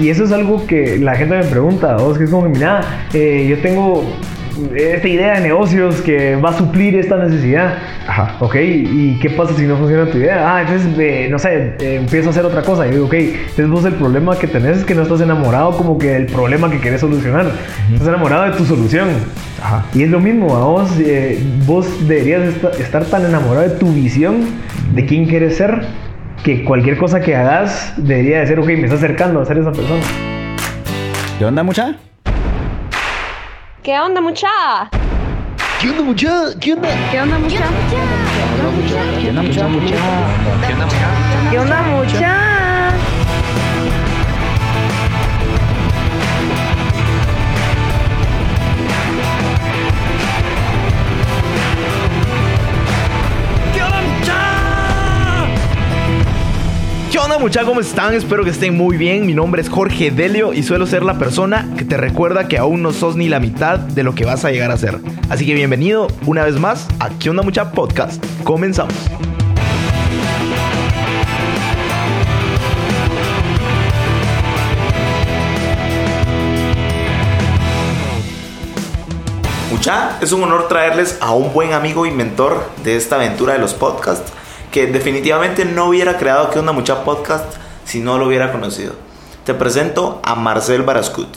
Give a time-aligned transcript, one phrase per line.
[0.00, 2.80] Y eso es algo que la gente me pregunta, vos que es como que, mira,
[3.12, 4.04] eh, yo tengo
[4.74, 7.74] esta idea de negocios que va a suplir esta necesidad.
[8.08, 8.36] Ajá.
[8.40, 10.56] Ok, ¿y qué pasa si no funciona tu idea?
[10.56, 12.86] Ah, entonces, eh, no sé, eh, empiezo a hacer otra cosa.
[12.86, 15.96] Y digo, ok, entonces vos el problema que tenés es que no estás enamorado como
[15.98, 17.46] que del problema que querés solucionar.
[17.92, 19.08] Estás enamorado de tu solución.
[19.62, 19.84] Ajá.
[19.94, 23.92] Y es lo mismo, a vos, eh, vos deberías esta- estar tan enamorado de tu
[23.92, 24.40] visión,
[24.94, 25.82] de quién quieres ser,
[26.42, 29.72] que cualquier cosa que hagas debería de ser, ok, me está acercando a ser esa
[29.72, 30.02] persona.
[31.38, 31.96] ¿Qué onda, mucha?
[33.82, 34.48] ¿Qué onda, mucha?
[35.80, 36.44] ¿Qué onda, mucha?
[36.60, 36.88] ¿Qué onda?
[37.10, 37.64] ¿Qué onda, mucha?
[39.20, 39.66] ¿Qué onda, mucha?
[41.50, 42.18] ¿Qué onda, mucha?
[42.18, 42.47] ¿Qué onda
[57.36, 57.68] muchachos?
[57.68, 58.14] ¿Cómo están?
[58.14, 59.26] Espero que estén muy bien.
[59.26, 62.82] Mi nombre es Jorge Delio y suelo ser la persona que te recuerda que aún
[62.82, 64.98] no sos ni la mitad de lo que vas a llegar a ser.
[65.28, 68.24] Así que bienvenido una vez más a ¿Qué onda mucha podcast?
[68.44, 68.94] Comenzamos.
[79.70, 83.58] Mucha, es un honor traerles a un buen amigo y mentor de esta aventura de
[83.60, 84.32] los podcasts,
[84.86, 87.44] definitivamente no hubiera creado que onda mucha podcast
[87.84, 88.94] si no lo hubiera conocido.
[89.44, 91.28] Te presento a Marcel Barascut.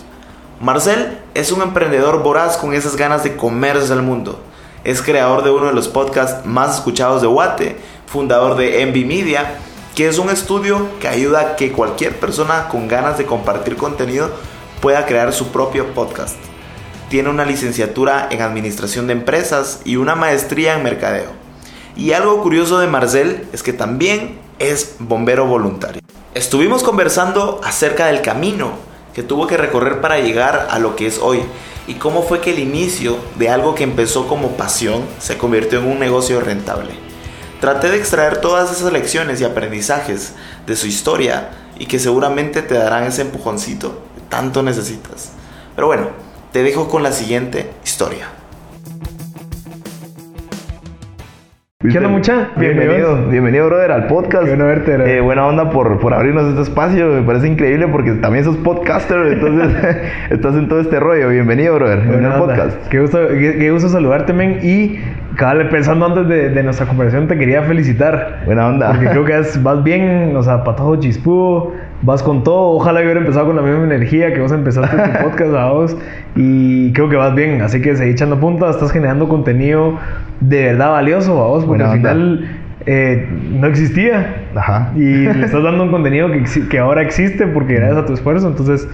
[0.60, 4.42] Marcel es un emprendedor voraz con esas ganas de comerse al mundo.
[4.84, 9.56] Es creador de uno de los podcasts más escuchados de Guate, fundador de Envy Media,
[9.96, 14.30] que es un estudio que ayuda a que cualquier persona con ganas de compartir contenido
[14.82, 16.38] pueda crear su propio podcast
[17.12, 21.41] tiene una licenciatura en administración de empresas y una maestría en mercadeo.
[21.96, 26.02] Y algo curioso de Marcel es que también es bombero voluntario.
[26.34, 28.72] Estuvimos conversando acerca del camino
[29.14, 31.42] que tuvo que recorrer para llegar a lo que es hoy
[31.88, 35.88] y cómo fue que el inicio de algo que empezó como pasión se convirtió en
[35.88, 36.92] un negocio rentable.
[37.60, 40.34] Traté de extraer todas esas lecciones y aprendizajes
[40.66, 45.32] de su historia y que seguramente te darán ese empujoncito que tanto necesitas.
[45.76, 46.08] Pero bueno,
[46.52, 48.41] te dejo con la siguiente historia.
[51.90, 52.50] ¿Qué onda, mucha?
[52.58, 54.44] Bienvenido, bienvenido, brother, al podcast.
[54.44, 55.18] Qué bueno verte.
[55.18, 57.08] Eh, buena onda por, por abrirnos este espacio.
[57.08, 59.76] Me parece increíble porque también sos podcaster, entonces
[60.30, 61.30] estás en todo este rollo.
[61.30, 62.02] Bienvenido, brother.
[62.02, 62.88] Bienvenido al podcast.
[62.90, 64.60] Qué gusto, qué, qué gusto saludarte, men.
[64.62, 65.00] Y,
[65.36, 68.42] cabal, pensando antes de, de nuestra conversación, te quería felicitar.
[68.46, 68.90] Buena onda.
[68.92, 71.72] Porque creo que es- vas bien, o sea, para todo chispú,
[72.02, 72.72] vas con todo.
[72.72, 75.98] Ojalá yo hubiera empezado con la misma energía que vos empezaste tu podcast a vos.
[76.36, 77.62] Y creo que vas bien.
[77.62, 79.98] Así que seguí echando puntas, estás generando contenido
[80.40, 82.50] de verdad valioso a vos, porque Buena al final
[82.86, 84.44] eh, no existía.
[84.56, 84.92] Ajá.
[84.96, 88.48] Y le estás dando un contenido que, que ahora existe porque gracias a tu esfuerzo.
[88.48, 88.88] Entonces,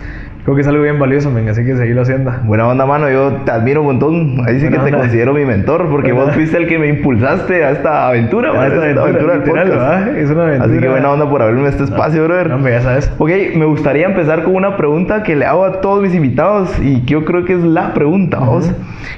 [0.48, 1.50] creo que es algo bien valioso, men.
[1.50, 2.32] Así que seguirlo haciendo.
[2.46, 3.10] Buena onda, mano.
[3.10, 4.38] Yo te admiro un montón.
[4.48, 4.98] Ahí sí Buena que te onda.
[5.00, 8.54] considero mi mentor porque Buena vos fuiste el que me impulsaste a esta aventura, A
[8.54, 10.08] man, esta aventura, del literal, podcast.
[10.18, 10.72] Es una aventura.
[10.72, 12.48] Así que buena onda por abrirme este espacio, brother.
[12.48, 13.12] No, hombre, ya sabes.
[13.18, 17.02] Ok, me gustaría empezar con una pregunta que le hago a todos mis invitados y
[17.02, 18.74] que yo creo que es la pregunta, vos.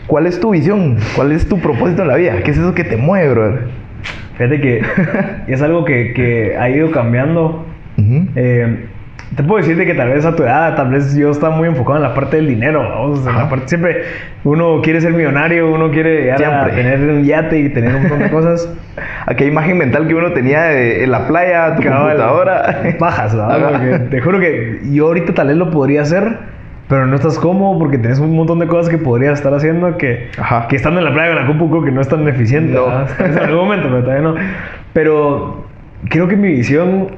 [0.08, 0.98] ¿Cuál es tu visión?
[1.16, 2.42] ¿Cuál es tu propósito en la vida?
[2.44, 3.60] ¿Qué es eso que te mueve, brother?
[4.36, 4.82] Fíjate que
[5.48, 7.68] es algo que, que ha ido cambiando.
[8.00, 8.26] Ujú.
[8.36, 8.88] Eh,
[9.36, 11.68] te puedo decir de que tal vez a tu edad, tal vez yo estaba muy
[11.68, 12.82] enfocado en la parte del dinero.
[12.82, 14.04] vamos, en la parte, siempre
[14.44, 18.20] uno quiere ser millonario, uno quiere llegar a tener un yate y tener un montón
[18.20, 18.70] de cosas.
[19.28, 22.82] Aquella imagen mental que uno tenía de, en la playa, tu Cabal, computadora.
[23.00, 26.38] Porque te juro que yo ahorita tal vez lo podría hacer,
[26.88, 30.30] pero no estás cómodo porque tenés un montón de cosas que podrías estar haciendo que,
[30.40, 30.68] Ajá.
[30.68, 32.74] que estando en la playa con la compu creo que no es tan eficiente.
[32.74, 32.88] No.
[33.24, 34.36] en algún momento, pero todavía no.
[34.92, 35.66] Pero
[36.10, 37.10] creo que mi visión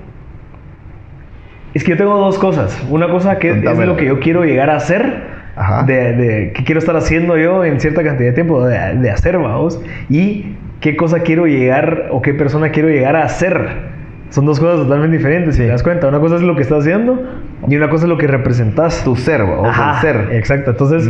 [1.74, 2.82] es que yo tengo dos cosas.
[2.90, 5.42] Una cosa que es lo que yo quiero llegar a hacer.
[5.56, 5.84] Ajá.
[5.84, 9.38] De, de qué quiero estar haciendo yo en cierta cantidad de tiempo de, de hacer,
[9.38, 9.81] vamos.
[10.10, 13.92] Y qué cosa quiero llegar o qué persona quiero llegar a ser.
[14.30, 16.08] Son dos cosas totalmente diferentes, si te das cuenta.
[16.08, 17.22] Una cosa es lo que estás haciendo
[17.68, 19.04] y una cosa es lo que representas.
[19.04, 20.36] Tu ser, o Ajá, el ser.
[20.36, 20.72] Exacto.
[20.72, 21.10] Entonces,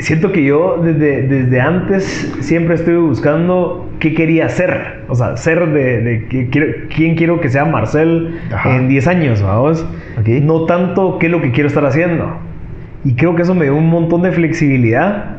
[0.00, 5.02] siento que yo desde, desde antes siempre estuve buscando qué quería ser.
[5.08, 8.76] O sea, ser de, de quiero- quién quiero que sea Marcel Ajá.
[8.76, 9.86] en 10 años, vamos.
[10.18, 10.28] Ok.
[10.42, 12.38] No tanto qué es lo que quiero estar haciendo.
[13.04, 15.36] Y creo que eso me dio un montón de flexibilidad.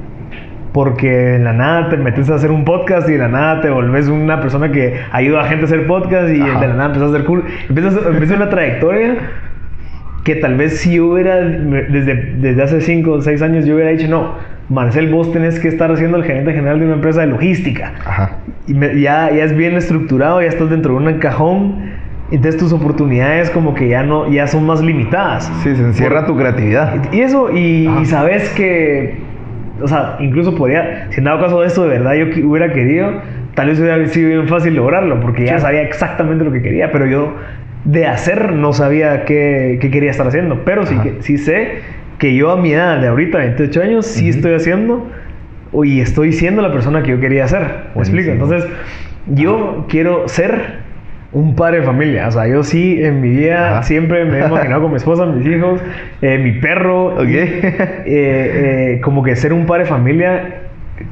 [0.74, 3.69] Porque en la nada te metes a hacer un podcast y de la nada te
[3.69, 6.59] volvés una persona que ayuda a gente a hacer podcast y Ajá.
[6.59, 7.44] de la nada empiezas a hacer cool.
[7.68, 9.15] Empiezas, empiezas una trayectoria
[10.24, 13.89] que tal vez si yo hubiera, desde, desde hace 5 o 6 años, yo hubiera
[13.92, 14.36] dicho, no,
[14.69, 17.94] Marcel, vos tenés que estar haciendo el gerente general de una empresa de logística.
[18.06, 18.31] Ajá.
[18.68, 21.96] Y me- ya, ya es bien estructurado, ya estás dentro de un cajón
[22.30, 25.46] Entonces tus oportunidades como que ya no, ya son más limitadas.
[25.64, 27.14] Sí, se encierra tu creatividad.
[27.14, 29.16] Y eso, y, sabes que,
[29.81, 33.22] o sea, incluso podría, si en dado caso de esto de verdad yo hubiera querido,
[33.54, 35.62] tal vez hubiera sido bien fácil lograrlo, porque ya Sí.
[35.62, 37.34] sabía exactamente lo que quería, pero yo
[37.86, 40.66] de hacer no sabía qué, qué quería estar haciendo.
[40.66, 41.80] Pero sí, que, sí sé
[42.18, 44.38] que yo a mi edad de ahorita, 28 años, sí Ujú.
[44.38, 45.08] estoy haciendo
[45.84, 47.88] y estoy siendo la persona que yo quería ser.
[47.96, 48.31] ¿Me explico?
[48.31, 48.66] Entonces,
[49.28, 50.88] yo quiero ser
[51.34, 52.28] un padre de familia.
[52.28, 53.84] O sea, yo sí en mi vida Ajá.
[53.84, 55.81] siempre me he imaginado con mi esposa, mis hijos,
[56.22, 57.16] eh, mi perro.
[57.16, 57.24] Ok.
[57.25, 57.58] y, eh,
[58.06, 60.62] eh, como que ser un padre de familia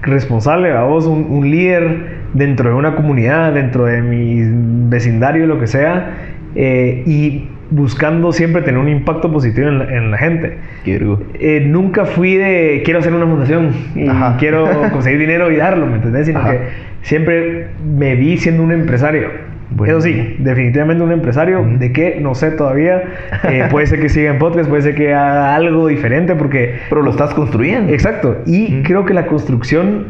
[0.01, 4.41] responsable, a vos, un, un líder dentro de una comunidad, dentro de mi
[4.89, 6.11] vecindario, lo que sea,
[6.55, 10.57] eh, y buscando siempre tener un impacto positivo en la, en la gente.
[10.85, 14.37] Eh, nunca fui de quiero hacer una fundación y Ajá.
[14.37, 16.27] quiero conseguir dinero y darlo, ¿me entendés?
[16.27, 16.51] Sino Ajá.
[16.51, 16.59] que
[17.01, 19.29] siempre me vi siendo un empresario.
[19.71, 19.97] Bueno.
[19.97, 21.65] Eso sí, definitivamente un empresario.
[21.79, 22.19] ¿De qué?
[22.21, 23.03] No sé todavía.
[23.49, 26.75] Eh, puede ser que siga en podcast, puede ser que haga algo diferente porque...
[26.87, 27.91] Pero lo estás construyendo.
[27.91, 28.37] Exacto.
[28.45, 30.05] Y creo que la construcción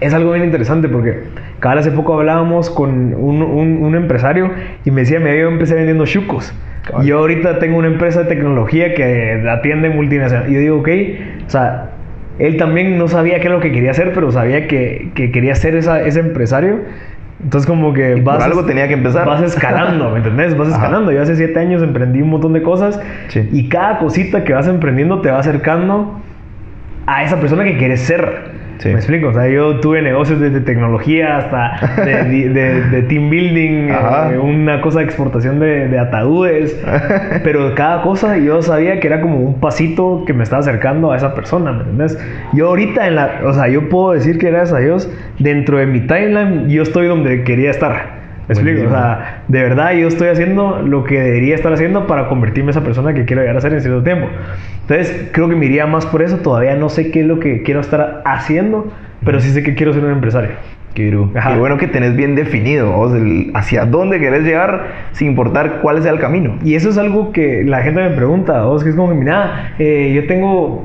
[0.00, 1.22] es algo bien interesante porque
[1.60, 4.50] cada hace poco hablábamos con un, un- un empresario
[4.84, 6.52] y me decía, me yo empecé vendiendo chucos.
[6.88, 7.04] Cabal.
[7.06, 10.48] Yo ahorita tengo una empresa de tecnología que atiende multinacional.
[10.50, 10.88] Y yo digo, ok,
[11.46, 11.90] o sea,
[12.38, 15.54] él también no sabía qué es lo que quería hacer, pero sabía que, que quería
[15.54, 16.80] ser esa, ese empresario.
[17.42, 19.26] Entonces como que Y por algo tenía que empezar.
[19.26, 20.56] Vas escalando, ¿me entendés?
[20.56, 20.76] Vas Ajá.
[20.78, 21.12] escalando.
[21.12, 23.48] Yo hace siete años emprendí un montón de cosas Sí.
[23.52, 26.20] y cada cosita que vas emprendiendo te va acercando
[27.06, 28.56] a esa persona que quieres ser.
[28.78, 28.88] Sí.
[28.90, 29.28] ¿Me explico?
[29.28, 34.80] O sea, yo tuve negocios desde tecnología hasta de, de- de team building, eh, una
[34.80, 36.80] cosa de exportación de, de ataúdes.
[37.42, 41.16] Pero cada cosa yo sabía que era como un pasito que me estaba acercando a
[41.16, 42.18] esa persona, ¿me entiendes?
[42.52, 43.40] Yo ahorita en la...
[43.44, 45.10] O sea, yo puedo decir que gracias a Dios,
[45.40, 48.17] dentro de mi timeline, yo estoy donde quería estar.
[48.48, 48.86] ¿Me explico?
[48.86, 52.70] O sea, de verdad yo estoy haciendo lo que debería estar haciendo para convertirme en
[52.70, 54.26] esa persona que quiero llegar a ser en cierto tiempo.
[54.82, 56.38] Entonces, creo que me iría más por eso.
[56.38, 58.90] Todavía no sé qué es lo que quiero estar haciendo,
[59.24, 60.50] pero sí sé que quiero ser un empresario.
[60.94, 61.10] Qué.
[61.52, 66.02] Qué bueno que tenés bien definido vos, el- hacia dónde querés llegar sin importar cuál
[66.02, 66.56] sea el camino.
[66.64, 69.74] Y eso es algo que la gente me pregunta, vos, que es como que, mira,
[69.78, 70.84] eh, yo tengo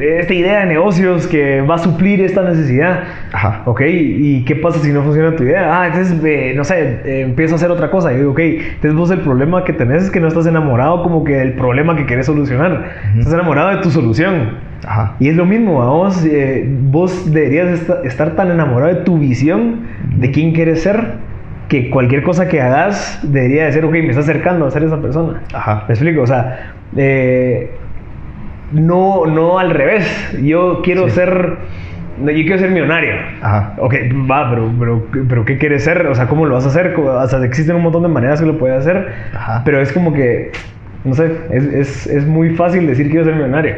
[0.00, 3.00] esta idea de negocios que va a suplir esta necesidad.
[3.32, 3.62] Ajá.
[3.66, 5.80] Ok, ¿y qué pasa si no funciona tu idea?
[5.82, 8.12] Ah, entonces, eh, no sé, eh, empiezo a hacer otra cosa.
[8.12, 11.24] Y digo, ok, entonces vos el problema que tenés es que no estás enamorado como
[11.24, 12.90] que del problema que querés solucionar.
[13.16, 14.68] Estás enamorado de tu solución.
[14.86, 15.16] Ajá.
[15.18, 19.80] Y es lo mismo, vos, eh, vos deberías esta- estar tan enamorado de tu visión,
[20.16, 21.14] de quién quieres ser,
[21.68, 25.00] que cualquier cosa que hagas debería de ser, ok, me está acercando a ser esa
[25.02, 25.42] persona.
[25.52, 25.84] Ajá.
[25.88, 26.22] ¿Me explico?
[26.22, 27.70] O sea, eh,
[28.72, 30.38] no, no al revés.
[30.42, 31.16] Yo quiero Sí.
[31.16, 31.56] ser,
[32.20, 33.14] yo quiero ser millonario.
[33.42, 33.74] Ajá.
[33.78, 33.94] Ok,
[34.30, 36.06] va, pero, pero, pero ¿qué quieres ser?
[36.06, 36.94] O sea, ¿cómo lo vas a hacer?
[36.98, 39.62] O sea, existen un montón de maneras que lo puedes hacer, Ajá.
[39.64, 40.50] pero es como que,
[41.04, 43.74] no sé, es, es, es muy fácil decir quiero ser millonario.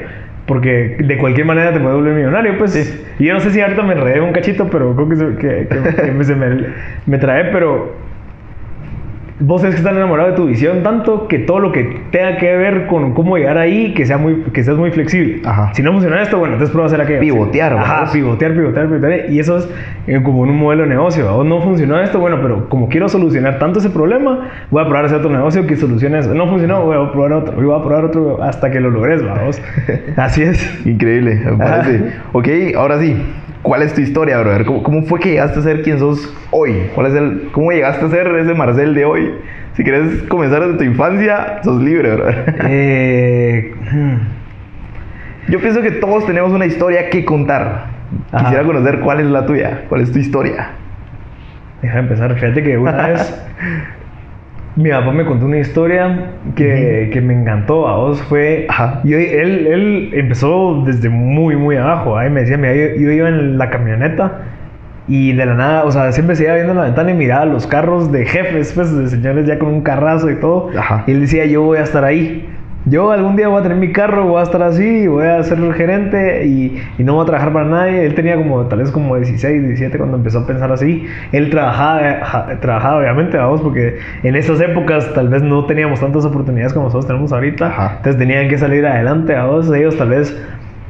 [0.46, 2.75] Porque de cualquier manera te puedes volver millonario, pues.
[3.20, 6.02] Y yo no sé si ahorita me enredé un cachito, pero creo que, que, que-
[6.02, 6.64] que me, se me,
[7.06, 7.94] me trae, pero
[9.40, 12.56] vos tenés que estar enamorado de tu visión tanto que todo lo que tenga que
[12.56, 15.40] ver con cómo llegar ahí, que sea muy, que seas muy flexible.
[15.44, 15.72] Ajá.
[15.75, 17.20] Si no funciona esto, bueno, entonces prueba a hacer aquello.
[17.20, 18.10] Pivotear, Ajá, vamos.
[18.10, 19.31] pivotear, pivotear, pivotear.
[19.31, 19.69] Y eso es
[20.06, 21.34] eh, como en un modelo de negocio.
[21.34, 25.06] O no funcionó esto, bueno, pero como quiero solucionar tanto ese problema, voy a probar
[25.06, 26.34] ese otro negocio que solucione eso.
[26.34, 27.60] No funcionó, voy a probar otro.
[27.60, 29.60] Y voy a probar otro hasta que lo logres, vamos.
[30.17, 30.86] Así es.
[30.86, 31.82] Increíble, me Ajá.
[31.82, 32.12] parece.
[32.32, 33.17] Ok, ahora sí.
[33.62, 34.64] ¿Cuál es tu historia, brother?
[34.64, 36.90] ¿Cómo, cómo fue que llegaste a ser quien sos hoy?
[36.94, 39.34] ¿Cuál es el, ¿Cómo llegaste a ser ese Marcel de hoy?
[39.74, 42.55] Si quieres comenzar desde tu infancia, sos libre, brother.
[42.64, 45.50] Eh, hmm.
[45.50, 47.86] Yo pienso que todos tenemos una historia que contar.
[48.32, 48.44] Ajá.
[48.44, 50.70] Quisiera conocer cuál es la tuya, cuál es tu historia.
[51.82, 52.34] Deja de empezar.
[52.34, 53.43] Fíjate que una vez
[54.77, 57.89] mi papá me contó una historia que, que me encantó.
[57.89, 58.67] A vos fue.
[58.69, 59.00] Ajá.
[59.05, 62.17] Yo, él, él empezó desde muy, muy abajo.
[62.17, 64.43] Ahí me decía, mira, yo, yo iba en la camioneta
[65.08, 67.44] y de la nada, o sea, siempre se iba viendo en la ventana y miraba
[67.44, 70.70] los carros de jefes, pues de señores ya con un carrazo y todo.
[70.79, 71.03] Ajá.
[71.08, 72.48] Y él decía, yo voy a estar ahí.
[72.91, 75.59] Yo algún día voy a tener mi carro, voy a estar así, voy a ser
[75.59, 78.05] el gerente y, y no voy a trabajar para nadie.
[78.05, 81.06] Él tenía como, tal vez como 16, 17 cuando empezó a pensar así.
[81.31, 86.25] Él trabajaba, ja- trabajaba obviamente, vamos, porque en esas épocas tal vez no teníamos tantas
[86.25, 87.67] oportunidades como nosotros tenemos ahorita.
[87.69, 87.93] Ajá.
[87.99, 89.73] Entonces tenían que salir adelante, vamos.
[89.73, 90.37] Ellos tal vez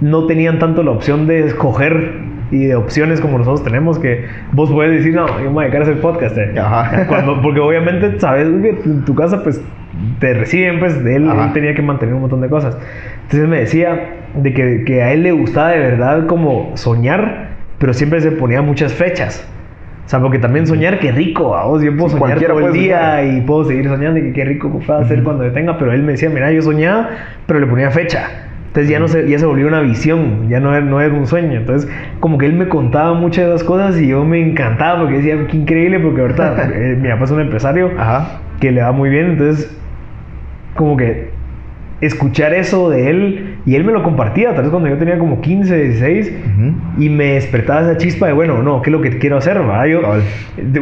[0.00, 2.14] no tenían tanto la opción de escoger
[2.50, 5.68] y de opciones como nosotros tenemos que vos puedes decir, no, yo me voy a
[5.68, 6.38] dedicar a hacer podcast.
[6.38, 6.54] eh".
[6.58, 7.06] Ajá.
[7.06, 9.60] Cuando, porque obviamente sabes que en tu casa pues
[10.18, 12.76] te reciben, pues de él, él tenía que mantener un montón de cosas.
[13.22, 17.92] Entonces me decía de que, que a él le gustaba de verdad como soñar, pero
[17.92, 19.46] siempre se ponía muchas fechas.
[20.06, 21.82] O sea, porque también soñar, qué rico, vos.
[21.82, 24.72] Yo puedo Sí, soñar todo el día y puedo seguir soñando y que qué rico
[24.76, 25.78] que pueda hacer cuando yo tenga.
[25.78, 27.10] Pero él me decía, mira, yo soñaba,
[27.46, 28.28] pero le ponía fecha.
[28.66, 31.26] Entonces ya, no se, ya se volvió una visión, ya no era, no era un
[31.26, 31.58] sueño.
[31.58, 35.16] Entonces, como que él me contaba muchas de esas cosas y yo me encantaba porque
[35.18, 38.40] decía, qué increíble, porque ahorita eh, mi papá es un empresario Ajá.
[38.60, 39.26] que le va muy bien.
[39.32, 39.76] Entonces,
[40.74, 41.30] como que
[42.00, 45.40] escuchar eso de él y él me lo compartía, tal vez cuando yo tenía como
[45.40, 47.02] 15, 16 Ujú.
[47.02, 49.60] y me despertaba esa chispa de, bueno, no, ¿qué es lo que quiero hacer?
[49.90, 50.00] Yo,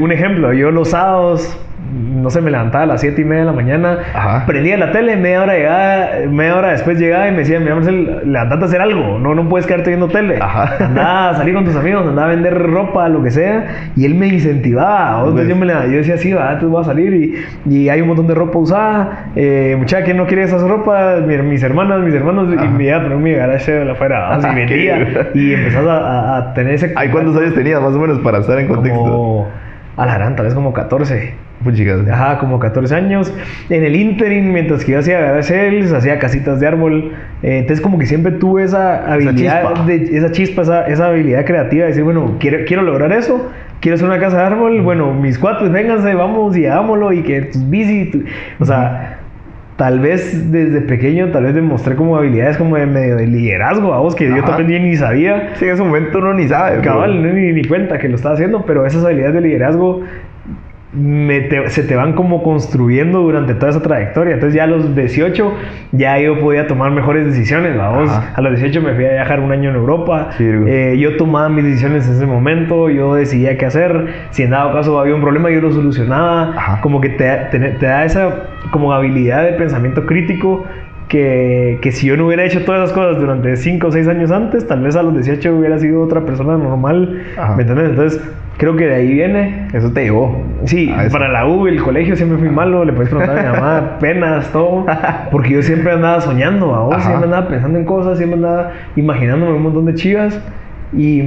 [0.01, 1.59] un ejemplo, yo los sábados,
[1.93, 4.47] no sé, me levantaba a las 7 y media de la mañana, Ajá.
[4.47, 8.21] prendía la tele, media hora, llegaba, media hora después llegaba y me decía, mira, Marcel,
[8.25, 10.39] levantate a hacer algo, no, no puedes quedarte viendo tele.
[10.41, 10.77] Ajá.
[10.85, 14.15] Andaba a salir con tus amigos, andaba a vender ropa, lo que sea, y él
[14.15, 15.19] me incentivaba.
[15.21, 17.35] Entonces Pues- yo, me la- yo decía, sí, va, entonces voy a salir y,
[17.75, 19.27] y hay un montón de ropa usada.
[19.37, 21.23] Eh, muchacha, ¿quién no quiere esas ropas?
[21.27, 22.67] Mi- mis hermanas, mis hermanos, y Ajá.
[22.71, 24.39] me iba a poner mi garage de afuera, ¿va?
[24.39, 25.29] y Qué vendía.
[25.35, 26.93] y empezás a, a- a tener ese...
[26.97, 29.01] Ay, ¿cuántos años tenías más o menos para estar en contexto?
[29.01, 29.49] Como...
[29.97, 31.35] A la gran, tal vez como 14.
[31.65, 32.09] Puchicas.
[32.09, 33.33] Ajá, como 14 años.
[33.69, 37.13] En el interim, mientras que yo hacía garage hacía casitas de árbol.
[37.43, 39.85] eh, entonces, como que siempre tuve esa habilidad, chispa.
[39.87, 43.51] de, esa chispa, esa, esa habilidad creativa de decir, bueno, quiero, quiero lograr eso.
[43.81, 44.81] Quiero hacer una casa de árbol.
[44.83, 47.13] Bueno, mis cuates, vénganse, vamos y hagámoslo.
[47.13, 48.11] Y que tus bici.
[48.11, 48.23] tu-
[48.61, 49.15] O sea.
[49.77, 54.01] Tal vez desde pequeño, tal vez demostré como habilidades como de medio de liderazgo, a
[54.01, 55.51] vos, que yo también ni sabía.
[55.55, 56.81] Sí, en ese momento uno ni sabe.
[56.81, 60.03] Cabal, no ni, ni cuenta que lo estaba haciendo, pero esas habilidades de liderazgo
[60.93, 64.35] me te- se te van como construyendo durante toda esa trayectoria.
[64.35, 65.53] Entonces ya a los 18
[65.93, 67.77] ya yo podía tomar mejores decisiones.
[67.77, 68.11] vamos.
[68.11, 70.31] A los 18 me fui a viajar un año en Europa.
[70.39, 70.45] Sí.
[70.67, 74.07] Eh, yo tomaba mis decisiones en ese momento, yo decidía qué hacer.
[74.31, 76.55] Si en dado caso había un problema, yo lo solucionaba.
[76.57, 76.81] Ajá.
[76.81, 78.35] Como que te, te- te da esa
[78.71, 80.65] como habilidad de pensamiento crítico
[81.09, 84.31] que, que si yo no hubiera hecho todas esas cosas durante 5 o 6 años
[84.31, 87.23] antes, tal vez a los 18 hubiera sido otra persona normal.
[87.37, 87.57] Ajá.
[87.57, 87.91] ¿Me entiendes?
[87.91, 88.21] Entonces,
[88.59, 89.69] creo que de ahí viene.
[89.73, 90.43] Eso te llevó.
[90.65, 93.57] Sí, a para la U, el colegio siempre fui malo, le puedes preguntar a mi
[93.57, 94.85] mamá, penas, todo,
[95.31, 96.93] porque yo siempre andaba soñando.
[96.93, 97.01] Ajá.
[97.01, 100.39] siempre andaba pensando en cosas, siempre andaba imaginándome un montón de chivas
[100.93, 101.23] y,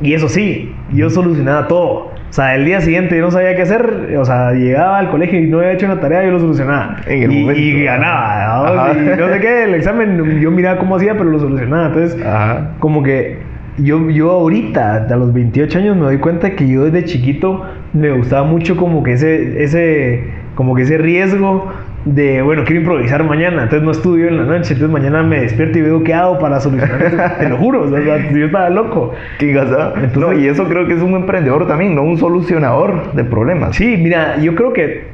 [0.00, 2.11] y eso sí, yo solucionaba todo.
[2.32, 5.38] O sea, el día siguiente yo no sabía qué hacer, o sea, llegaba al colegio
[5.38, 6.96] y no había hecho una tarea, yo lo solucionaba.
[7.06, 7.60] En el y, momento.
[7.60, 8.68] y ganaba.
[8.68, 8.98] Ajá.
[8.98, 11.88] y no sé qué, el examen yo miraba cómo hacía, pero lo solucionaba.
[11.88, 12.70] Entonces, Ajá.
[12.78, 13.36] como que
[13.76, 18.10] yo, yo ahorita, a los 28 años, me doy cuenta que yo desde chiquito me
[18.12, 20.24] gustaba mucho como que ese, ese,
[20.54, 21.70] como que ese riesgo
[22.04, 25.78] de, bueno, quiero improvisar mañana, entonces no estudio en la noche, entonces mañana me despierto
[25.78, 27.22] y veo qué hago para solucionar esto.
[27.38, 29.12] Te lo juro, o sea, yo estaba loco.
[29.38, 29.50] Qué.
[29.52, 33.76] Entonces- no, y eso creo que es un emprendedor también, no un solucionador de problemas.
[33.76, 35.04] Sí, mira, yo creo que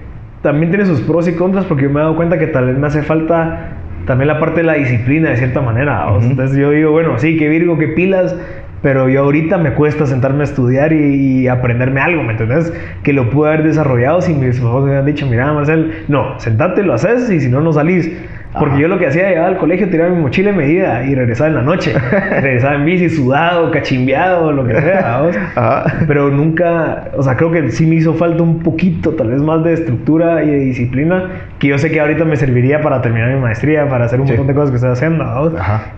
[0.43, 2.79] también tiene sus pros y contras porque yo me he dado cuenta que tal vez
[2.79, 3.73] me hace falta
[4.07, 6.07] también la parte de la disciplina de cierta manera.
[6.23, 8.35] Entonces yo digo, bueno, sí, que Virgo, que pilas,
[8.83, 12.73] pero yo ahorita me cuesta sentarme a estudiar y, y aprenderme algo, ¿me entendés?
[13.03, 16.83] Que lo pude haber desarrollado si mis papás me hubieran dicho, mira, Marcel, no, sentate,
[16.83, 18.11] lo haces y si no, no salís.
[18.55, 18.81] Porque Ajá.
[18.81, 21.49] yo lo que hacía, llegaba al colegio, tiraba mi mochila y me iba y regresaba
[21.51, 21.93] en la noche.
[22.41, 25.23] regresaba en bici, sudado, cachimbeado, lo que sea.
[25.55, 25.85] Ajá.
[26.09, 29.63] Pero nunca, o sea, creo que sí me hizo falta un poquito, tal vez más
[29.65, 31.25] de estructura y de disciplina,
[31.59, 34.33] que yo sé que ahorita me serviría para terminar mi maestría, para hacer un Sí.
[34.33, 35.55] montón de cosas que estoy haciendo,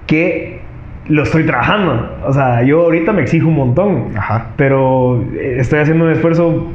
[0.08, 0.60] que
[1.11, 2.09] lo estoy trabajando.
[2.25, 4.52] O sea, yo ahorita me exijo un montón, Ajá.
[4.57, 6.69] pero eh, estoy haciendo un esfuerzo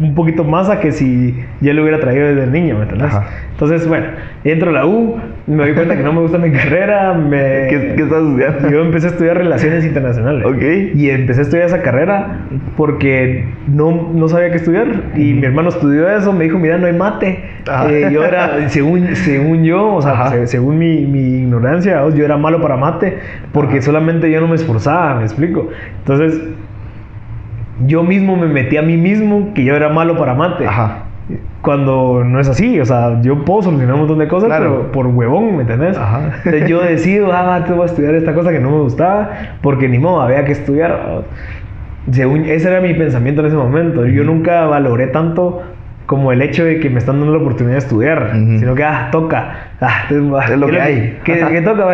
[0.00, 3.12] un poquito más a que si ya lo hubiera traído desde niño, ¿me entiendes?
[3.52, 4.06] Entonces, bueno,
[4.42, 7.36] entro a la U, me doy cuenta que no me gusta mi carrera, me...
[7.68, 8.70] ¿Qué, qué estás estudiando?
[8.70, 10.44] Yo empecé a estudiar relaciones internacionales.
[10.46, 10.94] Ok.
[10.96, 12.40] Y empecé a estudiar esa carrera
[12.76, 14.86] porque no, no sabía qué estudiar.
[15.16, 17.44] Y mi hermano estudió eso, me dijo, mira, no hay mate.
[17.68, 17.90] Ajá.
[17.90, 22.36] Eh, yo era, según, según yo, o sea, se- según mi, mi ignorancia, yo era
[22.36, 23.18] malo para mate
[23.52, 25.68] porque solamente yo no me esforzaba, me explico.
[25.98, 26.40] Entonces,
[27.86, 30.66] yo mismo me metí a mí mismo que yo era malo para mate.
[30.66, 30.98] Ajá.
[31.62, 34.76] Cuando no es así, o sea, yo puedo solucionar un montón de cosas, Claro.
[34.80, 35.96] pero por huevón, ¿me entendés?
[35.96, 36.32] Ajá.
[36.44, 39.30] Entonces yo decido, ah, te voy a estudiar esta cosa que no me gustaba,
[39.62, 41.22] porque ni modo, había que estudiar.
[42.10, 44.04] Según, ese era mi pensamiento en ese momento.
[44.04, 45.62] Yo nunca valoré tanto
[46.04, 48.58] como el hecho de que me están dando la oportunidad de estudiar, Ujú.
[48.58, 49.54] sino que, ah, toca.
[49.80, 51.18] Ah, entonces, ah, Es lo ¿qué que hay.
[51.24, 51.88] Que, que toca,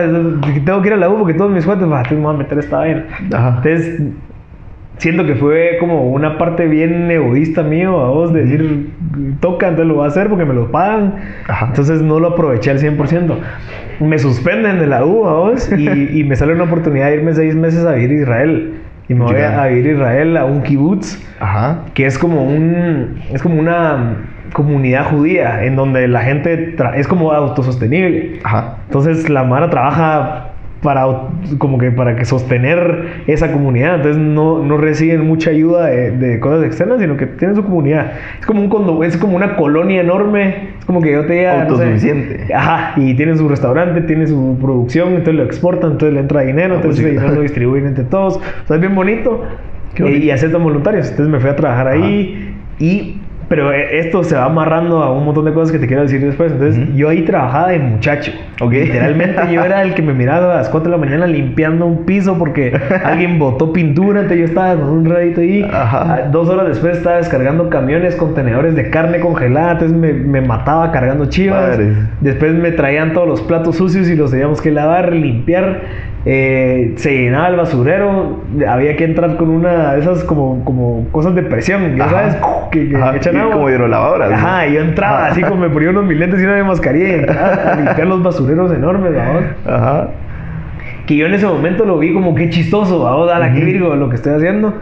[0.52, 2.34] que tengo que ir a la U porque todos mis cuates, ah, entonces me voy
[2.34, 3.04] a meter esta vaina.
[3.32, 3.48] Ajá.
[3.58, 4.00] Entonces,
[5.00, 8.90] siento que fue como una parte bien egoísta mío, a vos, de decir,
[9.40, 11.14] toca, entonces lo voy a hacer porque me lo pagan.
[11.48, 11.66] Ajá.
[11.68, 13.34] Entonces no lo aproveché al 100%.
[14.00, 15.88] Me suspenden de la U, a vos, y,
[16.20, 18.74] y me sale una oportunidad de irme seis meses a vivir a Israel.
[19.08, 21.80] Y me voy a, a vivir a Israel a un kibutz, Ajá.
[21.94, 24.18] que es como un es como una
[24.52, 28.38] comunidad judía en donde la gente es como autosostenible.
[28.44, 28.76] Ajá.
[28.86, 30.49] Entonces la Mara trabaja
[30.82, 33.96] para como que para que sostener esa comunidad.
[33.96, 38.12] Entonces no, no reciben mucha ayuda de, de cosas externas, sino que tienen su comunidad.
[38.40, 40.70] Es como un condo, es como una colonia enorme.
[40.78, 42.54] Es como que yo te diga, no sé, Autosuficiente.
[42.54, 46.76] Ajá, y tienen su restaurante, tiene su producción, entonces lo exportan, entonces le entra dinero,
[46.76, 48.36] entonces ese dinero lo distribuyen entre todos.
[48.36, 49.44] O sea, es bien bonito.
[49.98, 51.10] Y, y aceptan voluntarios.
[51.10, 53.19] Entonces me fui a trabajar ahí y...
[53.50, 56.20] Pero eh, esto se va amarrando a un montón de cosas que te quiero decir
[56.24, 56.52] después.
[56.52, 58.30] Entonces, yo ahí trabajaba de muchacho.
[58.60, 62.04] Literalmente yo era el que me miraba a las 4 de la mañana limpiando un
[62.04, 62.72] piso porque
[63.04, 64.20] alguien botó pintura.
[64.20, 65.68] Entonces yo estaba con un radito ahí.
[65.68, 66.14] Ajá.
[66.14, 69.72] Ah, Dos horas después estaba descargando camiones, contenedores de carne congelada.
[69.72, 71.76] Entonces me, me mataba cargando chivas.
[71.76, 71.92] Madre.
[72.20, 75.80] Después me traían todos los platos sucios y los teníamos que lavar, limpiar.
[76.26, 78.42] Eh, se llenaba el basurero.
[78.68, 81.96] Había que entrar con una de esas como, como cosas de presión.
[81.96, 82.12] Ya Ajá.
[82.12, 82.36] sabes,
[82.70, 84.32] que, que echan como hidrolavadoras.
[84.32, 87.72] Ajá, yo entraba así como me ponía unos mil lentes y una mascarilla y entraba
[87.72, 89.42] a limpiar los basureros enormes, vamos.
[89.66, 90.08] Ajá.
[91.06, 93.66] Que yo en ese momento lo vi como que chistoso, vamos, a la que Ujú.
[93.66, 94.74] virgo lo que estoy haciendo.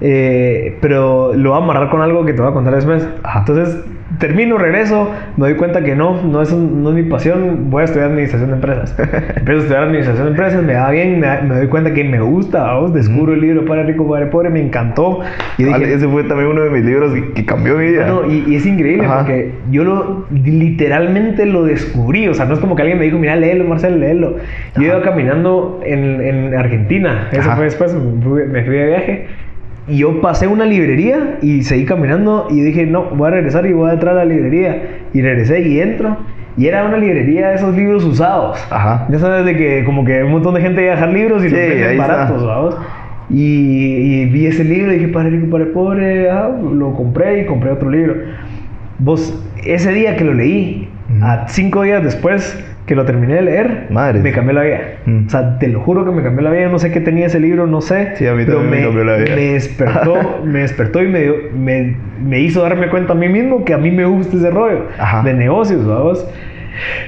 [0.00, 3.08] Eh, pero lo voy a amarrar con algo que te voy a contar después.
[3.22, 3.40] Ajá.
[3.40, 3.82] Entonces,
[4.18, 7.84] termino, regreso, me doy cuenta que no, no es, no es mi pasión, voy a
[7.84, 8.94] estudiar administración de empresas.
[9.36, 12.20] Empiezo a estudiar administración de empresas, me va bien, me, me doy cuenta que me
[12.20, 15.20] gusta, vamos, descubro el libro Padre Rico, Padre Pobre, me encantó.
[15.58, 18.06] Y dije, Vale, ese fue también uno de mis libros que, que cambió mi vida.
[18.06, 19.18] no, y, y es increíble Ajá.
[19.18, 22.28] porque yo lo literalmente lo descubrí.
[22.28, 24.36] O sea, no es como que alguien me dijo, mira, léelo, Marcelo, léelo.
[24.76, 27.28] Yo iba caminando en, en Argentina.
[27.32, 27.56] Eso Ajá.
[27.56, 29.26] fue después, me fui, me fui de viaje.
[29.86, 33.72] Y yo pasé una librería y seguí caminando y dije, no, voy a regresar y
[33.72, 35.00] voy a entrar a la librería.
[35.12, 36.16] Y regresé y entro.
[36.56, 38.58] Y era una librería de esos libros usados.
[38.70, 39.06] Ajá.
[39.10, 41.48] Ya sabes de que como que un montón de gente iba a dejar libros y
[41.48, 42.76] Sí, los venden baratos, ¿vamos?
[43.28, 47.46] Y, y vi ese libro y dije, padre rico, padre pobre, ah, lo compré y
[47.46, 48.14] compré otro libro.
[48.98, 50.88] Vos, ese día que lo leí,
[51.20, 53.86] a cinco días después que lo terminé de leer,
[54.22, 54.80] me cambió la vida.
[55.06, 55.26] Mm.
[55.26, 56.68] O sea, te lo juro que me cambió la vida.
[56.68, 58.12] No sé qué tenía ese libro, no sé.
[58.16, 59.34] Sí, a mí también me cambió la vida.
[59.34, 63.64] Me despertó, me despertó y me, dio- me, me hizo darme cuenta a mí mismo
[63.64, 65.22] que a mí me gusta ese rollo Ajá.
[65.22, 66.28] de negocios, vamos.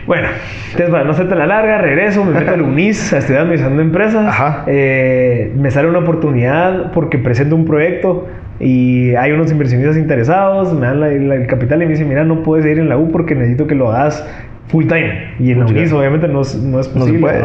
[0.06, 0.28] Bueno,
[0.66, 3.82] entonces para no hacerte la larga, regreso, me meto al UNIS a estudiar administración de
[3.82, 4.26] empresas.
[4.28, 4.65] Ajá.
[4.69, 8.28] Eh, me sale una oportunidad porque presento un proyecto
[8.60, 12.25] y hay unos inversionistas interesados, me dan la- la- el capital y me dicen, mira,
[12.25, 14.25] no puedes ir en la U porque necesito que lo hagas
[14.68, 15.34] full time.
[15.38, 15.66] Y en la.
[15.66, 17.20] UNIS obviamente no es, no es No se posible.
[17.20, 17.42] puede.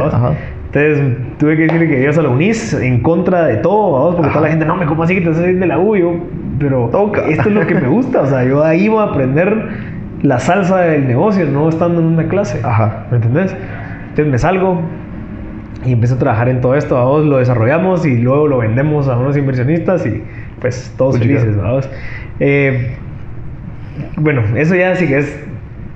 [0.73, 4.29] Entonces tuve que decirle que ibas a la UNIS en contra de todo, vamos, porque
[4.29, 4.38] Ajá.
[4.38, 5.97] toda la gente, no, me ¿cómo así que te vas a ir de la U?
[5.97, 6.15] Yo,
[6.60, 7.27] pero Toca.
[7.27, 9.67] esto es lo que me gusta, o sea, yo ahí voy a aprender
[10.21, 12.62] la salsa del negocio, no estando en una clase.
[12.63, 13.07] Ajá.
[13.12, 13.53] ¿Me entendés?
[14.12, 14.79] Entonces me salgo
[15.84, 19.17] y empiezo a trabajar en todo esto, vamos, lo desarrollamos y luego lo vendemos a
[19.17, 20.23] unos inversionistas y
[20.62, 21.89] pues todos felices, vamos.
[22.39, 22.95] Eh,
[24.15, 25.43] bueno, eso ya sí que es,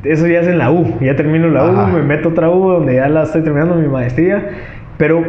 [0.05, 1.85] eso ya es en la U, ya termino la Ajá.
[1.85, 4.49] U, me meto otra U donde ya la estoy terminando mi maestría,
[4.97, 5.23] pero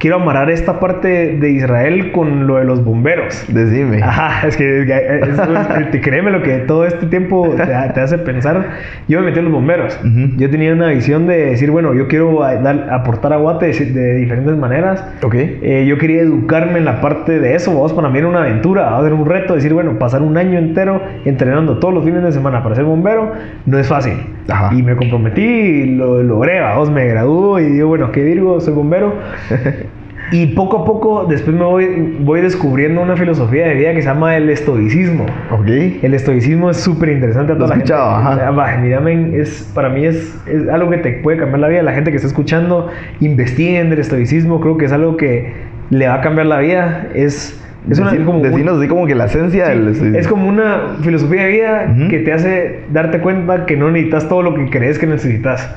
[0.00, 3.44] quiero amarrar esta parte de Israel con lo de los bomberos.
[3.48, 4.02] Decime.
[4.02, 8.16] Ajá, es que es- es- te créeme lo que todo este tiempo te, te hace
[8.18, 8.70] pensar.
[9.08, 10.00] Yo me metí en los bomberos.
[10.02, 10.36] Ujú.
[10.38, 13.84] Yo tenía una visión de decir, bueno, yo quiero a- dar- aportar a Guate de,
[13.92, 15.04] de diferentes maneras.
[15.22, 15.34] Ok.
[15.36, 17.70] Eh, yo quería educarme en la parte de eso.
[17.72, 19.54] Vos, para mí era una aventura, ser un reto.
[19.54, 23.32] Decir, bueno, pasar un año entero entrenando todos los fines de semana para ser bombero
[23.66, 24.14] no es fácil.
[24.48, 24.74] Ajá.
[24.74, 26.58] Y me comprometí y lo logré.
[26.74, 29.14] Vos, me graduó y digo, bueno, qué Virgo, soy bombero.
[30.32, 34.08] Y poco a poco después me voy, voy descubriendo una filosofía de vida que se
[34.08, 35.26] llama el estoicismo.
[35.50, 35.66] Ok.
[36.02, 37.92] El estoicismo es súper interesante a Lo toda he la gente.
[37.92, 38.46] escuchado, ajá.
[38.46, 41.68] Ah, va, mira, men, es, para mí es, es algo que te puede cambiar la
[41.68, 41.82] vida.
[41.82, 42.88] La gente que está escuchando,
[43.20, 44.60] investiguen del estoicismo.
[44.60, 45.52] Creo que es algo que
[45.90, 47.08] le va a cambiar la vida.
[47.14, 50.18] Es, es una, Deci- como un- Decinos así como que la esencia Sí, del estoicismo.
[50.18, 52.08] es como una filosofía de vida Ujú.
[52.08, 55.74] que te hace darte cuenta que no necesitas todo lo que crees que necesitas.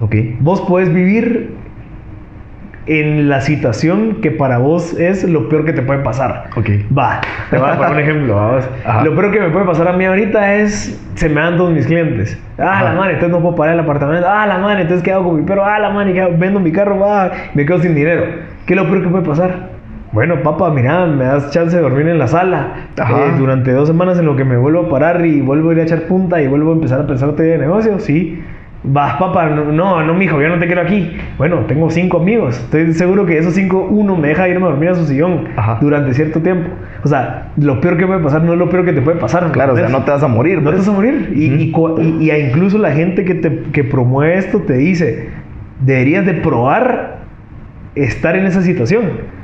[0.00, 0.14] Ok.
[0.40, 1.56] Vos podés vivir
[2.88, 6.44] en la situación que para vos es lo peor que te puede pasar.
[6.56, 6.70] Ok.
[6.96, 7.20] Va,
[7.50, 8.60] te voy a poner un ejemplo.
[9.04, 11.86] Lo peor que me puede pasar a mí ahorita es se me dan todos mis
[11.86, 12.40] clientes.
[12.58, 12.84] Ah, Ajá.
[12.84, 14.26] la madre, entonces no puedo pagar el apartamento.
[14.28, 15.64] Ah, la madre, entonces qué hago con mi perro.
[15.64, 16.34] Ah, la madre, ¿qué hago?
[16.38, 18.24] vendo mi carro, va, me quedo sin dinero.
[18.66, 19.78] ¿Qué es lo peor que puede pasar?
[20.12, 24.18] Bueno, papá, mira, me das chance de dormir en la sala eh, durante dos semanas
[24.18, 26.48] en lo que me vuelvo a parar y vuelvo a ir a echar punta y
[26.48, 27.98] vuelvo a empezar a pensar de negocio.
[28.00, 28.42] Sí.
[28.84, 31.16] Vas, papá, no, no, no, mijo, yo no te quiero aquí.
[31.36, 32.58] Bueno, tengo cinco amigos.
[32.58, 35.78] Estoy seguro que esos cinco, uno me deja irme a dormir a su sillón Ajá.
[35.80, 36.70] durante cierto tiempo.
[37.02, 39.44] O sea, lo peor que puede pasar no es lo peor que te puede pasar.
[39.44, 40.62] ¿me Claro, o sea, no te vas a morir.
[40.62, 40.86] No te pues.
[40.86, 41.32] vas a morir.
[41.34, 41.72] Y,
[42.20, 45.28] y incluso la gente que, te, que promueve esto te dice,
[45.80, 47.18] deberías de probar
[47.94, 49.38] estar en esa situación.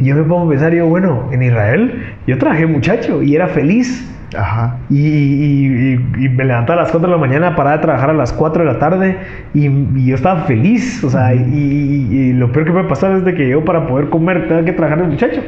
[0.00, 3.48] Y yo me pongo a pensar, yo, bueno, en Israel yo trabajé muchacho y era
[3.48, 4.08] feliz.
[4.36, 4.76] Ajá.
[4.90, 5.96] Y,
[6.30, 8.72] me levantaba a las 4 de la mañana, paraba de trabajar a las 4 de
[8.72, 9.18] la tarde
[9.54, 11.02] y, yo estaba feliz.
[11.04, 14.64] O sea, y, lo peor que puede pasar es que yo para poder comer tenga
[14.64, 15.40] que trabajar de muchacho.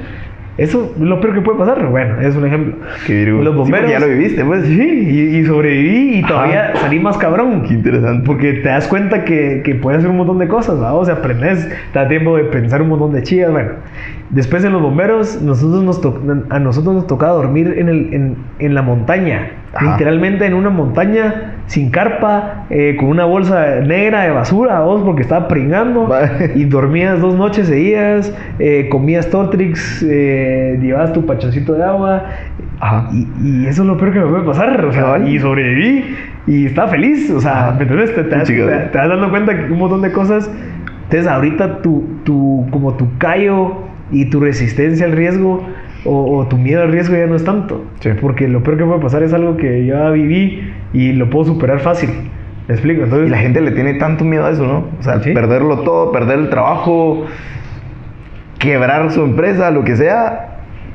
[0.60, 1.86] Eso es lo peor que puede pasar.
[1.88, 2.74] Bueno, es un ejemplo.
[3.06, 3.24] Qué.
[3.24, 3.90] Los Sí, bomberos.
[3.90, 4.64] ya lo viviste, pues.
[4.66, 4.78] Sí,
[5.10, 6.28] y, y sobreviví y Ajá.
[6.28, 7.62] todavía salí más cabrón.
[7.66, 8.24] Qué interesante.
[8.26, 10.76] Porque te das cuenta que, que puedes hacer un montón de cosas.
[10.78, 13.50] O sea, aprendes, te da tiempo de pensar un montón de chillas.
[13.50, 13.70] Bueno,
[14.28, 16.20] después en los bomberos, nosotros nos to-
[16.50, 19.52] a nosotros nos tocaba dormir en, el, en, en la montaña.
[19.72, 19.92] Ajá.
[19.92, 25.22] Literalmente en una montaña, sin carpa, eh, con una bolsa negra de basura, vos, porque
[25.22, 26.08] estaba pringando.
[26.08, 26.22] Va.
[26.56, 32.24] Y dormías dos noches seguidas, eh, comías Tortrix, eh, llevabas tu pachoncito de agua.
[32.80, 33.08] Ajá.
[33.12, 34.84] Y, y eso es lo peor que me puede pasar.
[34.84, 36.16] O sea, y sobreviví
[36.48, 37.30] y estaba feliz.
[37.30, 37.72] O sea, Ajá.
[37.76, 38.14] ¿me entiendes?
[38.14, 38.54] Te, te, das- te-
[38.90, 40.50] te vas dando cuenta que un montón de cosas.
[41.04, 45.64] Entonces, ahorita tu, tu, como tu callo y tu resistencia al riesgo
[46.04, 47.84] o, o tu miedo al riesgo ya no es tanto.
[48.00, 48.10] Sí.
[48.20, 51.80] Porque lo peor que puede pasar es algo que ya viví y lo puedo superar
[51.80, 52.10] fácil.
[52.68, 53.02] ¿Me explico?
[53.04, 54.84] Entonces, Y la gente le tiene tanto miedo a eso, ¿no?
[54.98, 55.32] O sea, Sí.
[55.32, 57.24] perderlo todo, perder el trabajo,
[58.58, 60.46] quebrar su empresa, lo que sea.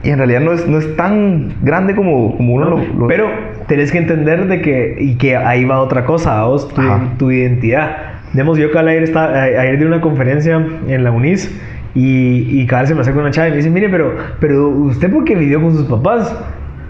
[0.03, 2.77] Y en realidad no es, no es tan grande como, como uno ¿no?
[2.77, 3.27] lo, lo- Pero
[3.67, 6.81] tenés que entender de que, y que ahí va otra cosa, vos, tu,
[7.17, 7.97] tu identidad.
[8.33, 11.59] Digamos, yo cada ayer, está, a- ayer di una conferencia en la UNIS
[11.95, 14.67] y, y cada vez se me acerca una chava y me dice, mire, pero, pero
[14.69, 16.37] usted porque vivió con sus papás.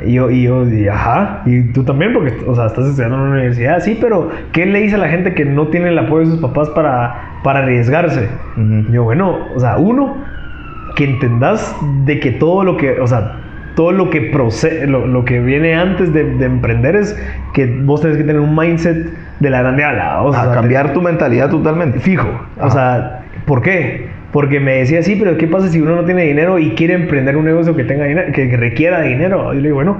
[0.06, 3.22] Y yo, y yo, y, ajá, y tú también, porque, o sea, estás estudiando en
[3.22, 6.26] una universidad, sí, pero ¿qué le dice a la gente que no tiene el apoyo
[6.26, 8.28] de sus papás para, para arriesgarse?
[8.58, 8.92] Ujú.
[8.92, 10.18] Yo, bueno, o sea, uno,
[10.96, 13.38] que entendas de que todo lo que, o sea,
[13.76, 17.18] todo lo que procede, lo, lo que viene antes de, de emprender es
[17.54, 20.22] que vos tenés que tener un mindset de la grande ala.
[20.24, 22.00] O a sea, cambiar tu mentalidad totalmente.
[22.00, 22.28] fijo.
[22.58, 22.70] O Ajá.
[22.72, 24.10] sea, ¿por qué?
[24.36, 27.38] Porque me decía, sí, pero ¿qué pasa si uno no tiene dinero y quiere emprender
[27.38, 29.54] un negocio que tenga dinero, que, requiera dinero?
[29.54, 29.98] Yo le digo, bueno,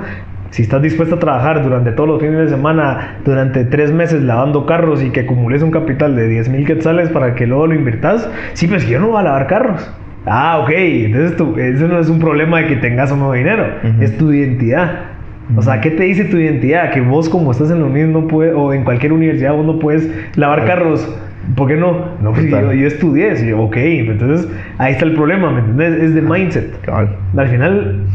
[0.50, 4.66] si estás dispuesto a trabajar durante todos los fines de semana, durante tres meses lavando
[4.66, 8.30] carros y que acumules un capital de 10 mil quetzales para que luego lo inviertas,
[8.52, 9.90] sí, pues yo no voy a lavar carros.
[10.26, 13.66] Ah, ok, entonces tú, eso no es un problema de que tengas o no dinero,
[13.86, 14.04] Ujú.
[14.04, 15.16] es tu identidad.
[15.56, 16.92] O sea, ¿qué te dice tu identidad?
[16.92, 19.80] Que vos como estás en la UNID no puedes, o en cualquier universidad vos no
[19.80, 21.08] puedes lavar carros.
[21.56, 22.06] ¿Por qué no?
[22.22, 26.02] No, pues yo, yo estudié, sí, ok, entonces ahí está el problema, ¿me entiendes?
[26.02, 26.82] Es de mindset.
[26.82, 27.16] Cabal.
[27.38, 28.06] Al final,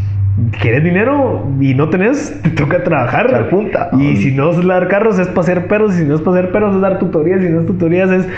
[0.60, 3.26] quieres dinero y no tenés, te toca trabajar.
[3.28, 3.90] Echar punta.
[3.98, 5.94] Y si no es lavar carros, es pasear perros.
[5.94, 7.40] Y si no es pasear perros, es dar tutorías.
[7.40, 8.28] Y si no es tutorías, es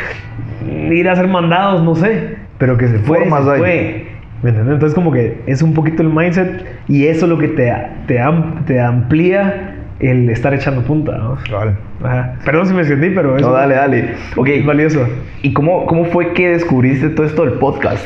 [0.91, 2.37] ir a hacer mandados, no sé.
[2.59, 4.07] Pero que se fue, Formas se fue.
[4.43, 4.75] ¿Me entiendes?
[4.75, 6.65] Entonces, como que es un poquito el mindset.
[6.89, 7.73] Y eso es lo que te,
[8.07, 8.21] te,
[8.67, 9.72] te amplía
[10.03, 11.39] el estar echando punta, ¿no?
[11.49, 11.77] Cabal.
[12.03, 12.35] Ajá.
[12.45, 14.15] Perdón si me extendí, pero eso No, dale, dale.
[14.37, 14.49] Ok.
[14.49, 15.07] es valioso.
[15.43, 18.05] ¿Y cómo, cómo fue que descubriste todo esto del podcast?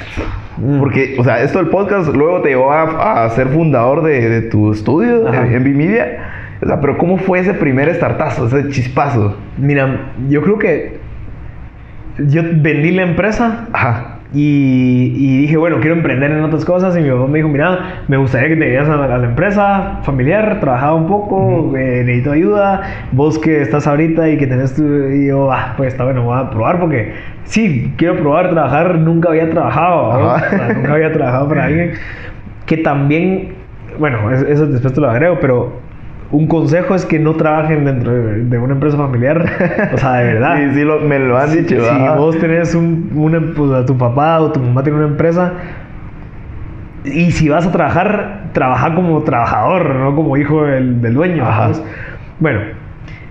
[0.58, 0.78] Mm.
[0.78, 4.42] Porque, o sea, esto del podcast luego te llevó a, a ser fundador de, de
[4.42, 5.42] tu estudio, Ajá.
[5.44, 6.18] de Envy Media.
[6.62, 9.36] O sea, pero ¿cómo fue ese primer startazo, ese chispazo?
[9.58, 10.98] Mira, yo creo que
[12.18, 14.15] yo vendí la empresa Ajá.
[14.38, 16.94] Y, y dije, bueno, quiero emprender en otras cosas.
[16.96, 19.26] Y mi papá me dijo, mira, me gustaría que te vayas a, la- a la
[19.26, 22.82] empresa familiar, trabajaba un poco, eh, necesito ayuda.
[23.12, 24.82] Vos que estás ahorita y que tenés tu.
[24.84, 27.12] Y yo, ah, pues está bueno, voy a probar porque
[27.44, 28.98] sí, quiero probar trabajar.
[28.98, 30.30] Nunca había trabajado, ¿no?
[30.30, 30.46] Ajá.
[30.46, 31.92] O sea, nunca había trabajado para alguien
[32.66, 33.54] que también,
[33.98, 35.85] bueno, es- eso después te lo agrego, pero.
[36.32, 39.44] Un consejo es que no trabajen dentro de, una empresa familiar.
[39.94, 40.56] O sea, de verdad.
[40.56, 41.80] Sí, sí, lo- me lo han dicho.
[41.80, 45.52] Si vos tenés un, una, pues, a tu papá o tu mamá tiene una empresa
[47.04, 51.44] y si vas a trabajar, trabaja como trabajador, no como hijo del, del dueño.
[52.40, 52.60] Bueno,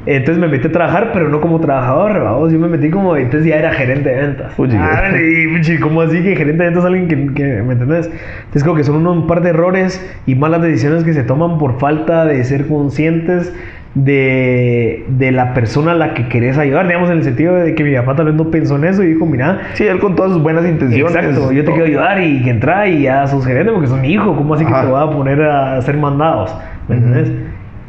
[0.05, 2.51] entonces me metí a trabajar, pero no como trabajador, vamos.
[2.51, 4.53] Yo me metí como, entonces ya era gerente de ventas.
[4.57, 8.07] Uy, Ah, y, ¿cómo así que gerente de ventas es alguien que, que- ¿me entendés?
[8.07, 11.57] Entonces creo que son unos- un par de errores y malas decisiones que se toman
[11.57, 13.53] por falta de ser conscientes
[13.95, 17.83] de, de la persona a la que querés ayudar, digamos, en el sentido de que
[17.83, 20.33] mi papá tal vez no pensó en eso y dijo, mira, Sí, él con todas
[20.33, 21.15] sus buenas intenciones.
[21.15, 24.09] Exacto, yo te quiero ayudar y que entra y ya sos gerente porque son mi
[24.11, 24.81] hijo, ¿cómo así Ajá.
[24.81, 26.55] que te voy a poner a hacer mandados?
[26.89, 27.05] ¿Me Ujú.
[27.07, 27.33] entiendes?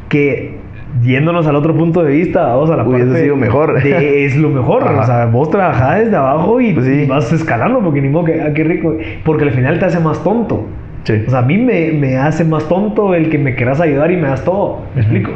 [0.09, 0.56] Que
[1.03, 3.83] yéndonos al otro punto de vista, vamos a la Hubiese parte sido mejor.
[3.83, 5.01] de- es lo mejor, Ajá.
[5.01, 6.93] o sea, vos trabajás desde abajo y, Pues sí.
[7.03, 10.01] y vas escalando porque ni modo que, ah, qué rico, porque al final te hace
[10.01, 10.67] más tonto.
[11.05, 11.23] Sí.
[11.27, 14.17] O sea, a mí me, me hace más tonto el que me quieras ayudar y
[14.17, 14.81] me das todo.
[14.95, 15.31] ¿Me explico?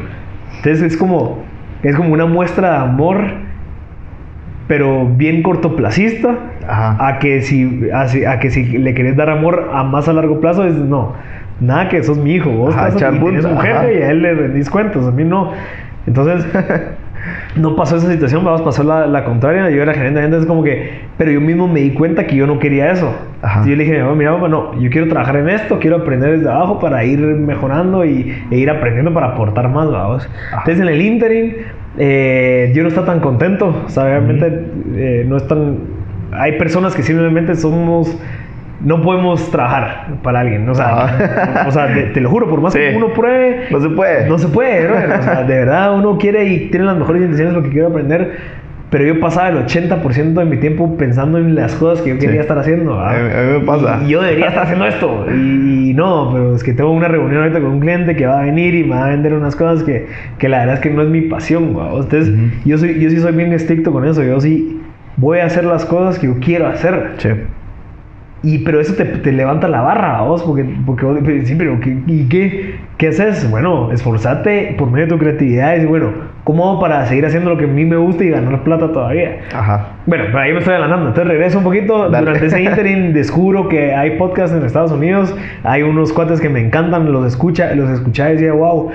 [0.57, 1.39] Entonces es como,
[1.83, 3.19] es como una muestra de amor,
[4.67, 6.37] pero bien cortoplacista.
[6.69, 6.97] Ajá.
[7.07, 10.41] A que, si, a, a que si le querés dar amor a más a largo
[10.41, 11.15] plazo, es no.
[11.61, 12.51] Nada que sos mi hijo.
[12.51, 13.63] Vos Ajá, estás tenés un ajá.
[13.63, 15.07] jefe y a él le rendís cuentas.
[15.07, 15.53] A mí no.
[16.07, 16.47] Entonces,
[17.57, 19.69] no pasó esa situación, vamos, pasó la, la contraria.
[19.71, 22.37] Yo era gerente de ventas, es como que, pero yo mismo me di cuenta que
[22.37, 23.15] yo no quería eso.
[23.43, 23.63] Ajá.
[23.67, 26.39] Y yo le dije, "No, mira, papá, no, yo quiero trabajar en esto, quiero aprender
[26.39, 30.29] desde abajo para ir mejorando y, e ir aprendiendo para aportar más, vamos.
[30.51, 31.53] Entonces, en el interim,
[31.99, 35.79] eh, yo no estaba tan contento, o sea, realmente eh, no es tan.
[36.33, 38.19] Hay personas que simplemente somos.
[38.85, 42.75] No podemos trabajar para alguien, o sea, o sea te, te lo juro, por más
[42.75, 42.97] que Sí.
[42.97, 44.29] uno pruebe, No se puede.
[44.29, 45.11] no se puede, brother.
[45.19, 48.61] O sea, de verdad uno quiere y tiene las mejores intenciones lo que quiere aprender.
[48.91, 52.33] Pero yo pasaba el 80% de mi tiempo pensando en las cosas que yo quería
[52.37, 52.39] Sí.
[52.39, 52.97] estar haciendo.
[52.97, 53.15] ¿verdad?
[53.15, 53.99] A mí- a mí me pasa.
[54.03, 55.27] Y, y yo debería estar haciendo esto.
[55.31, 58.43] Y, no, pero es que tengo una reunión ahorita con un cliente que va a
[58.43, 60.07] venir y me va a vender unas cosas que,
[60.39, 61.77] que la verdad es que no es mi pasión.
[61.79, 61.91] ¿va?
[62.01, 62.33] Entonces,
[62.65, 64.25] yo, soy, yo sí soy bien estricto con eso.
[64.25, 64.81] Yo sí
[65.19, 67.13] voy a hacer las cosas que yo quiero hacer.
[67.19, 67.29] Sí.
[68.43, 71.99] Y pero eso te, te levanta la barra, vos, porque, porque vos sí, pero ¿qué,
[72.07, 73.51] ¿y qué, qué haces?
[73.51, 76.09] Bueno, esforzate por medio de tu creatividad y decir, bueno,
[76.45, 79.41] ¿cómo hago para seguir haciendo lo que a mí me gusta y ganar plata todavía?
[79.55, 79.89] Ajá.
[80.07, 81.09] Bueno, pero ahí me estoy adelantando.
[81.09, 82.09] Entonces regreso un poquito.
[82.09, 82.27] Dale.
[82.27, 85.35] Durante ese interim descubro que hay podcasts en Estados Unidos.
[85.63, 87.13] Hay unos cuates que me encantan.
[87.13, 88.91] Los escucha, los escuchaba y decía, wow,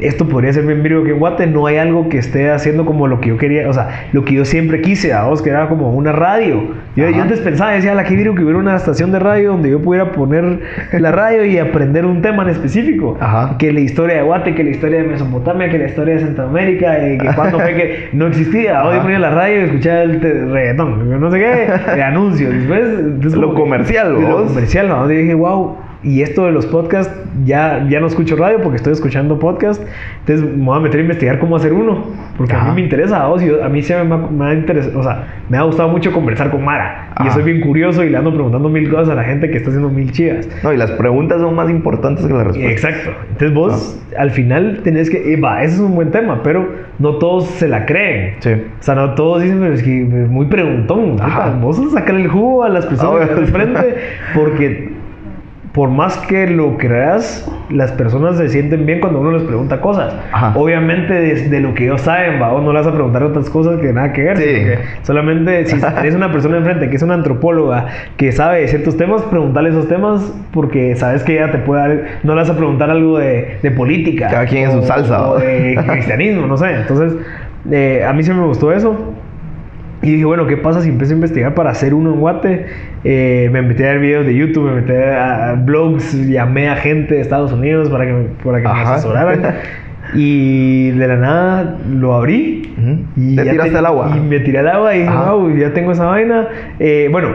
[0.00, 3.06] esto podría ser bien virgo que en Guate no hay algo que esté haciendo como
[3.06, 5.68] lo que yo quería, o sea, lo que yo siempre quise, a vos, que era
[5.68, 6.62] como una radio.
[6.96, 9.70] Yo, yo antes pensaba, decía, la que virgo que hubiera una estación de radio donde
[9.70, 10.60] yo pudiera poner
[10.92, 13.16] la radio y aprender un tema en específico.
[13.20, 13.56] Ajá.
[13.58, 17.08] Que la historia de Guate, que la historia de Mesopotamia, que la historia de Centroamérica,
[17.08, 18.80] y que cuando fue que no existía.
[18.80, 19.00] Ajá.
[19.02, 20.20] ponía la radio y escuchaba el
[20.52, 22.52] reggaetón, no sé qué, de anuncios.
[22.52, 24.42] Después, entonces Lo como que- comercial, de Lo vos.
[24.52, 25.02] comercial, ¿no?
[25.04, 25.76] Yo dije, wow.
[26.04, 27.12] Y esto de los podcasts,
[27.44, 29.82] ya, ya no escucho radio porque estoy escuchando podcast.
[30.20, 32.04] Entonces me voy a meter a investigar cómo hacer uno.
[32.36, 32.68] Porque a Ajá.
[32.70, 35.02] mí me interesa, a vos, y yo- a mí siempre me me ha interesado, o
[35.02, 37.08] sea, me ha gustado mucho conversar con Mara.
[37.20, 37.34] Y yo Ajá.
[37.34, 39.88] soy bien curioso y le ando preguntando mil cosas a la gente que está haciendo
[39.88, 40.48] mil chivas.
[40.62, 42.72] No, y las preguntas son más importantes que las respuestas.
[42.92, 43.10] Exacto.
[43.30, 47.16] Entonces vos al final tenés que, eh, va, ese es un buen tema, pero no
[47.16, 48.34] todos se la creen.
[48.40, 48.50] Sí.
[48.52, 51.16] O sea, no todos dicen, pero es que es muy preguntón.
[51.20, 51.56] Ajá.
[51.60, 53.94] Vos sacar el jugo a las personas Ah, están enfrente
[54.34, 54.93] porque
[55.74, 60.14] por más que lo creas, las personas se sienten bien cuando uno les pregunta cosas.
[60.30, 60.52] Ajá.
[60.56, 63.80] Obviamente de, de lo que ellos saben, va, no le vas a preguntar otras cosas
[63.80, 64.36] que nada que ver.
[64.38, 64.54] Sí.
[65.02, 69.22] solamente si tienes una persona enfrente que es una antropóloga que sabe de ciertos temas,
[69.22, 72.88] preguntarle esos temas porque sabes que ella te puede dar, no le vas a preguntar
[72.90, 74.28] algo de, de política.
[74.28, 75.40] Cada quien en su o- salsa, O ¿va?
[75.40, 76.70] de cristianismo, no sé.
[76.72, 77.14] Entonces,
[77.72, 79.13] eh, a mí sí me gustó eso.
[80.04, 82.66] Y dije, bueno, ¿qué pasa si empiezo a investigar para hacer uno en Guate?
[83.04, 87.14] Eh, me metí a ver videos de YouTube, me metí a, blogs, llamé a gente
[87.14, 89.42] de Estados Unidos para que me, para que me asesoraran.
[90.14, 92.72] Y de la nada lo abrí.
[93.16, 94.12] Y Te ya tiraste te- al agua.
[94.14, 96.46] Y me tiré al agua y dije, wow, ya tengo esa vaina.
[96.78, 97.30] Eh, bueno,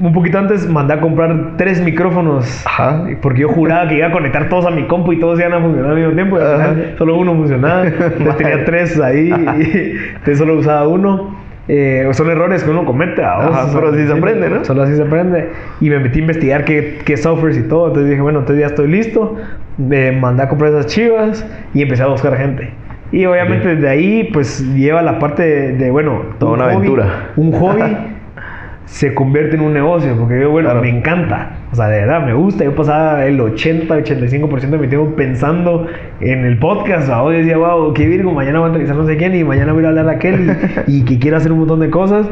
[0.00, 2.62] un poquito antes mandé a comprar tres micrófonos.
[2.66, 3.04] Ajá.
[3.22, 5.60] Porque yo juraba que iba a conectar todos a mi compu y todos iban a
[5.60, 6.38] funcionar al mismo tiempo.
[6.38, 7.86] Y al final solo uno funcionaba.
[7.86, 11.42] Entonces tenía tres ahí y entonces solo usaba uno.
[11.66, 13.24] Eh, son errores que uno comete.
[13.24, 14.64] Ajá, O sea, pero así se aprende, ¿no?
[14.64, 15.48] Solo así se aprende.
[15.80, 17.86] Y me metí a investigar qué, qué softwares y todo.
[17.88, 19.36] Entonces dije, bueno, entonces ya estoy listo.
[19.78, 22.70] Me mandé a comprar esas chivas y empecé a buscar gente.
[23.12, 26.76] Y obviamente desde ahí, pues lleva la parte de, de, bueno, Toda un una hobby-
[26.76, 27.28] aventura.
[27.36, 27.96] Un hobby
[28.86, 30.82] se convierte en un negocio, porque yo, bueno, Claro.
[30.82, 31.50] me encanta.
[31.72, 32.64] O sea, de verdad, me gusta.
[32.64, 35.86] Yo pasaba el 80-85% de mi tiempo pensando
[36.20, 37.08] en el podcast.
[37.10, 39.84] Hoy decía, wow, qué virgo, mañana voy a entrevistar no sé quién y mañana voy
[39.84, 42.26] a hablar a aquel y, y que quiero hacer un montón de cosas.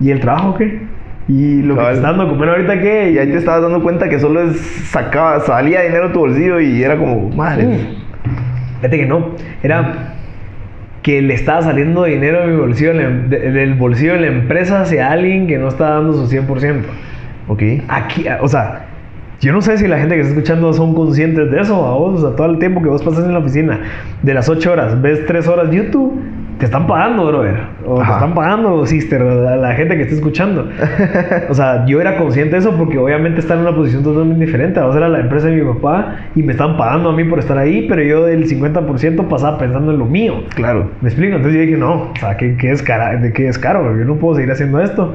[0.00, 0.80] ¿Y el trabajo qué?
[1.28, 3.10] ¿Y lo que te está dando a comer ahorita qué?
[3.10, 4.56] Y ahí te estabas dando cuenta que solo es
[4.90, 7.66] sacaba, salía dinero de tu bolsillo y era como, madre.
[8.76, 9.30] Fíjate que no.
[9.62, 10.14] Era
[11.06, 14.26] que le estaba saliendo dinero de mi bolsillo, de la- de- del bolsillo de la
[14.26, 16.88] empresa hacia alguien que no está dando su 100%.
[17.46, 17.62] Ok.
[17.86, 18.86] Aquí, o sea,
[19.40, 22.20] yo no sé si la gente que está escuchando son conscientes de eso, a vos,
[22.20, 23.78] o sea, todo el tiempo que vos pasas en la oficina,
[24.20, 26.20] de las 8 horas, ves 3 horas YouTube,
[26.58, 27.54] te están pagando, brother.
[27.86, 30.68] O te están pagando, sister, la gente que está escuchando.
[31.50, 34.80] o sea, yo era consciente de eso porque obviamente estaba en una posición totalmente diferente.
[34.80, 37.58] Vos era la empresa de mi papá y me están pagando a mí por estar
[37.58, 40.44] ahí, pero yo del 50% pasaba pensando en lo mío.
[40.54, 40.90] Claro.
[41.02, 41.36] ¿Me explico?
[41.36, 43.96] Entonces yo dije, no, o sea, ¿qué, qué es, cara, ¿de qué es caro?
[43.96, 45.14] Yo no puedo seguir haciendo esto.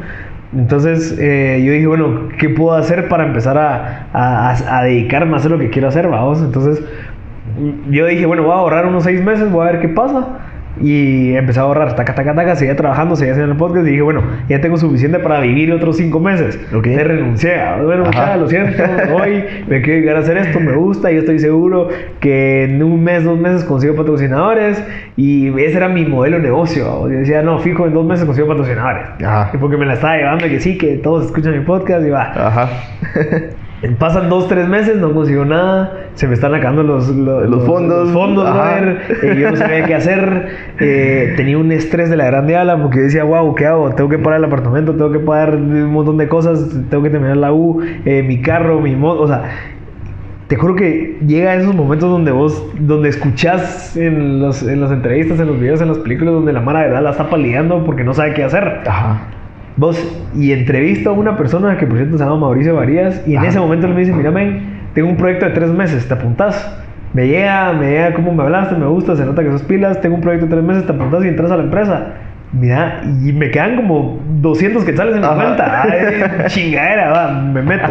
[0.55, 5.37] Entonces eh, yo dije, bueno, ¿qué puedo hacer para empezar a, a, a- dedicarme a
[5.37, 6.41] hacer lo que quiero hacer, vamos?
[6.41, 6.83] Entonces
[7.89, 10.27] yo dije, bueno, voy a ahorrar unos seis meses, voy a ver qué pasa.
[10.79, 14.01] Y empecé a ahorrar, taca, taca, taca, seguía trabajando, seguía haciendo el podcast y dije,
[14.01, 16.59] bueno, ya tengo suficiente para vivir otros cinco meses.
[16.73, 16.83] Ok.
[16.83, 17.55] Te renuncié.
[17.83, 18.07] Bueno, Ajá.
[18.07, 21.89] muchacha, lo siento, hoy me quiero llegar a hacer esto, me gusta, yo estoy seguro
[22.19, 24.83] que en un mes, dos meses consigo patrocinadores
[25.17, 27.09] y ese era mi modelo de negocio.
[27.09, 29.03] Yo decía, no, fijo, en dos meses consigo patrocinadores.
[29.23, 29.51] Ajá.
[29.53, 32.09] Y porque me la estaba llevando y que sí, que todos escuchan mi podcast y
[32.09, 32.31] va.
[32.35, 32.69] Ajá.
[33.97, 38.03] Pasan dos, tres meses, no consigo nada, se me están acabando los, los, Los fondos.
[38.05, 38.47] los fondos,
[39.23, 42.99] eh, yo no sabía qué hacer, eh, tenía un estrés de la grande ala porque
[42.99, 43.89] decía, wow, ¿qué hago?
[43.95, 47.37] Tengo que pagar el apartamento, tengo que pagar un montón de cosas, tengo que terminar
[47.37, 49.45] la U, eh, mi carro, mi moto, o sea,
[50.47, 54.91] te juro que llega a esos momentos donde vos, donde escuchás en, los, en las
[54.91, 57.83] entrevistas, en los videos, en las películas, donde la mara de verdad la está paliando
[57.83, 58.81] porque no sabe qué hacer.
[58.85, 59.21] Ajá.
[59.81, 59.97] Vos,
[60.35, 63.47] y entrevisto a una persona que por cierto se llama Mauricio Varías, y en Ajá.
[63.47, 64.61] ese momento él me dice, mira, men,
[64.93, 66.77] tengo un proyecto de tres meses, ¿te apuntás?
[67.13, 70.13] Me llega, me llega cómo me hablaste, me gusta, se nota que sos pilas, tengo
[70.13, 72.07] un proyecto de tres meses, ¿te apuntás y entras a la empresa?
[72.53, 75.81] Mira, y me quedan como 200 quetzales en mi cuenta.
[75.81, 77.87] Ay, chingadera, va, me meto.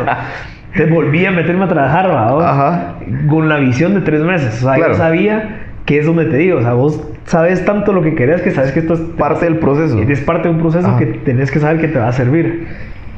[0.73, 2.95] Entonces volví a meterme a trabajar, va, Ajá.
[3.29, 4.63] con la visión de tres meses.
[4.63, 4.93] O sea, Claro.
[4.93, 5.57] yo sabía
[5.91, 8.71] que es donde te digo, o sea, vos sabes tanto lo que querías que sabes
[8.71, 9.99] que esto es Parte del proceso.
[9.99, 11.01] es parte de un proceso Ajá.
[11.01, 12.69] que tenés que saber que te va a servir.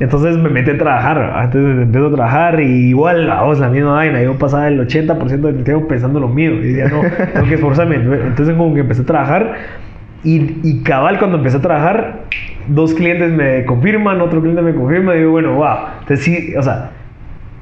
[0.01, 4.23] Entonces me metí a trabajar, antes empiezo a trabajar y igual, vamos, la misma vaina,
[4.23, 7.03] yo pasaba el 80% del tiempo pensando lo mío y decía, no,
[7.35, 7.97] tengo que esforzarme.
[7.97, 9.53] Entonces como que empecé a trabajar
[10.25, 12.21] y, y cabal cuando empecé a trabajar,
[12.69, 15.77] dos clientes me confirman, otro cliente me confirma y digo, bueno, wow.
[16.01, 16.89] Entonces sí, o sea,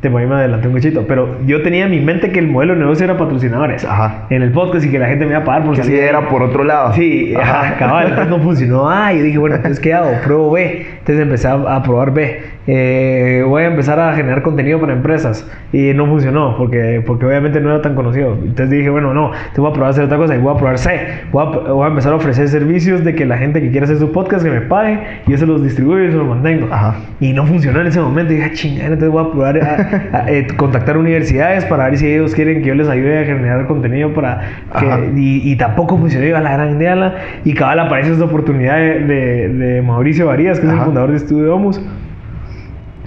[0.01, 2.73] te voy me adelanté un cachito, pero yo tenía en mi mente que el modelo
[2.75, 4.27] de negocio era patrocinadores Ajá.
[4.31, 6.03] en el podcast y que la gente me iba a pagar por Que sí salir.
[6.05, 6.95] era por otro lado.
[6.95, 8.89] Sí, ajá, cabal, entonces no funcionó.
[8.89, 10.11] Ah, yo dije, bueno, entonces ¿qué hago?
[10.25, 10.87] Pruebo B.
[11.01, 12.41] Entonces empecé a, a probar B.
[12.73, 15.45] Eh, voy a empezar a generar contenido para empresas.
[15.73, 18.35] Y no funcionó, porque, porque obviamente no era tan conocido.
[18.35, 20.57] Entonces dije, bueno, no, te voy a probar a hacer otra cosa y voy a
[20.57, 21.01] probar C.
[21.33, 23.97] Voy a, voy a empezar a ofrecer servicios de que la gente que quiera hacer
[23.99, 26.69] su podcast que me pague, y yo se los distribuyo y se los mantengo.
[26.71, 26.95] Ajá.
[27.19, 28.33] Y no funcionó en ese momento.
[28.33, 31.99] Y dije, "Ah, chingada, entonces voy a probar a, a, eh, contactar universidades para ver
[31.99, 34.43] si ellos quieren que yo les ayude a generar contenido para
[34.79, 35.01] que, Ajá.
[35.17, 37.17] y, y tampoco funcionó, iba a la gran diala.
[37.45, 40.85] Y cabal aparece esta oportunidad de, de- de Mauricio Varías, que es el Ajá.
[40.87, 41.81] fundador de Estudio Domus.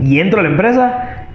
[0.02, 1.28] Y entro a la empresa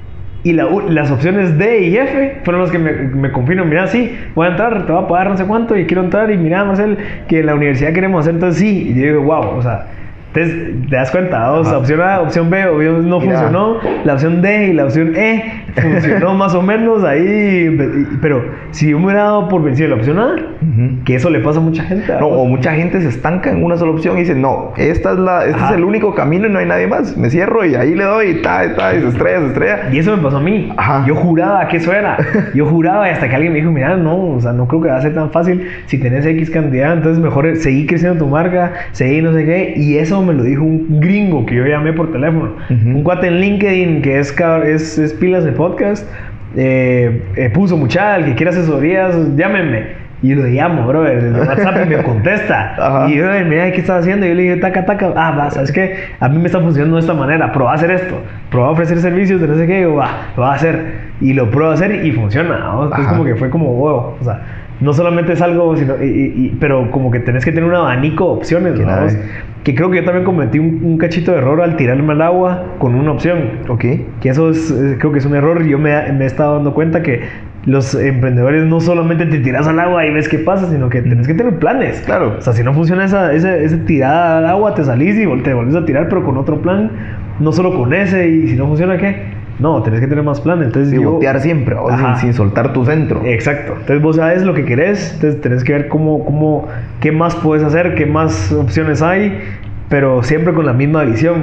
[0.45, 3.69] y las opciones D y F fueron las que me, me confirman.
[3.69, 6.31] Mira, sí, voy a entrar, te voy a pagar no sé cuánto y quiero entrar.
[6.31, 6.97] Y mira, Marcel,
[7.29, 8.91] que en la universidad queremos hacer, entonces sí.
[8.91, 9.87] Y yo digo, wow, o sea.
[10.35, 13.33] Entonces, te das cuenta, o sea, opción A, opción B, opción no Mira.
[13.39, 17.77] funcionó, la opción D y la opción E funcionó más o menos ahí,
[18.21, 21.05] pero si yo me hubiera dado por vencido la opción A, Ujú.
[21.05, 22.13] que eso le pasa a mucha gente.
[22.21, 25.19] No, o mucha gente se estanca en una sola opción y dice, no, esta es
[25.19, 25.71] la, este Ajá.
[25.71, 27.17] es el único camino y no hay nadie más.
[27.17, 29.79] Me cierro y ahí le doy y ta, y ta, y se estrella, se estrella.
[29.93, 30.71] Y eso me pasó a mí.
[30.77, 31.05] Ajá.
[31.07, 32.17] Yo juraba que eso era.
[32.55, 34.89] Yo juraba y hasta que alguien me dijo, mira, no, o sea, no creo que
[34.89, 38.73] va a ser tan fácil si tenés X cantidad, entonces mejor seguir creciendo tu marca,
[38.93, 39.75] seguir no sé qué.
[39.77, 42.53] Y eso me lo dijo un gringo que yo llamé por teléfono.
[42.71, 42.89] Ujú.
[42.89, 44.35] Un cuate en LinkedIn que es,
[44.67, 46.07] es, es pilas de podcast.
[46.57, 50.09] eh, eh, puso mucha, el que quiera asesorías, llámenme.
[50.21, 52.75] Y lo llamo, bro, desde WhatsApp y me contesta.
[52.77, 53.09] Ajá.
[53.09, 54.27] Y yo, mira, ¿qué estás haciendo?
[54.27, 55.13] Y yo le dije, taca, taca.
[55.15, 55.95] Ah, va, ¿sabes qué?
[56.19, 57.53] A mí me está funcionando de esta manera.
[57.53, 58.21] Prueba a hacer esto.
[58.51, 59.79] Prueba a ofrecer servicios de no sé qué.
[59.79, 61.07] Y yo, va, lo va a hacer.
[61.21, 62.59] Y lo pruebo a hacer y funciona.
[62.59, 62.85] ¿no?
[62.85, 63.17] Entonces, Ajá.
[63.17, 64.15] como que fue como, wow.
[64.21, 64.41] O sea,
[64.81, 68.27] no solamente es algo, sino, y- y- pero como que tenés que tener un abanico
[68.27, 68.85] de opciones, ¿no?
[69.65, 72.65] Que creo que yo también cometí un, un cachito de error al tirarme al agua
[72.79, 73.39] con una opción.
[73.69, 73.85] Ok.
[74.21, 75.63] Que eso es, eh, creo que es un error.
[75.65, 77.23] Yo me, me he estado dando cuenta que
[77.67, 81.27] los emprendedores no solamente te tiras al agua y ves qué pasa, sino que tenés
[81.27, 82.01] que tener planes.
[82.07, 82.37] Claro.
[82.39, 85.53] O sea, si no funciona esa, esa, esa tirada al agua, te salís y te
[85.53, 86.91] volvés a tirar, pero con otro plan.
[87.41, 88.29] No solo con ese.
[88.29, 89.38] Y si no funciona, ¿qué?
[89.59, 90.67] No, tenés que tener más planes.
[90.69, 93.23] Entonces, yo- Pivotear siempre, sin, sin soltar tu centro.
[93.25, 93.73] Exacto.
[93.73, 96.69] Entonces vos sabes lo que querés, entonces tenés que ver cómo, cómo,
[97.01, 99.37] qué más puedes hacer, qué más opciones hay,
[99.89, 101.43] pero siempre con la misma visión.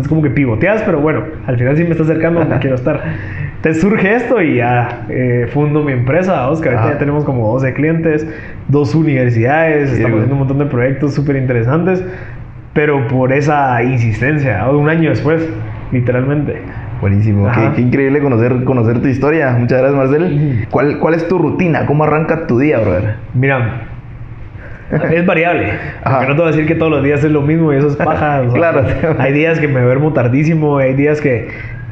[0.00, 3.00] Es como que pivoteas, pero bueno, al final sí me está acercando donde quiero estar.
[3.56, 7.74] Entonces surge esto y ya eh, fundo mi empresa, que ahorita ya tenemos como 12
[7.74, 8.26] clientes,
[8.68, 10.22] dos universidades, Sí, estamos güey.
[10.24, 12.02] haciendo un montón de proyectos súper interesantes,
[12.72, 15.46] pero por esa insistencia, un año después,
[15.92, 16.56] literalmente.
[17.02, 17.50] Buenísimo.
[17.52, 19.56] Qué, qué increíble conocer, conocer tu historia.
[19.58, 20.66] Muchas gracias, Marcel.
[20.70, 21.84] ¿Cuál, ¿Cuál es tu rutina?
[21.84, 23.16] ¿Cómo arranca tu día, brother?
[23.34, 23.88] Mira,
[25.10, 25.72] es variable.
[26.04, 27.88] Porque no te voy a decir que todos los días es lo mismo y eso
[27.88, 28.42] es paja.
[28.42, 28.84] sea, Claro.
[29.18, 31.48] Hay días que me duermo tardísimo, hay días que,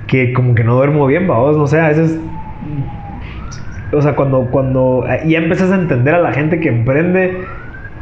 [0.07, 2.17] que como que no duermo bien, vamos, no sé, a veces...
[3.93, 7.37] O sea, cuando, cuando ya empiezas a entender a la gente que emprende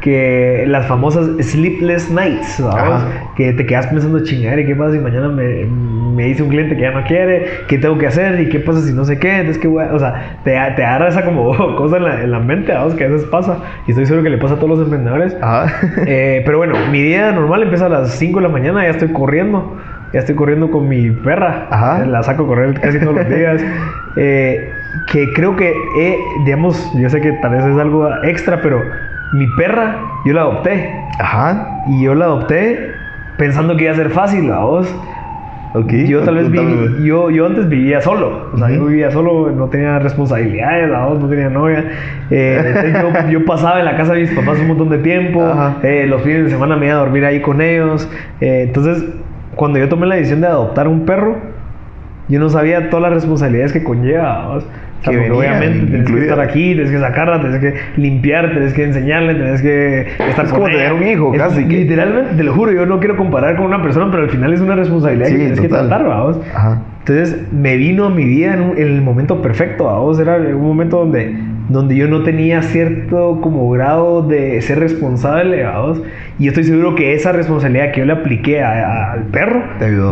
[0.09, 2.59] que las famosas sleepless nights.
[2.61, 3.07] Ajá.
[3.35, 6.75] que te quedas pensando chingar y qué pasa si mañana me, me dice un cliente
[6.75, 9.37] que ya no quiere, qué tengo que hacer y qué pasa si no sé qué,
[9.39, 12.73] entonces a- o sea, te, te agarra esa como cosa en la, en la mente,
[12.73, 12.95] ¿vamos?
[12.95, 15.37] que a veces pasa y estoy seguro que le pasa a todos los emprendedores.
[16.05, 19.09] Eh, pero bueno, mi día normal empieza a las 5 de la mañana, ya estoy
[19.09, 19.77] corriendo.
[20.11, 21.67] Ya estoy corriendo con mi perra.
[21.69, 22.03] Ajá.
[22.05, 23.63] La saco a correr casi todos los días.
[24.15, 24.73] Eh,
[25.05, 25.71] que creo que,
[26.45, 28.83] digamos, yo sé que tal vez es algo extra, pero
[29.31, 31.05] mi perra, yo la adopté.
[31.19, 31.81] Ajá.
[31.87, 32.95] Y yo la adopté
[33.37, 34.93] pensando que iba a ser fácil, a vos.
[35.73, 35.91] Ok.
[36.07, 37.03] Yo tal vez güey.
[37.03, 41.13] yo, yo antes vivía solo, o sea, yo vivía solo, no tenía responsabilidades, ¿no?
[41.13, 41.85] no tenía novia.
[42.31, 42.91] Eh,
[43.29, 45.77] yo, yo pasaba en la casa de mis papás un montón de tiempo, Ajá.
[45.83, 48.09] eh, los fines de semana me iba a dormir ahí con ellos.
[48.41, 49.05] eh, entonces,
[49.55, 51.37] cuando yo tomé la decisión de adoptar un perro,
[52.29, 54.47] yo no sabía todas las responsabilidades que conlleva.
[54.47, 54.65] ¿vos?
[54.99, 58.51] O sea, Que porque obviamente tienes que estar aquí, tienes que sacarla, tienes que limpiar,
[58.51, 60.77] tienes que enseñarle, tienes que estar Es con como ella.
[60.89, 63.65] tener un hijo, Es- casi que- Literalmente, te lo juro, yo no quiero comparar con
[63.67, 65.81] una persona, pero al final es una responsabilidad Sí, que tienes total.
[65.83, 66.39] que tratar, vamos.
[66.53, 66.81] Ajá.
[67.09, 70.19] Entonces me vino a mi vida en, un- en el momento perfecto, vamos.
[70.19, 71.35] Era un momento donde,
[71.69, 76.01] donde yo no tenía cierto como grado de ser responsable, vamos.
[76.37, 79.61] Y yo estoy seguro que esa responsabilidad que yo le apliqué a- a- al perro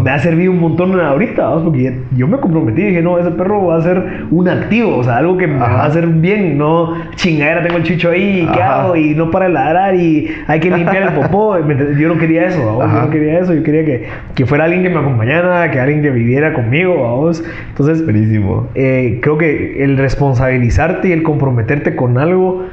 [0.03, 3.31] me ha servido un montón ahorita, vamos, porque ya- yo me comprometí dije, no, ese
[3.31, 6.57] perro va a ser un activo, o sea, algo que me va a hacer bien,
[6.57, 8.81] no chingadera, tengo el chicho ahí, ¿qué Ajá.
[8.83, 8.95] hago?
[8.97, 11.55] Y no para de ladrar y hay que limpiar el popó.
[11.97, 14.03] Yo no quería eso, vamos, yo no quería eso, yo quería que,
[14.35, 17.43] que fuera alguien que me acompañara, que alguien que viviera conmigo, vamos.
[17.69, 18.67] Entonces, Buenísimo.
[18.75, 22.65] eh, creo que el responsabilizarte y el comprometerte con algo,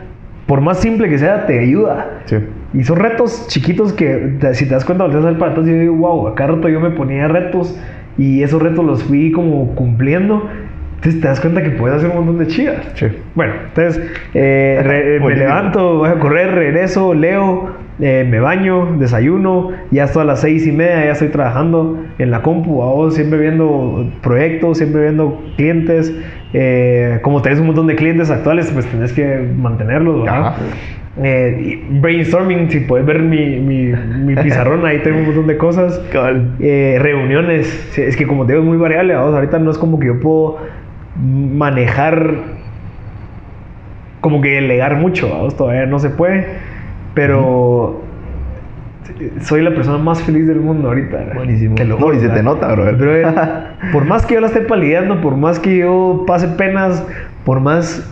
[0.46, 2.20] por más simple que sea, te ayuda.
[2.26, 2.36] Sí.
[2.74, 5.78] Y son retos chiquitos que, si te das cuenta, volteas al para atrás y yo
[5.78, 7.78] digo, wow, acá rato yo me ponía retos
[8.18, 10.48] y esos retos los fui como cumpliendo.
[11.04, 12.80] Entonces te das cuenta que puedes hacer un montón de chidas.
[12.94, 13.06] Sí.
[13.34, 14.02] Bueno, entonces
[14.32, 17.68] eh, re- me levanto, voy a correr, regreso, leo,
[18.00, 22.30] eh, me baño, desayuno, ya estoy a las seis y media, ya estoy trabajando en
[22.30, 26.10] la compu, vos siempre viendo proyectos, siempre viendo clientes.
[26.54, 30.54] eh, como tenés un montón de clientes actuales, pues tenés que mantenerlos, ¿verdad?
[31.22, 33.92] Eh, brainstorming, si puedes ver mi, mi,
[34.24, 36.00] mi pizarrón, ahí tengo un montón de cosas.
[36.60, 39.14] Eh, reuniones, es que como te digo, es muy variable.
[39.14, 40.56] vamos, Ahorita no es como que yo puedo
[41.22, 42.34] manejar,
[44.20, 46.46] como que delegar mucho, vamos, todavía no se puede.
[47.14, 48.02] Pero
[49.42, 51.32] soy la persona más feliz del mundo ahorita.
[51.34, 51.74] Buenísimo.
[51.76, 52.36] Te lo No, y se ¿verdad?
[52.36, 52.72] te nota.
[52.74, 53.26] Brother,
[53.92, 57.06] por más que yo la esté palideando, por más que yo pase penas,
[57.44, 58.10] por más.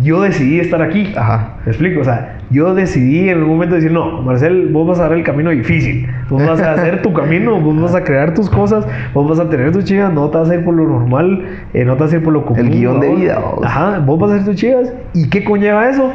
[0.00, 1.12] Yo decidí estar aquí.
[1.16, 1.56] Ajá.
[1.66, 2.00] ¿Me explico?
[2.00, 5.22] O sea, yo decidí en un momento decir, no, Marcel, vos vas a dar el
[5.22, 6.08] camino difícil.
[6.30, 9.50] Vos vas a hacer tu camino, vos vas a crear tus cosas, vos vas a
[9.50, 12.12] tener tus chivas, no te vas a ir por lo normal, eh, no te vas
[12.12, 12.70] a ir por lo común.
[12.70, 13.64] guion de vida, vos.
[13.64, 14.92] Ajá, vos vas a hacer tus chivas.
[15.12, 16.10] ¿Y qué conlleva eso?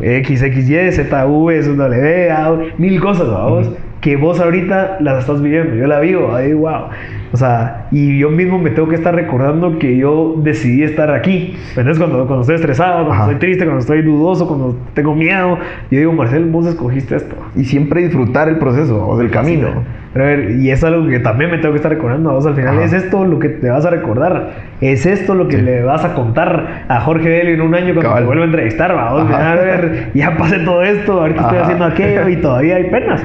[0.00, 3.70] X, X, Y, Z, V, S, W, A, mil cosas, vamos,
[4.02, 5.76] que vos ahorita las estás viviendo.
[5.76, 6.88] Yo la vivo, ahí, wow.
[7.32, 11.56] O sea, y yo mismo me tengo que estar recordando que yo decidí estar aquí.
[11.70, 13.22] Entonces, cuando, cuando estoy estresado, cuando Ajá.
[13.22, 15.56] estoy triste, cuando estoy dudoso, cuando tengo miedo,
[15.90, 17.36] yo digo, Marcel, vos escogiste esto.
[17.56, 19.68] Y siempre disfrutar el proceso o del camino.
[20.12, 22.44] Pero a ver, y es algo que también me tengo que estar recordando a vos
[22.44, 22.74] al final.
[22.76, 22.84] Ajá.
[22.84, 24.50] Es esto lo que te vas a recordar.
[24.82, 25.62] Es esto lo que Sí.
[25.62, 28.94] le vas a contar a Jorge Delio en un año cuando te vuelva a entrevistar.
[28.94, 29.10] Va,
[29.52, 31.64] a ver, ya pasé todo esto, ahorita estoy Ajá.
[31.64, 33.24] haciendo aquello y todavía hay penas.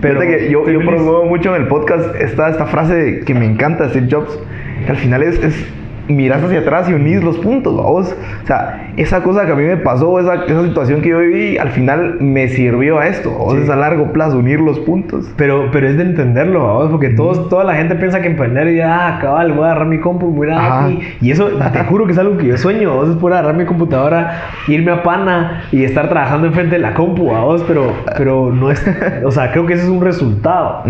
[0.00, 3.84] Pero que yo, yo promuevo mucho en el podcast esta, esta frase que me encanta
[3.84, 4.38] de Steve Jobs,
[4.84, 5.66] que al final es, es
[6.08, 8.16] miras hacia atrás y unís los puntos, vos.
[8.42, 11.58] O sea, esa cosa que a mí me pasó, esa, esa situación que yo viví,
[11.58, 13.30] al final me sirvió a esto.
[13.30, 13.64] vos, Sí.
[13.64, 15.30] Es a largo plazo, unir los puntos.
[15.36, 18.76] Pero, pero es de entenderlo, vamos, porque todos, toda la gente piensa que emprender y
[18.76, 21.00] ya, ah, cabal, voy a agarrar mi compu, voy a aquí.
[21.20, 23.64] Y eso, te juro que es algo que yo sueño, vos, es por agarrar mi
[23.64, 28.70] computadora, irme a Pana y estar trabajando enfrente de la compu, vos, pero, pero no
[28.70, 28.84] es,
[29.24, 30.84] o sea, creo que ese es un resultado.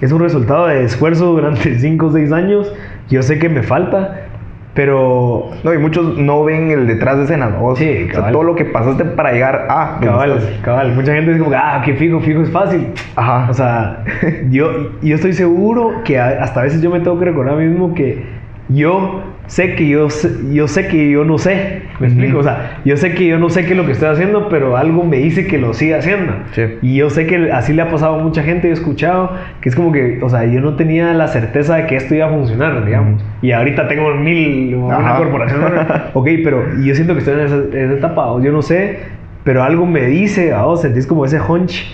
[0.00, 2.72] Es un resultado de esfuerzo durante 5 o 6 años.
[3.08, 4.29] Yo sé que me falta,
[4.74, 7.56] pero No, y muchos no ven el detrás de escena.
[7.76, 9.98] Sí, o sea, todo lo que pasaste para llegar a.
[10.00, 10.60] cabal, estás.
[10.62, 10.92] cabal.
[10.94, 12.88] Mucha gente dice como, que, ah, que fijo, fijo es fácil.
[13.16, 13.48] Ajá.
[13.50, 14.04] O sea,
[14.50, 18.39] yo, yo estoy seguro que hasta a veces yo me tengo que recordar mismo que
[18.74, 21.82] yo sé que yo sé, yo sé que yo no sé.
[21.98, 22.38] ¿Me explico?
[22.38, 24.76] O sea, yo sé que yo no sé qué es lo que estoy haciendo, pero
[24.76, 26.32] algo me dice que lo siga haciendo.
[26.52, 26.62] Sí.
[26.82, 29.74] Y yo sé que así le ha pasado a mucha gente, he escuchado, que es
[29.74, 32.84] como que, o sea, yo no tenía la certeza de que esto iba a funcionar,
[32.84, 33.24] digamos.
[33.42, 35.62] Y ahorita tengo mil, una corporación.
[36.14, 38.98] ok, pero yo siento que estoy en esa, en esa etapa, yo no sé,
[39.42, 41.86] pero algo me dice, vamos, sentís como ese hunch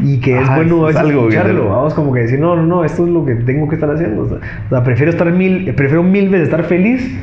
[0.00, 2.84] y que es Ajá, bueno es algo escucharlo, vamos, como que decir, no, no, no,
[2.84, 4.22] esto es lo que tengo que estar haciendo.
[4.22, 7.18] O sea, o sea, prefiero estar mil, prefiero mil veces estar feliz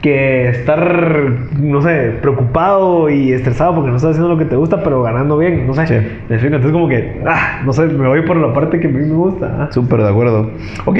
[0.00, 1.30] que estar,
[1.60, 5.36] no sé, preocupado y estresado porque no estás haciendo lo que te gusta, pero ganando
[5.36, 5.86] bien, no sé.
[5.86, 5.94] Sí.
[5.94, 8.90] Me explico, entonces como que, ah, no sé, me voy por la parte que a
[8.90, 9.56] mí me gusta.
[9.60, 9.68] ah.
[9.70, 10.50] Súper de acuerdo.
[10.86, 10.98] Ok,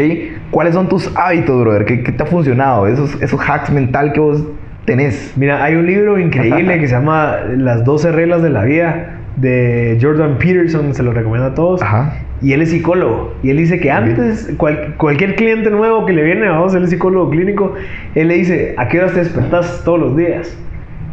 [0.51, 1.87] ¿cuáles son tus hábitos, brother?
[1.87, 2.87] ¿Qué, qué te ha funcionado?
[2.87, 4.45] Esos, esos hacks mental que vos
[4.85, 5.33] tenés.
[5.37, 9.99] Mira, hay un libro increíble que se llama Las 12 reglas de la vida de
[10.01, 11.83] Jordan Peterson, se lo recomiendo a todos.
[11.83, 12.15] Ajá.
[12.43, 13.35] Y él es psicólogo.
[13.43, 16.91] Y él dice que antes, cual- cualquier cliente nuevo que le viene, vamos, él es
[16.91, 17.75] psicólogo clínico,
[18.15, 20.57] él le dice, ¿a qué horas te despertás todos los días?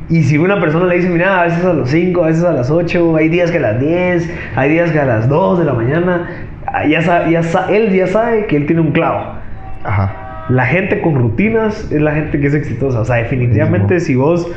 [0.10, 2.54] Y si una persona le dice, mira, a veces a las 5, a veces a
[2.54, 5.66] las 8, hay días que a las 10, hay días que a las 2 de
[5.66, 6.30] la mañana,
[6.66, 9.34] ah, ya, sa- ya sa- él ya sabe que él tiene un clavo.
[9.84, 10.46] Ajá.
[10.50, 13.02] La gente con rutinas es la gente que es exitosa.
[13.02, 14.50] O sea, definitivamente si vos...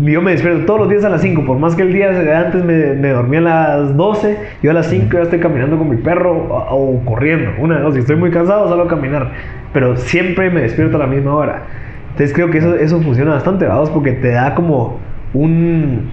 [0.00, 2.64] Yo me despierto todos los días a las 5, por más que el día antes
[2.64, 5.96] me, me dormía a las 12, yo a las 5 ya estoy caminando con mi
[5.96, 7.52] perro o, o corriendo.
[7.58, 9.30] Una de dos, si estoy muy cansado salgo a caminar,
[9.72, 11.62] pero siempre me despierto a la misma hora.
[12.10, 14.98] Entonces creo que eso, eso funciona bastante, vamos, porque te da como
[15.34, 16.10] un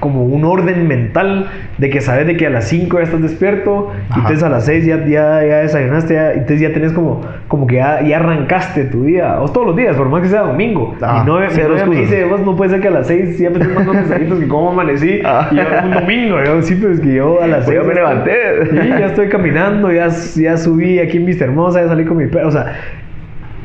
[0.00, 3.90] como un orden mental de que sabes de que a las 5 ya estás despierto
[4.08, 4.20] y Ajá.
[4.20, 7.66] entonces a las 6 ya, ya, ya desayunaste ya, y entonces ya tenés como, como
[7.66, 10.94] que ya, ya arrancaste tu día o todos los días por más que sea domingo
[11.00, 13.50] Ajá, y no, novia me dice vos no puede ser que a las 6 ya
[13.50, 15.48] me estés mandando mensajitos que cómo amanecí Ah.
[15.50, 17.88] y yo un domingo yo sí pero es que yo a las Pues 6 ya
[17.88, 18.32] me levanté.
[18.70, 22.26] Sí, ya estoy caminando, ya, ya subí aquí en Vista Hermosa, ya salí con mi
[22.26, 22.48] perro.
[22.48, 22.72] O sea,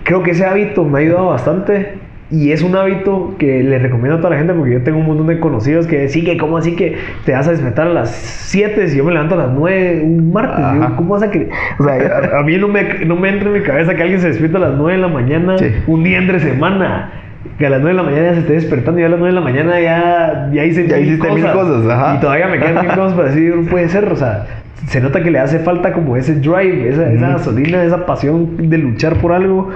[0.03, 1.93] creo que ese hábito me ha ayudado bastante.
[2.29, 5.05] Y es un hábito que le recomiendo a toda la gente porque yo tengo un
[5.05, 8.09] montón de conocidos que sí, que cómo así que te vas a despertar a las
[8.09, 10.65] 7 si yo me levanto a las 9 un martes.
[10.73, 11.49] Digo, ¿Cómo vas a que
[11.79, 11.93] O sea,
[12.33, 14.57] a, a mí no me, no me entra en mi cabeza que alguien se despierta
[14.57, 15.67] a las 9 de la mañana Sí.
[15.87, 17.11] un día entre semana.
[17.57, 19.33] Que a las 9 de la mañana ya se esté despertando y a las 9
[19.33, 22.15] de la mañana ya, ya hice Ya hiciste mil cosas, ajá.
[22.17, 24.45] Y todavía me quedan mil cosas para decir, no puede ser, o sea,
[24.87, 28.77] se nota que le hace falta como ese drive, esa, esa gasolina, esa pasión de
[28.77, 29.69] luchar por algo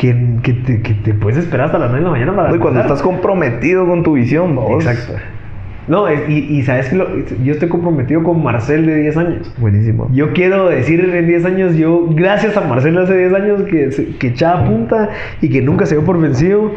[0.00, 2.80] que, que, te, que te puedes esperar hasta las 9 de la mañana para cuando
[2.80, 4.82] estás comprometido con tu visión, vos.
[4.84, 5.20] Exacto.
[5.88, 7.08] No, es- y, y sabes que lo-
[7.44, 9.54] yo estoy comprometido con Marcel de 10 años.
[9.58, 10.08] Buenísimo.
[10.12, 14.26] Yo quiero decir en 10 años, yo, gracias a Marcel hace 10 años que, que
[14.28, 15.10] echaba punta
[15.42, 16.72] y que nunca se dio por vencido,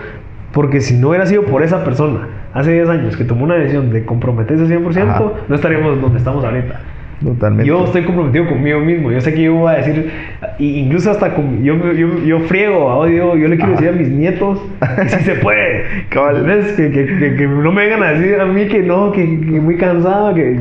[0.51, 3.91] porque si no hubiera sido por esa persona hace 10 años que tomó una decisión
[3.91, 5.23] de comprometerse 100%, Ajá.
[5.47, 6.81] no estaríamos donde estamos ahorita.
[7.23, 7.67] Totalmente.
[7.67, 9.11] Yo estoy comprometido conmigo mismo.
[9.11, 10.11] Yo sé que yo voy a decir,
[10.59, 13.81] incluso hasta con, yo, yo, yo friego, yo, yo le quiero Ajá.
[13.81, 14.61] decir a mis nietos
[15.01, 15.83] que sí se puede.
[16.13, 19.77] Que, que, que, que no me vengan a decir a mí que no, que, muy
[19.77, 20.57] cansado, que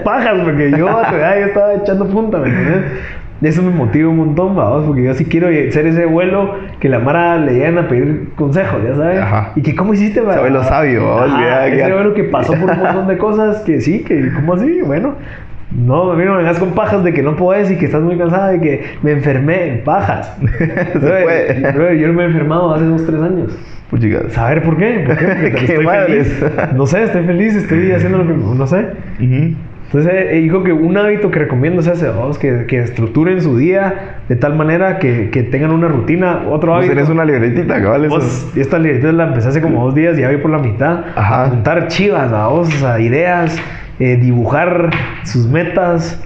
[0.04, 2.84] pajas, porque yo a tu edad yo estaba echando punta, ¿me entiendes?
[3.42, 7.00] Eso me motiva un montón, vamos, porque yo sí quiero ser ese vuelo que la
[7.00, 9.18] Mara le llegan a pedir consejos, ya sabes.
[9.18, 9.52] Ajá.
[9.56, 10.34] Y que, ¿cómo hiciste, va?
[10.34, 14.04] Sabe lo sabio, vamos, ese vuelo que pasó por un montón de cosas que sí,
[14.04, 14.80] que, ¿cómo así?
[14.82, 15.16] Bueno.
[15.76, 18.02] No, a mí no me vengas con pajas de que no puedes y que estás
[18.02, 20.36] muy cansada de que me enfermé en pajas.
[21.00, 21.72] Puede.
[21.72, 23.58] brother, yo no me he enfermado hace dos, tres años.
[23.90, 24.02] Pues.
[24.32, 25.04] ¿Saber por qué?
[25.06, 25.52] ¿Por qué?
[25.54, 26.28] Qué estoy madres.
[26.28, 26.72] feliz.
[26.74, 28.32] No sé, estoy feliz, estoy haciendo lo que...
[28.32, 28.86] No sé.
[29.20, 29.54] Ujú.
[29.92, 34.20] Entonces, eh, digo que un hábito que recomiendo es vamos, que, que estructuren su día
[34.26, 36.44] de tal manera que, que tengan una rutina.
[36.48, 36.94] Otro Vos hábito...
[36.94, 38.08] tenés una libretita, cabal.
[38.08, 41.04] Vos, esta libreta la empecé hace como dos días, ya voy por la mitad.
[41.14, 41.44] Ajá.
[41.44, 43.54] Apuntar chivas, vamos, o sea, ideas,
[44.02, 44.90] eh, dibujar
[45.22, 46.20] sus metas,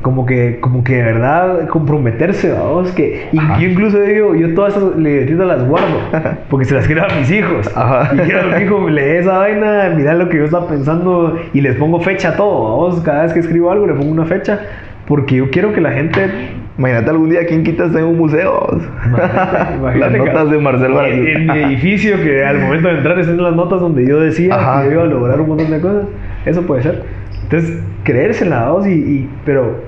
[0.00, 3.58] como que, como que de verdad comprometerse, vamos, que Ajá.
[3.58, 5.98] yo incluso digo, yo todas esas libretitas las guardo,
[6.48, 7.70] porque se las quiero a mis hijos.
[7.76, 8.14] Ajá.
[8.14, 11.60] Y quiero a mi hijo, lee esa vaina, mira lo que yo estaba pensando y
[11.60, 14.60] les pongo fecha a todo, vamos, cada vez que escribo algo le pongo una fecha,
[15.06, 16.30] porque yo quiero que la gente
[16.76, 18.66] Imagínate algún día quién quitas en un museo.
[19.06, 23.40] Imagínate, imagínate Las notas de Marcel en, mi edificio que al momento de entrar estén
[23.40, 24.82] las notas donde yo decía Ajá.
[24.82, 26.06] que iba a lograr un montón de cosas.
[26.46, 27.02] Eso puede ser.
[27.42, 29.82] Entonces, creérsela, vos, y, y- pero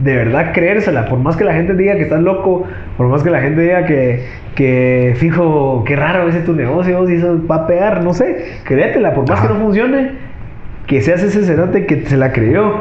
[0.00, 1.06] de verdad creérsela.
[1.06, 3.84] Por más que la gente diga que estás loco, por más que la gente diga
[3.86, 8.56] que, que fijo, qué raro ese tu negocio, y eso va a pegar, no sé.
[8.64, 9.48] Créetela, por más Ajá.
[9.48, 10.10] que no funcione,
[10.86, 12.72] que seas ese cerote que se la creyó.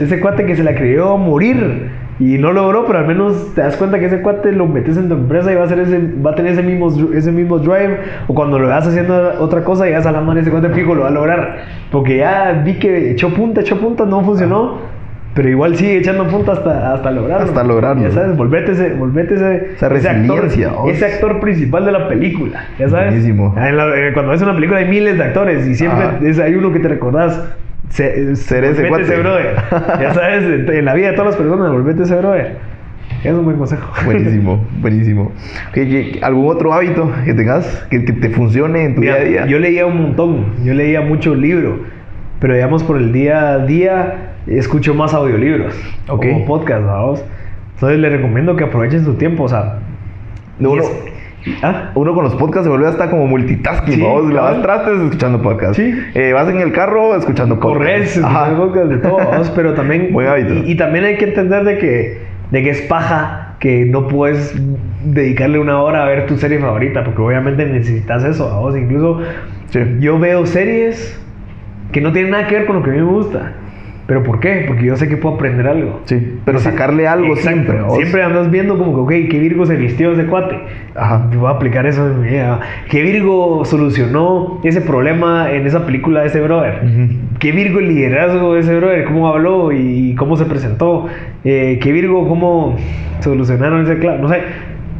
[0.00, 1.90] Ese cuate que se la creyó morir
[2.20, 5.08] y no logró, pero al menos te das cuenta que ese cuate lo metes en
[5.08, 7.98] tu empresa y va a, hacer ese, va a tener ese mismo, ese mismo drive.
[8.26, 10.94] O cuando lo vas haciendo otra cosa, llegas a la mano y ese cuate fijo
[10.94, 11.58] lo va a lograr.
[11.92, 14.98] Porque ya vi que echó punta, echó punta, no funcionó.
[15.34, 17.46] Pero igual sigue echando punta hasta, hasta lograrlo.
[17.46, 18.02] Hasta lograrlo.
[18.02, 20.88] Ya sabes, volvete ese, volvete ese, Esa ese actor, oh.
[20.90, 22.64] ese actor principal de la película.
[22.76, 23.10] Ya sabes.
[23.10, 23.54] Buenísimo.
[23.56, 26.56] En la- eh, cuando ves una película hay miles de actores y siempre es- hay
[26.56, 27.40] uno que te recordás.
[27.90, 29.04] Se, Ser ese cuate.
[29.04, 29.56] ese brother.
[30.00, 32.56] Ya sabes, en la vida de todas las personas, volvete ese brother.
[33.24, 33.90] Es un buen consejo.
[34.04, 35.22] Buenísimo, buenísimo.
[35.70, 39.22] Ok, ¿qué- ¿Algún otro hábito que tengas que, que te funcione en tu Mira, día
[39.22, 39.46] a día?
[39.46, 41.80] Yo leía un montón, yo leía mucho libro,
[42.40, 45.74] pero digamos por el día a día escucho más audiolibros
[46.08, 46.26] Ok.
[46.26, 47.24] como podcast, vamos.
[47.74, 49.78] Entonces les recomiendo que aprovechen su tiempo, o sea.
[50.58, 50.82] No, uno,
[51.62, 51.90] ¿Ah?
[51.94, 53.94] uno con los podcasts se vuelve hasta como multitasking.
[53.94, 54.62] Sí, vos lavas cabal.
[54.62, 55.74] trastes escuchando podcast.
[55.76, 55.94] Sí.
[56.14, 57.78] Eh, vas en el carro escuchando podcast.
[57.78, 60.54] Corres, escuchar podcast de todo, vamos, pero también Buen hábito.
[60.54, 62.18] Y, y también hay que entender de que,
[62.50, 64.54] de que es paja que no puedes
[65.04, 68.76] dedicarle una hora a ver tu serie favorita, porque obviamente necesitas eso, vamos.
[68.76, 69.20] Incluso
[69.70, 69.80] Sí.
[70.00, 71.20] yo veo series
[71.92, 73.52] que no tienen nada que ver con lo que a mí me gusta.
[74.08, 74.64] ¿Pero por qué?
[74.66, 76.00] Porque yo sé que puedo aprender algo.
[76.06, 77.50] Sí, pero sacarle algo Exacto.
[77.50, 77.82] siempre.
[77.82, 77.94] ¿vos?
[77.98, 80.58] Siempre andas viendo como que, ok, ¿qué Virgo se vistió ese cuate?
[80.94, 81.28] Ajá.
[81.36, 82.58] Voy a aplicar eso en mi vida.
[82.88, 86.80] ¿Qué Virgo solucionó ese problema en esa película de ese brother?
[86.84, 87.38] Ujú.
[87.38, 89.04] ¿Qué Virgo el liderazgo de ese brother?
[89.04, 91.06] ¿Cómo habló y cómo se presentó?
[91.44, 92.76] Eh, ¿Qué Virgo cómo
[93.20, 94.22] solucionaron ese claro?
[94.22, 94.40] No sé.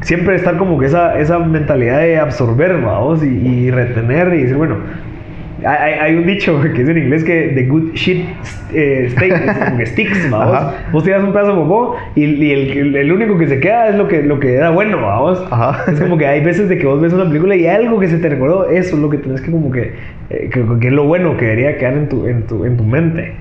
[0.03, 4.57] Siempre estar como que esa, esa mentalidad de absorber, vamos, y, y retener y decir,
[4.59, 4.77] bueno,
[5.65, 8.25] hay, hay- un dicho que es en inglés que the good shit
[8.73, 9.09] eh,
[9.87, 10.75] sticks, vamos.
[10.93, 13.95] Vos tiras un pedazo de popó y, y el, el- único que se queda es
[13.97, 15.45] lo que, lo que era bueno, vamos.
[15.51, 15.91] Ajá.
[15.91, 18.19] Es como que hay veces de que vos ves una película y algo que se
[18.19, 19.93] te recordó, eso es lo que tenés que como que,
[20.31, 22.85] eh, que, que es lo bueno que debería quedar en tu, en tu, en tu
[22.85, 23.33] mente.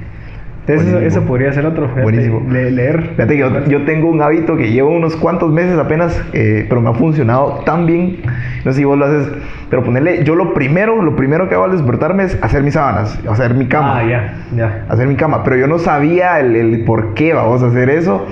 [0.68, 2.45] Entonces eso, eso podría ser otro, fíjate, Buenísimo.
[2.51, 3.01] le- leer.
[3.15, 6.82] Fíjate que yo, yo tengo un hábito que llevo unos cuantos meses apenas, eh, pero
[6.82, 8.18] me ha funcionado tan bien.
[8.65, 9.30] No sé si vos lo haces,
[9.70, 13.20] pero ponerle, yo lo primero, lo primero que hago al despertarme es hacer mis sábanas,
[13.30, 13.99] hacer mi cama.
[13.99, 14.86] Ah, ya, ya.
[14.89, 18.26] hacer mi cama, pero yo no sabía el, el por qué vamos a hacer eso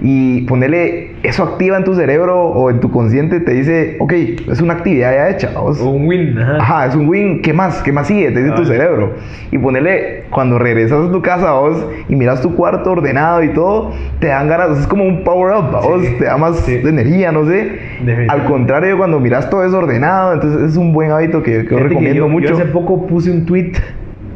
[0.00, 4.12] y ponerle eso activa en tu cerebro o en tu consciente te dice, ok,
[4.48, 5.80] es una actividad ya hecha, vamos.
[5.80, 6.56] Un win, ajá.
[6.60, 7.82] Ajá, es un win, ¿qué más?
[7.82, 8.30] ¿Qué más sigue?
[8.30, 8.66] Te dice tu Vale.
[8.76, 9.14] cerebro.
[9.50, 13.90] Y ponerle, cuando regresas a tu casa, vos, y miras tu cuarto ordenado y todo,
[14.20, 16.80] te dan ganas, es como un power up, vos, Sí, te da más sí.
[16.84, 17.80] energía, no sé.
[18.28, 21.62] Al contrario, cuando miras todo eso ordenado, entonces es un buen hábito que, que yo
[21.62, 22.48] Fíjate que recomiendo yo, mucho.
[22.48, 23.72] Yo hace poco puse un tweet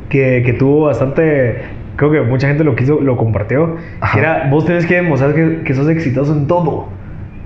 [0.09, 1.62] que, que tuvo bastante.
[1.97, 3.76] Creo que mucha gente lo quiso, lo compartió.
[4.01, 4.14] Ajá.
[4.14, 6.70] Que era: vos tenés que demostrar que, que sos exitoso en todo.
[6.72, 6.88] O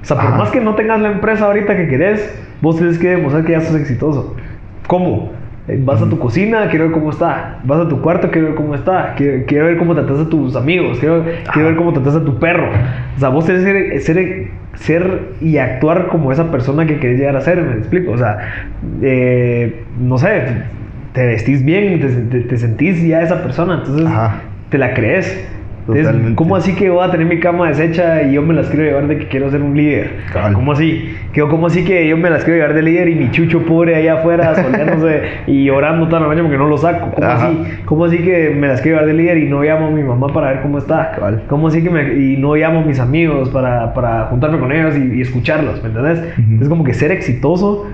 [0.03, 0.37] sea, por Ajá.
[0.37, 2.33] más que no tengas la empresa ahorita que querés,
[2.63, 4.37] vos tenés que demostrar que ya sos exitoso.
[4.87, 5.33] ¿Cómo?
[5.69, 7.59] Eh, Vas a tu cocina, quiero ver cómo está.
[7.65, 9.15] Vas a tu cuarto, quiero ver cómo está.
[9.17, 10.99] Quiero, quiero ver cómo tratas a tus amigos.
[11.01, 12.69] Quiero, quiero ver cómo tratas a tu perro.
[13.17, 17.19] O sea, vos tenés que ser, ser, ser y actuar como esa persona que querés
[17.19, 17.61] llegar a ser.
[17.63, 18.13] ¿Me explico?
[18.13, 18.39] O sea,
[19.03, 20.43] eh, no sé,
[21.13, 23.75] te vestís bien, te, te- te sentís ya esa persona.
[23.79, 24.41] Entonces, Ajá.
[24.71, 25.49] te la crees.
[25.89, 26.35] Entonces.
[26.35, 29.07] ¿cómo así que voy a tener mi cama deshecha y yo me las quiero llevar
[29.07, 30.17] de que quiero ser un líder?
[30.33, 30.55] Cabal.
[30.55, 31.15] ¿Cómo así?
[31.49, 34.15] ¿Cómo así que yo me las quiero llevar de líder y mi chucho pobre allá
[34.15, 37.13] afuera soleándose y orando toda la noche porque no lo saco?
[37.15, 37.49] ¿Cómo Ajá.
[37.49, 37.59] así?
[37.85, 40.29] ¿Cómo así que me las quiero llevar de líder y no llamo a mi mamá
[40.29, 41.13] para ver cómo está?
[41.13, 41.43] Cabal.
[41.49, 44.97] ¿Cómo así que me, y no llamo a mis amigos para, para juntarme con ellos
[44.97, 45.83] y, y escucharlos?
[45.83, 46.19] ¿Me entendés?
[46.39, 46.63] Ujú.
[46.63, 47.87] Es como que ser exitoso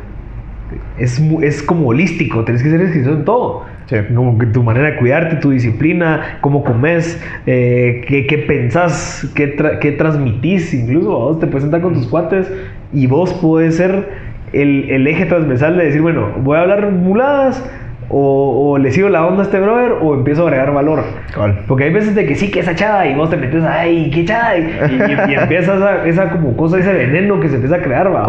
[0.99, 3.65] es, es como holístico, tienes que ser exitoso en todo.
[3.93, 4.15] Sí.
[4.15, 9.57] Como que tu manera de cuidarte, tu disciplina, cómo comes, eh, qué, qué pensás, qué,
[9.57, 10.73] tra- qué transmitís.
[10.75, 12.51] Incluso vos te puedes sentar con tus cuates
[12.93, 14.09] y vos puedes ser
[14.53, 17.65] el, el eje transversal de decir, bueno, voy a hablar muladas
[18.15, 21.03] o, o le sigo la onda a este brother o empiezo a agregar valor.
[21.67, 24.25] Porque hay veces de que sí, que esa chada y vos te metes, ay, qué
[24.25, 24.59] chada.
[24.59, 28.15] Y, y, y empieza esa, esa como cosa, ese veneno que se empieza a crear,
[28.15, 28.21] ¿va?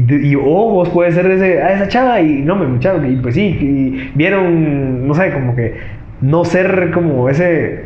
[0.00, 3.10] Y, y- o vos puedes ser ese, ah, esa chava y no me escucharon.
[3.10, 5.74] Y pues sí, y vieron, no sé, como que
[6.20, 7.84] no ser como ese,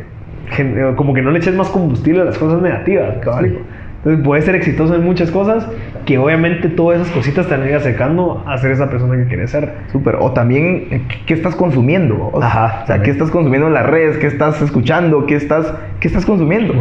[0.57, 3.59] eh, como que no le eches más combustible a las cosas negativas, cabal.
[4.03, 5.67] Entonces puedes ser exitoso en muchas cosas
[6.05, 9.27] que obviamente todas esas cositas te van a ir acercando a ser esa persona que
[9.27, 9.73] quieres ser.
[9.91, 10.15] Súper.
[10.19, 12.15] O también, eh, ¿qué estás consumiendo?
[12.15, 12.43] vos?
[12.43, 13.03] Ajá, O sea.
[13.03, 14.17] ¿qué estás consumiendo en las redes?
[14.17, 15.27] ¿Qué estás escuchando?
[15.27, 16.73] ¿Qué estás, qué estás consumiendo?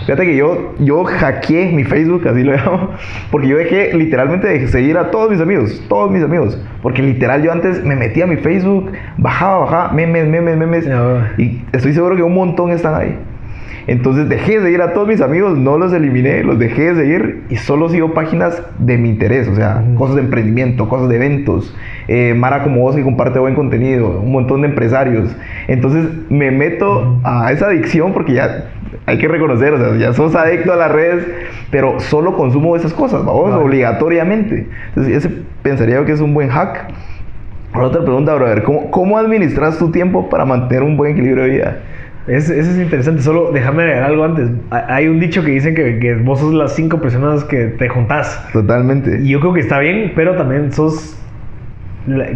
[0.00, 2.90] Fíjate que yo, yo hackeé mi Facebook, así lo llamo,
[3.30, 6.60] porque yo dejé literalmente de seguir a todos mis amigos, todos mis amigos.
[6.82, 10.84] Porque literal yo antes me metía a mi Facebook, bajaba, bajaba, memes, memes, memes.
[10.84, 11.32] Ya.
[11.38, 13.16] Y estoy seguro que un montón están ahí.
[13.86, 17.42] Entonces dejé de seguir a todos mis amigos, no los eliminé, los dejé de seguir
[17.48, 21.74] y solo sigo páginas de mi interés, o sea, cosas de emprendimiento, cosas de eventos,
[22.08, 25.34] eh, Mara como vos que comparte buen contenido, un montón de empresarios.
[25.68, 28.70] Entonces me meto a esa adicción porque ya
[29.06, 31.26] hay que reconocer, o sea, ya sos adicto a las redes,
[31.70, 34.66] pero solo consumo esas cosas, vamos, obligatoriamente.
[34.88, 35.30] Entonces ese
[35.62, 36.92] pensaría yo que es un buen hack.
[37.72, 41.50] Ahora otra pregunta, brother, ¿cómo, ¿cómo administras tu tiempo para mantener un buen equilibrio de
[41.50, 41.76] vida?
[42.30, 43.22] Es, eso es interesante.
[43.22, 44.48] Solo déjame agregar algo antes.
[44.70, 47.88] Ha- Hay un dicho que dicen que, que vos sos las cinco personas que te
[47.88, 48.46] juntás.
[48.52, 49.20] Totalmente.
[49.22, 51.16] Y yo creo que está bien, pero también sos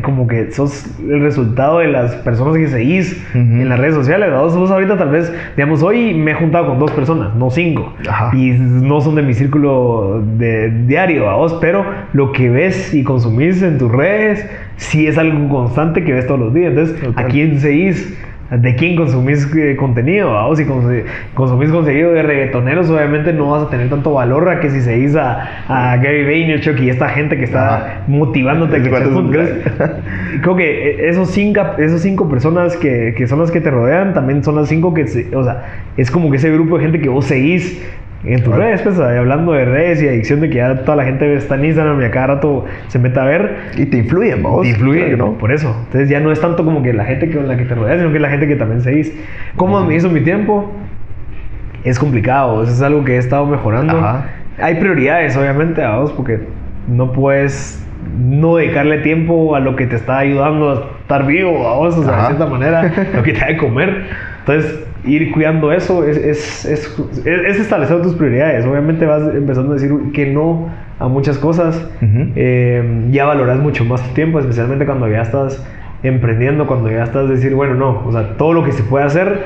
[0.02, 3.38] como que sos el resultado de las personas que seguís Ujú.
[3.38, 4.30] en las redes sociales.
[4.30, 7.92] Vos, vos ahorita tal vez, digamos, hoy me he juntado con dos personas, no cinco.
[8.08, 8.30] Ajá.
[8.36, 13.02] Y no son de mi círculo de diario, a vos, pero lo que ves y
[13.02, 16.70] consumís en tus redes sí es algo constante que ves todos los días.
[16.70, 17.24] Entonces, Total.
[17.24, 18.16] ¿a quién seguís?
[18.50, 20.32] ¿De quién consumís eh, contenido?
[20.32, 20.58] vamos?
[20.58, 21.02] Si cons-
[21.34, 25.16] consumís contenido de reggaetoneros, obviamente no vas a tener tanto valor a que si seguís
[25.16, 28.00] a, a Gary Vaynerchuk y esta gente que está Ajá.
[28.06, 29.00] motivándote a que es.
[30.42, 34.12] Creo que eh, esos cinco, esos cinco personas que, que son las que te rodean
[34.12, 35.64] también son las cinco que, o sea,
[35.96, 37.82] es como que ese grupo de gente que vos seguís
[38.26, 41.34] en tus redes, pues, hablando de redes y adicción de que ya toda la gente
[41.34, 43.56] está en Instagram y a cada rato se mete a ver.
[43.76, 44.62] Y te influyen, vos.
[44.62, 45.38] Te influye, Claro que ¿no?
[45.38, 45.74] Por eso.
[45.86, 48.12] Entonces ya no es tanto como que la gente con la que te rodeas, sino
[48.12, 49.12] que la gente que también seguís.
[49.56, 50.72] ¿Cómo administro mi tiempo?
[51.84, 53.98] Es complicado, eso es algo que he estado mejorando.
[53.98, 54.26] Ajá.
[54.58, 56.40] Hay prioridades, obviamente, a vos, porque
[56.88, 57.84] no puedes
[58.18, 62.02] no dedicarle tiempo a lo que te está ayudando a estar vivo, a vos, o
[62.04, 64.04] sea, de cierta manera, lo que te da de comer.
[64.40, 68.64] Entonces, ir cuidando eso es, es, es, es- es establecer tus prioridades.
[68.66, 71.76] Obviamente vas empezando a decir que no a muchas cosas.
[72.00, 72.30] Ujú.
[72.36, 75.64] Eh, ya valoras mucho más tu tiempo, especialmente cuando ya estás
[76.02, 79.40] emprendiendo, cuando ya estás decir, bueno, no, o sea, todo lo que se puede hacer,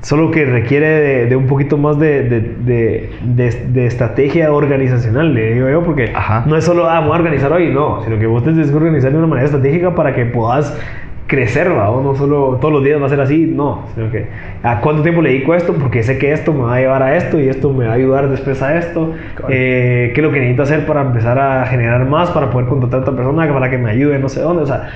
[0.00, 5.68] solo que requiere de, de un poquito más de, de, de, estrategia organizacional, le digo
[5.68, 6.44] yo, porque Ajá.
[6.46, 8.76] no es solo, ah, voy a organizar hoy, no, sino que vos te tienes que
[8.76, 10.78] organizar de una manera estratégica para que puedas
[11.26, 11.90] crecer, ¿va?
[11.90, 14.26] O no solo todos los días va a ser así, no, sino que
[14.62, 17.02] a cuánto tiempo le dedico a esto, porque sé que esto me va a llevar
[17.02, 19.14] a esto y esto me va a ayudar después a esto,
[19.48, 23.00] eh, qué es lo que necesito hacer para empezar a generar más, para poder contratar
[23.00, 24.88] a otra persona, para que me ayude, no sé dónde, o sea,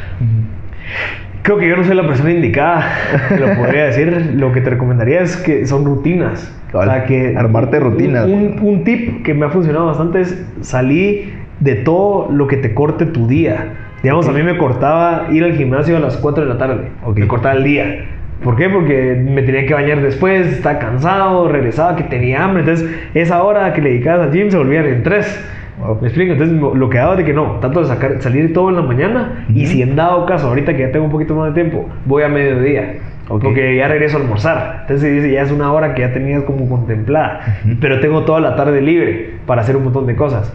[1.42, 2.84] Creo que yo no soy la persona indicada
[3.28, 4.34] que lo podría decir.
[4.36, 6.54] Lo que te recomendaría es que son rutinas.
[6.72, 8.26] O sea, que Armarte rutinas.
[8.26, 13.06] Un, tip que me ha funcionado bastante es salir de todo lo que te corte
[13.06, 13.74] tu día.
[14.02, 16.88] Digamos, a mí me cortaba ir al gimnasio a las 4 de la tarde.
[17.04, 17.22] Okay.
[17.22, 18.06] Me cortaba el día.
[18.42, 18.68] ¿Por qué?
[18.68, 22.60] Porque me tenía que bañar después, estaba cansado, regresaba, que tenía hambre.
[22.60, 25.44] Entonces, esa hora que le dedicabas al gym se volvía en 3
[26.00, 26.32] ¿Me explico?
[26.32, 28.82] Entonces, lo que hago es de que no, tanto de sacar, salir todo en la
[28.82, 31.88] mañana y si en dado caso, ahorita que ya tengo un poquito más de tiempo,
[32.04, 32.94] voy a mediodía.
[33.28, 34.78] Porque ya regreso a almorzar.
[34.82, 37.58] Entonces dice, ya es una hora que ya tenías como contemplada.
[37.80, 40.52] Pero tengo toda la tarde libre para hacer un montón de cosas.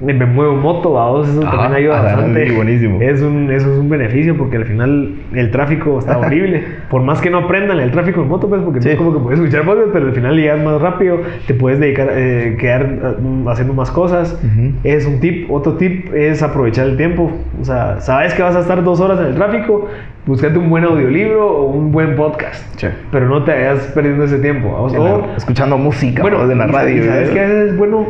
[0.00, 2.48] Me, muevo moto, vamos, eso Ajá, también ayuda ajá, bastante.
[2.48, 3.00] sí, buenísimo.
[3.00, 6.62] Es un, eso es un beneficio porque al final el tráfico está horrible.
[6.88, 8.90] Por más que no aprendan el tráfico en moto, pues porque Sí.
[8.90, 11.18] es como que puedes escuchar podcast, pero al final llegas más rápido,
[11.48, 14.38] te puedes dedicar, eh, quedar eh, haciendo más cosas.
[14.44, 14.70] Ujú.
[14.84, 15.50] Es un tip.
[15.50, 17.32] Otro tip es aprovechar el tiempo.
[17.60, 19.88] O sea, sabes que vas a estar dos horas en el tráfico,
[20.26, 22.64] búscate un buen audiolibro o un buen podcast.
[22.78, 22.86] Sí.
[23.10, 24.68] Pero no te vayas perdiendo ese tiempo.
[24.94, 27.04] En la- O, escuchando música bueno, vos, en la radio.
[27.04, 27.32] sabes ¿eh?
[27.32, 28.06] que a veces es bueno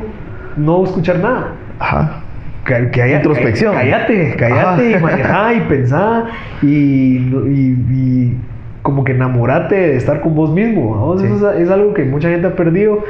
[0.58, 1.52] no escuchar nada.
[1.78, 2.20] Ajá.
[2.64, 3.74] Que, que haya- Introspección.
[3.74, 6.24] Cállate, cállate y manejá y pensá
[6.62, 8.36] y, y- y
[8.82, 10.90] como que enamorate de estar con vos mismo.
[10.92, 11.20] ¿vamos?
[11.20, 11.26] Sí.
[11.26, 13.04] Eso es, es algo que mucha gente ha perdido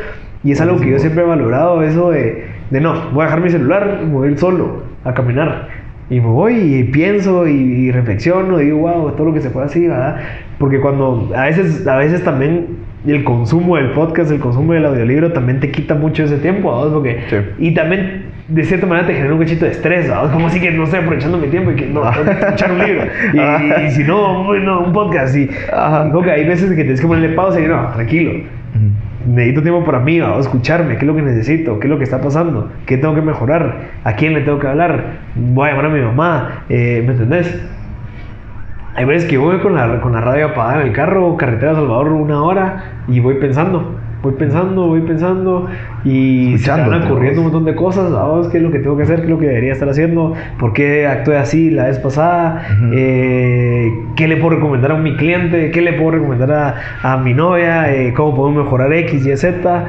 [0.44, 3.40] y es algo que yo siempre he valorado, eso de, de no, voy a dejar
[3.40, 5.68] mi celular y me voy a ir solo a caminar.
[6.10, 9.50] Y me voy y pienso y, y reflexiono y digo, wow, todo lo que se
[9.50, 10.16] puede así, ¿verdad?
[10.58, 12.66] Porque cuando a veces, a veces también
[13.06, 16.92] el consumo del podcast, el consumo del audiolibro también te quita mucho ese tiempo, ¿verdad?
[16.94, 17.36] Porque, Sí.
[17.58, 20.32] Y también de cierta manera te genera un cachito de estrés, ¿verdad?
[20.32, 22.78] Como así que no estoy aprovechando mi tiempo y que no, tengo que escuchar un
[22.78, 23.02] libro.
[23.34, 25.36] Y, y si no, bueno, un podcast.
[25.36, 25.48] Y,
[26.10, 28.32] como que hay veces que tienes que ponerle pausa y no, tranquilo
[29.26, 32.04] necesito tiempo para mí, a escucharme, qué es lo que necesito, qué es lo que
[32.04, 35.86] está pasando, qué tengo que mejorar, a quién le tengo que hablar, voy a llamar
[35.86, 37.62] a mi mamá, eh, ¿me entendés?
[38.94, 41.74] Hay veces que voy con la, con la radio apagada en el carro, carretera a
[41.76, 45.68] Salvador, una hora, y voy pensando, voy pensando, voy pensando,
[46.04, 47.52] y se van ocurriendo un vos.
[47.52, 49.46] montón de cosas, vamos, qué es lo que tengo que hacer, qué es lo que
[49.46, 52.90] debería estar haciendo, por qué actué así la vez pasada, Ujú.
[52.94, 57.32] eh, qué le puedo recomendar a mi cliente, qué le puedo recomendar a, a mi
[57.34, 59.86] novia, eh, cómo podemos mejorar X, Y, Z,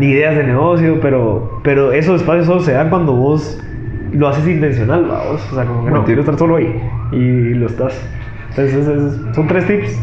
[0.00, 3.60] ideas de negocio, pero, pero esos espacios solo se dan cuando vos
[4.12, 6.72] lo haces intencional, vamos, o sea, como que no, quiero estar solo ahí
[7.12, 8.00] y lo estás.
[8.50, 8.88] Entonces, es-
[9.28, 10.00] es- son tres tips.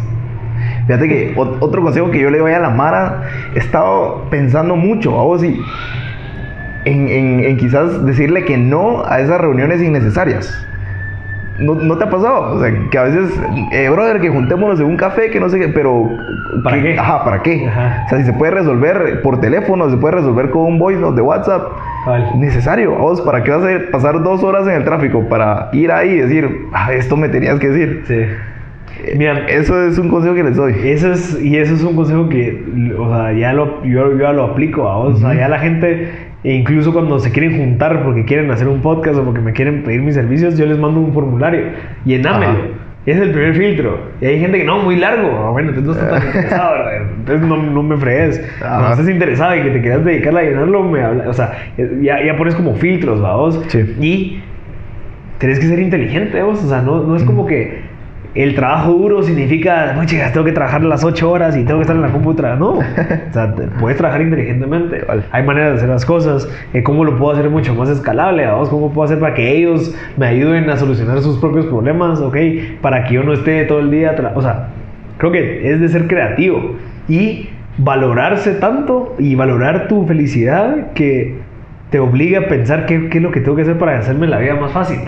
[0.88, 3.24] Fíjate que ot- otro consejo que yo le doy a la Mara,
[3.56, 5.62] he estado pensando mucho, a vos y
[6.86, 10.68] en, en- en quizás decirle que no a esas reuniones innecesarias.
[11.60, 12.56] ¿No, no te ha pasado?
[12.56, 13.32] O sea, que a veces,
[13.72, 16.10] eh, brother, que juntémonos en un café, que no sé qué, pero...
[16.64, 17.00] ¿Para que- qué?
[17.00, 17.68] Ajá, ¿para qué?
[17.68, 18.04] Ajá.
[18.06, 21.18] O sea, si se puede resolver por teléfono, se puede resolver con un voice note
[21.18, 21.62] de WhatsApp,
[22.08, 22.26] Vale.
[22.36, 22.96] necesario.
[22.96, 25.30] Vos, ¿para qué vas a pasar dos horas en el tráfico?
[25.30, 28.04] Para ir ahí y decir, ah, esto me tenías que decir.
[28.08, 28.26] Sí.
[29.18, 30.74] Mira, Eso es un consejo que les doy.
[30.84, 32.64] Eso es, y eso es un consejo que,
[32.98, 34.98] o sea, ya lo, yo, yo ya lo aplico, ¿va?
[34.98, 36.10] o sea, ya la gente,
[36.44, 39.84] e incluso cuando se quieren juntar porque quieren hacer un podcast o porque me quieren
[39.84, 41.64] pedir mis servicios, yo les mando un formulario,
[42.06, 42.52] llenámelo.
[42.52, 42.84] Ajá.
[43.06, 44.00] Ese es el primer filtro.
[44.22, 45.30] Y hay gente que no, muy largo.
[45.30, 47.02] Ah, Bueno, entonces no estás tan interesado, ¿verdad?
[47.18, 48.56] Entonces no, no me fregues.
[48.60, 51.52] Cuando estés interesado y que te quieras dedicar a llenarlo, me habla, o sea,
[52.02, 53.62] ya, ya pones como filtros, vamos.
[53.68, 53.96] Sí.
[54.00, 54.44] Y
[55.38, 56.64] tenés que ser inteligente, vos.
[56.64, 57.82] O sea, no, no es como que
[58.36, 61.84] el trabajo duro significa, "Uy, chicas, tengo que trabajar las 8 horas y tengo que
[61.84, 62.56] estar en la computadora.
[62.56, 62.80] No.
[63.30, 65.06] O sea, puedes trabajar inteligentemente.
[65.32, 66.48] Hay maneras de hacer las cosas.
[66.74, 68.48] Eh, ¿Cómo lo puedo hacer mucho más escalable?
[68.70, 72.20] ¿Cómo puedo hacer para que ellos me ayuden a solucionar sus propios problemas?
[72.22, 72.38] ¿Ok?
[72.82, 74.16] Para que yo no esté todo el día.
[74.36, 74.70] O sea,
[75.18, 76.76] creo que es de ser creativo.
[77.08, 81.36] Y valorarse tanto y valorar tu felicidad que
[81.90, 84.40] te obliga a pensar qué, qué es lo que tengo que hacer para hacerme la
[84.40, 85.00] vida más fácil.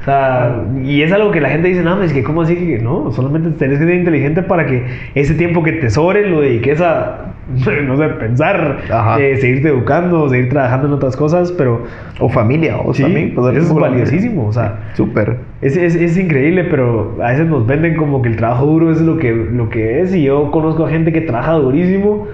[0.00, 2.56] O sea, y es algo que la gente dice, no, es que ¿cómo así?
[2.56, 6.40] que No, solamente tenés que ser inteligente para que ese tiempo que te sobre lo
[6.40, 7.34] dediques a,
[7.86, 8.78] no sé, pensar,
[9.18, 11.84] eh, seguirte educando, seguir trabajando en otras cosas, pero
[12.18, 13.34] O familia, o sí, también.
[13.34, 14.78] poder eso es valiosísimo, o sea.
[14.94, 15.38] Súper.
[15.60, 19.00] es, es, es increíble, pero a veces nos venden como que el trabajo duro es
[19.02, 20.14] lo que, lo que es.
[20.14, 22.26] Y yo conozco a gente que trabaja durísimo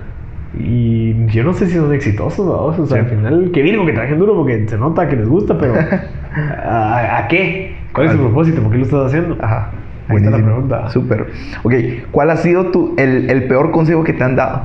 [0.58, 2.52] y yo no sé si son exitosos, ¿no?
[2.82, 5.58] O sea, al final, que bien que trabajen duro porque se nota que les gusta,
[5.58, 5.74] pero
[6.64, 7.76] ¿a, a qué?
[7.92, 8.62] ¿Cuál es Al- propósito?
[8.62, 9.36] ¿Por qué lo estás haciendo?
[9.42, 9.70] Ajá.
[10.08, 10.88] Ahí está la pregunta.
[10.90, 11.26] Súper.
[11.64, 11.74] Ok,
[12.12, 14.62] ¿cuál ha sido tu, el, el peor consejo que te han dado?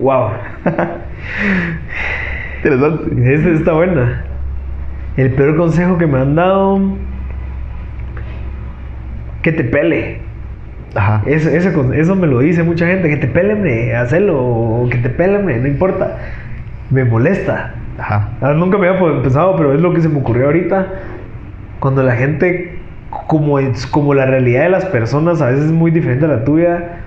[0.00, 0.30] Wow,
[2.64, 3.34] Interesante.
[3.34, 4.24] esta está buena.
[5.16, 6.80] El peor consejo que me han dado,
[9.42, 10.20] que te pele.
[10.94, 11.22] Ajá.
[11.26, 15.10] Eso, eso, eso me lo dice mucha gente, que te peleme, hacelo, o que te
[15.10, 16.16] peleme, no importa.
[16.90, 17.74] Me molesta.
[17.98, 18.30] Ajá.
[18.40, 20.86] Ah, nunca me había pensado, pero es lo que se me ocurrió ahorita.
[21.80, 22.78] Cuando la gente,
[23.26, 26.44] como, es, como la realidad de las personas a veces es muy diferente a la
[26.44, 27.02] tuya,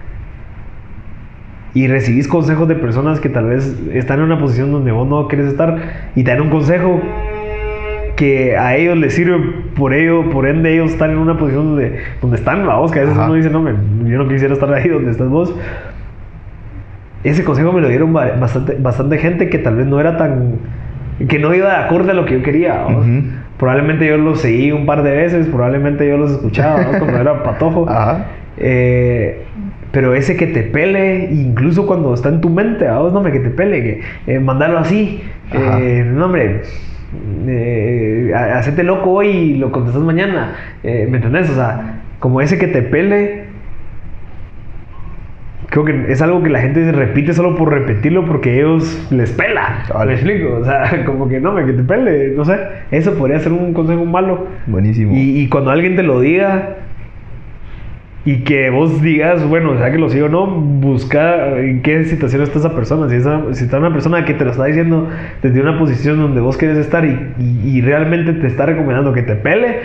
[1.73, 5.27] y recibís consejos de personas que tal vez están en una posición donde vos no
[5.27, 5.77] quieres estar,
[6.15, 7.01] y te dan un consejo
[8.21, 9.35] que a ellos les sirve,
[9.75, 13.01] por ello, por ende ellos están en una posición donde, donde están, vamos, que a
[13.01, 13.25] veces Ajá.
[13.25, 13.73] uno dice, no, me-
[14.07, 15.55] yo no quisiera estar ahí donde estás vos.
[17.23, 20.53] Ese consejo me lo dieron ba- bastante, bastante gente que tal vez no era tan...
[21.27, 22.75] que no iba de acorde a lo que yo quería.
[22.83, 23.07] vamos.
[23.07, 23.21] Ujú.
[23.57, 26.99] Probablemente yo los seguí un par de veces, probablemente yo los escuchaba ¿no?
[26.99, 27.85] cuando era patojo.
[27.89, 28.25] Ajá.
[28.57, 29.43] Eh,
[29.91, 33.31] pero ese que te pele, incluso cuando está en tu mente, a vos no me
[33.31, 34.01] que te pele, que
[34.35, 35.21] eh, mandarlo así,
[35.53, 36.61] eh, no hombre,
[37.47, 41.49] eh, ha- hacete loco hoy y lo contestas mañana, eh, ¿me entendés?
[41.49, 43.45] O sea, como ese que te pele,
[45.69, 49.31] creo que es algo que la gente se repite solo por repetirlo porque ellos les
[49.31, 50.07] pela, Cabal.
[50.09, 52.57] me explico, o sea, como que no me que te pele, no sé,
[52.91, 54.47] eso podría ser un consejo malo.
[54.67, 55.13] Buenísimo.
[55.15, 56.75] Y, y cuando alguien te lo diga
[58.23, 62.43] y que vos digas, bueno, sea que lo sigo o no, busca en qué situación
[62.43, 63.09] está esa persona.
[63.09, 65.07] Si, esa, si está una persona que te lo está diciendo
[65.41, 69.23] desde una posición donde vos quieres estar y, y- y realmente te está recomendando que
[69.23, 69.77] te pele,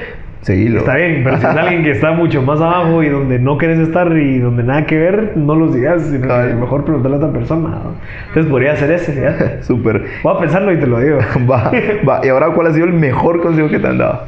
[0.42, 0.80] Seguilo.
[0.80, 1.22] está bien.
[1.24, 4.38] Pero si es alguien que está mucho más abajo y donde no quieres estar y
[4.38, 7.68] donde nada que ver, no los digas, sino que mejor preguntarle a otra persona.
[7.70, 7.94] ¿no?
[8.28, 9.62] Entonces podría ser ese, fíjate.
[9.62, 10.04] Súper.
[10.22, 11.18] Voy a pensarlo y te lo digo.
[11.50, 11.72] Va,
[12.06, 12.20] va.
[12.22, 14.24] Y ahora, ¿cuál ha sido el mejor consejo que te han dado?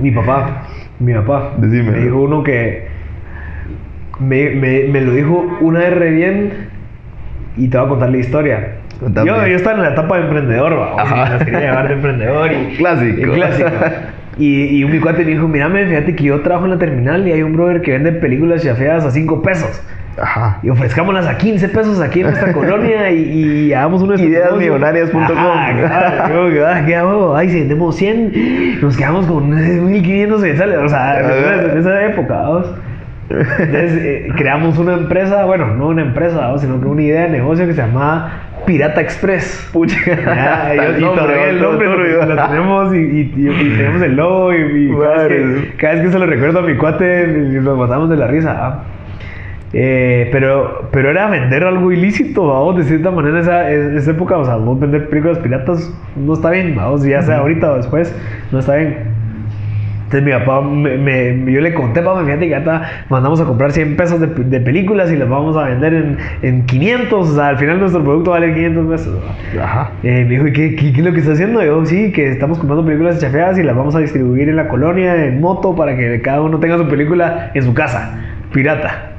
[0.00, 0.62] Mi papá,
[1.02, 1.90] mi papá, Decime.
[1.92, 2.86] me dijo uno que
[4.20, 6.50] me, me, me lo dijo una vez re bien
[7.56, 8.68] y te voy a contar la historia.
[9.00, 11.38] Yo, yo estaba en la etapa de emprendedor, ¿va?
[11.44, 13.20] Quería llevar de emprendedor y Clásico.
[13.20, 13.68] y clásico.
[14.38, 17.26] Y, y un mi cuate me dijo, mírame, fíjate que yo trabajo en la terminal
[17.26, 19.82] y hay un brother que vende películas chafeadas a 5 pesos.
[20.20, 20.58] Ajá.
[20.62, 25.26] Y ofrezcámoslas a 15 pesos aquí en nuestra colonia y, y hagamos un Ideasmillonarias.com.
[26.86, 27.38] Claro, ah.
[27.38, 30.76] Ay, si vendemos 100, nos quedamos con 1500 que sale.
[30.76, 31.20] O sea,
[31.72, 32.74] en esa época, vamos.
[33.30, 37.66] Entonces, eh, creamos una empresa, bueno, no una empresa, sino que una idea de negocio
[37.66, 38.30] que se llamaba
[38.66, 39.70] Pirata Express.
[39.72, 39.96] Pucha.
[40.06, 44.92] Ya, y, todavía el nombre lo, tenemos y, y- y- y tenemos el logo y,
[45.00, 48.16] cada, vez que, cada vez que se lo recuerdo a mi cuate nos matamos de
[48.16, 48.54] la risa.
[48.58, 48.82] ¿ah?
[49.74, 54.36] Eh, pero, pero era vender algo ilícito, vamos, de cierta manera esa, es- esa época,
[54.36, 58.14] o sea, vos vender películas piratas no está bien, vamos, ya sea ahorita o después,
[58.50, 58.98] no está bien.
[60.04, 62.60] Entonces mi papá, me, me- yo le conté, papá, fíjate que
[63.08, 66.66] mandamos a comprar 100 pesos de, de películas y las vamos a vender en, en
[66.66, 69.18] 500, o sea, al final nuestro producto vale 500 pesos.
[69.58, 69.90] Ajá.
[70.02, 71.64] Eh, me dijo, ¿y qué, qué, qué es lo que está haciendo?
[71.64, 75.24] Yo, sí, que estamos comprando películas chafeadas y las vamos a distribuir en la colonia,
[75.24, 78.20] en moto, para que cada uno tenga su película en su casa,
[78.52, 79.11] pirata.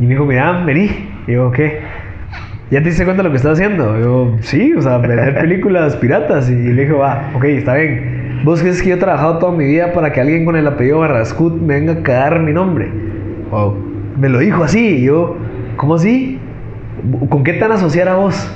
[0.00, 0.90] Y me dijo, mira, vení.
[1.26, 1.80] Y yo, ¿qué?
[2.70, 3.98] ¿Ya te diste cuenta de lo que estás haciendo?
[3.98, 6.50] Yo, sí, o sea, vender películas piratas.
[6.50, 8.40] Y le dije, va, ok, está bien.
[8.44, 10.98] ¿Vos crees que yo he trabajado toda mi vida para que alguien con el apellido
[10.98, 12.90] Barrascut me venga a cagar mi nombre?
[13.50, 13.76] Wow.
[14.18, 14.96] Me lo dijo así.
[14.98, 15.36] Y yo,
[15.76, 16.38] ¿cómo así?
[17.28, 18.50] ¿Con qué te van a asociar a vos?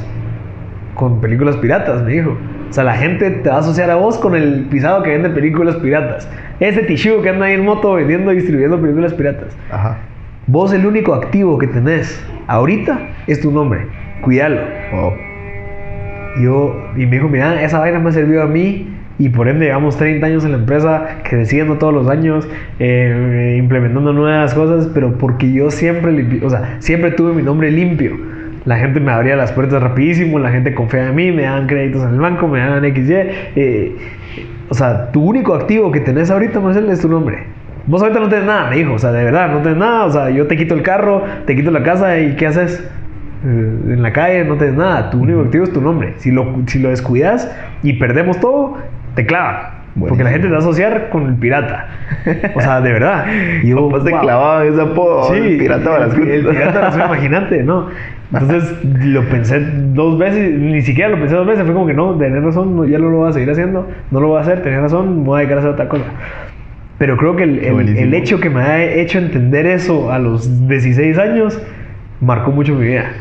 [0.94, 2.36] Con películas piratas, me dijo.
[2.68, 5.30] O sea, la gente te va a asociar a vos con el pisado que vende
[5.30, 6.28] películas piratas.
[6.60, 9.56] Ese tishu que anda ahí en moto vendiendo y distribuyendo películas piratas.
[9.70, 9.96] Ajá.
[10.48, 13.86] Vos el único activo que tenés ahorita es tu nombre.
[14.22, 14.62] Cuídalo.
[16.38, 18.88] Y yo, y me dijo, mira, esa vaina me ha servido a mí
[19.18, 24.14] y por ende llevamos 30 años en la empresa, creciendo todos los años, eh, implementando
[24.14, 28.16] nuevas cosas, pero porque yo siempre, o sea, siempre tuve mi nombre limpio.
[28.64, 32.04] La gente me abría las puertas rapidísimo, la gente confiaba en mí, me daban créditos
[32.04, 33.12] en el banco, me daban XY.
[33.54, 33.96] eh,
[34.70, 37.57] o sea, tu único activo que tenés ahorita, Marcel, es tu nombre.
[37.88, 40.10] Vos ahorita no tenés nada, me dijo, o sea, de verdad, no tenés nada, o
[40.10, 42.88] sea, yo te quito el carro, te quito la casa y ¿qué haces?
[43.44, 46.14] Eh, en la calle no tenés nada, tu único activo es tu nombre.
[46.18, 47.50] Si lo, si lo descuidas
[47.82, 48.76] y perdemos todo,
[49.14, 49.78] te clavan.
[49.98, 51.88] Porque la gente te va a asociar con el pirata.
[52.54, 53.26] O sea, de verdad.
[53.64, 54.20] Y yo, te wow.
[54.20, 55.24] clavaba ese apodo.
[55.24, 56.04] Sí, el pirata.
[56.04, 57.88] El pirata imagínate, ¿no?
[58.32, 59.58] Entonces lo pensé
[59.94, 62.98] dos veces, ni siquiera lo pensé dos veces, fue como que no, tenés razón, ya
[62.98, 65.38] no lo voy a seguir haciendo, no lo voy a hacer, tenés razón, voy a
[65.38, 66.04] dedicar a hacer otra cosa.
[66.98, 70.68] Pero creo que el, el, el hecho que me ha hecho entender eso a los
[70.68, 71.60] 16 años
[72.20, 73.12] marcó mucho mi vida.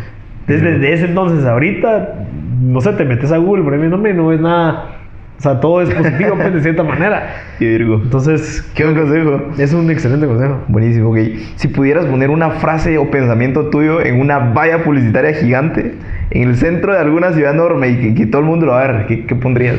[0.47, 2.25] Desde, desde ese entonces, ahorita,
[2.61, 4.97] no sé, te metes a Google, por mi nombre no es nada
[5.38, 7.43] o sea, todo es positivo, pues, de cierta manera.
[7.59, 8.01] Y Virgo.
[8.03, 9.41] Entonces, qué buen consejo.
[9.57, 10.59] Es un excelente consejo.
[10.67, 11.17] Buenísimo, ok.
[11.55, 15.95] Si pudieras poner una frase o pensamiento tuyo en una valla publicitaria gigante
[16.32, 18.84] en el centro de alguna ciudad enorme y que, que todo el mundo lo va
[18.84, 19.75] a ver, ¿qué, qué pondrías?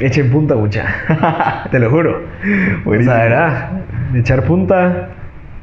[0.00, 1.66] Echen punta, mucha.
[1.70, 2.22] Te lo juro.
[2.84, 3.12] Buenísimo.
[3.12, 3.70] O sea, ¿verdad?
[4.14, 5.08] Echar punta,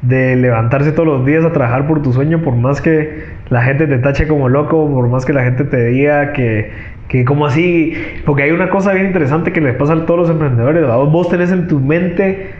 [0.02, 3.86] de levantarse todos los días a trabajar por tu sueño, por más que la gente
[3.86, 6.70] te tache como loco, por más que la gente te diga que,
[7.08, 10.30] que como así, porque hay una cosa bien interesante que le pasa a todos los
[10.30, 12.50] emprendedores, vos tenés en tu mente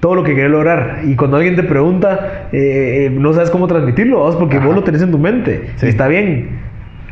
[0.00, 3.66] todo lo que querés lograr y cuando alguien te pregunta, eh, eh, no sabes cómo
[3.66, 4.38] transmitirlo, ¿verdad?
[4.38, 5.88] porque vos lo tenés en tu mente, sí.
[5.88, 6.48] está bien,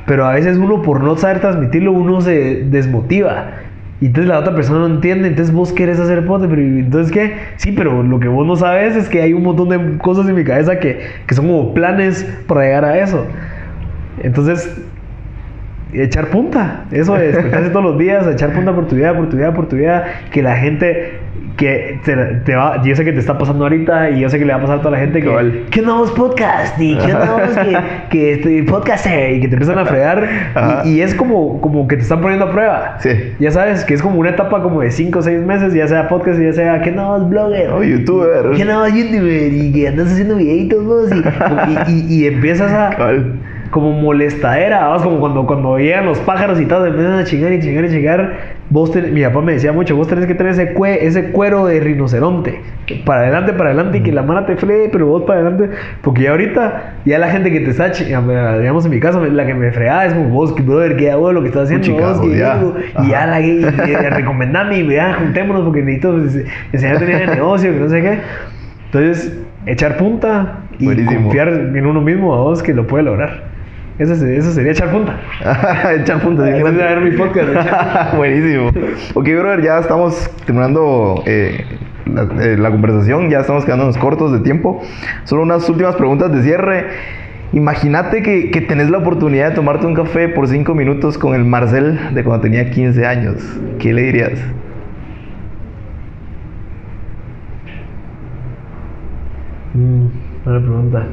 [0.07, 3.53] pero a veces uno por no saber transmitirlo, uno se desmotiva.
[4.01, 7.35] Y entonces la otra persona no entiende, entonces vos querés hacer podcast, pero entonces qué?
[7.57, 10.37] Sí, pero lo que vos no sabes es que hay un montón de cosas en
[10.37, 13.27] mi cabeza que, que son como planes para llegar a eso.
[14.23, 14.81] Entonces,
[15.93, 19.37] echar punta, eso es, despertarse todos los días, echar punta por tu vida, por tu
[19.37, 21.19] vida, por tu vida, que la gente
[21.59, 24.45] que te, te, va, yo sé que te está pasando ahorita y yo sé que
[24.45, 25.65] le va a pasar a toda la gente que.
[25.71, 26.81] ¿qué nuevos podcast?
[26.81, 27.79] Y qué nuevos que,
[28.11, 30.29] que podcaster y que te empiezan a fregar
[30.85, 32.97] y, y, es como, como que te están poniendo a prueba.
[33.01, 33.11] Sí.
[33.41, 36.09] Ya sabes, que es como una etapa como de 5 o 6 meses, ya sea
[36.09, 37.71] podcast, ya sea, ¿qué nuevos blogger?
[37.73, 38.57] O youtuber.
[38.57, 39.53] ¿Qué nuevos youtuber?
[39.53, 42.91] Y que andas haciendo videitos vos y, y, y, empiezas a...
[42.97, 43.35] Cabal
[43.71, 45.03] como molestadera, ¿vamos?
[45.03, 48.59] como cuando, cuando llegan los pájaros y todo, empiezan a chingar y chingar y chingar.
[48.71, 51.81] Vos mi papá me decía mucho, vos tenés que tener ese, cue, ese cuero de
[51.81, 52.61] rinoceronte,
[53.07, 55.71] para adelante, para adelante y que la mano te flee, pero vos para adelante,
[56.03, 59.55] porque ya ahorita, ya la gente que te está, digamos en mi caso, la que
[59.55, 63.05] me fregaba es como vos, brother, que hago lo que estás haciendo, Puchica, vos, ya.
[63.05, 66.19] y ya la que, recomendame y ya, juntémonos porque necesito
[66.73, 68.19] enseñarte bien el negocio, que no sé qué.
[68.87, 71.25] Entonces, echar punta y Buenísimo.
[71.25, 73.58] confiar en uno mismo a vos que lo puede lograr.
[73.99, 75.19] Eso, eso sería echar punta.
[76.01, 76.47] echar punta.
[76.47, 77.49] sí, de ver mi podcast.
[78.17, 78.69] Buenísimo.
[79.15, 81.65] Ok, brother, ya estamos terminando eh,
[82.07, 84.81] la, eh, la conversación, ya estamos quedándonos cortos de tiempo.
[85.25, 86.87] Solo unas últimas preguntas de cierre.
[87.53, 91.45] Imagínate que, que tenés la oportunidad de tomarte un café por 5 minutos con el
[91.45, 93.37] Marcel de cuando tenía 15 años.
[93.81, 94.39] ¿Qué le dirías?
[99.75, 100.07] Mm,
[100.45, 101.07] buena pregunta.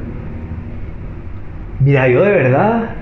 [1.86, 2.96] Mira, yo de verdad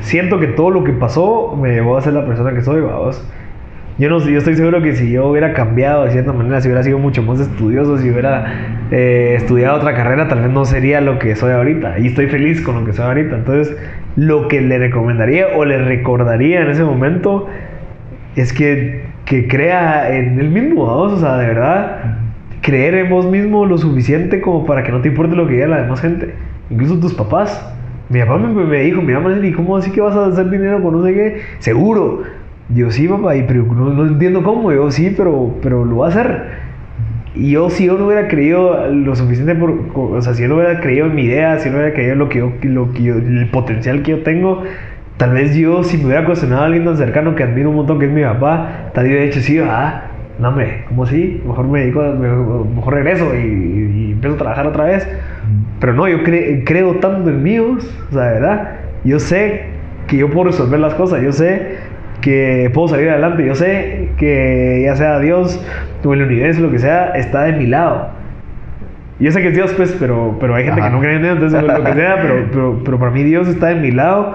[0.00, 3.22] siento que todo lo que pasó me llevó a ser la persona que soy, vamos.
[3.98, 6.82] Yo, no, yo estoy seguro que si yo hubiera cambiado de cierta manera, si hubiera
[6.82, 11.18] sido mucho más estudioso, si hubiera eh, estudiado otra carrera, tal vez no sería lo
[11.18, 11.98] que soy ahorita.
[11.98, 13.36] Y estoy feliz con lo que soy ahorita.
[13.36, 13.76] Entonces,
[14.16, 17.46] lo que le recomendaría o le recordaría en ese momento
[18.36, 21.12] es que, que crea en él mismo, vamos.
[21.12, 22.16] O sea, de verdad,
[22.62, 25.66] creer en vos mismo lo suficiente como para que no te importe lo que diga
[25.66, 26.32] la demás gente
[26.72, 27.68] incluso tus papás.
[28.08, 30.82] Mi papá me, me dijo, mira, Marcel, ¿y cómo así que vas a hacer dinero
[30.82, 31.40] con no sé qué?
[31.60, 32.22] Seguro.
[32.74, 34.72] Yo sí, papá, y, pero no, no entiendo cómo.
[34.72, 36.62] Yo sí, pero, pero lo voy a hacer.
[37.34, 40.56] Y yo, si yo no hubiera creído lo suficiente, por, o sea, si yo no
[40.56, 42.92] hubiera creído en mi idea, si yo no hubiera creído en lo que yo, lo
[42.92, 44.62] que yo, el potencial que yo tengo,
[45.16, 47.98] tal vez yo, si me hubiera cuestionado a alguien tan cercano que admiro un montón,
[47.98, 51.40] que es mi papá, tal vez hubiera dicho, sí, ah, no, hombre, ¿cómo así?
[51.46, 53.38] Mejor me dedico, mejor, mejor regreso y,
[54.08, 55.06] y empiezo a trabajar otra vez.
[55.80, 58.68] Pero no, yo cre- creo tanto en mí, o sea, verdad.
[59.04, 59.62] Yo sé
[60.06, 61.76] que yo puedo resolver las cosas, yo sé
[62.20, 65.60] que puedo salir adelante, yo sé que ya sea Dios
[66.04, 68.08] o el universo, lo que sea, está de mi lado.
[69.18, 70.88] Yo sé que es Dios, pues, pero, pero hay gente Ajá.
[70.90, 73.48] que no cree en Dios, entonces lo que sea, pero, pero, pero para mí Dios
[73.48, 74.34] está de mi lado,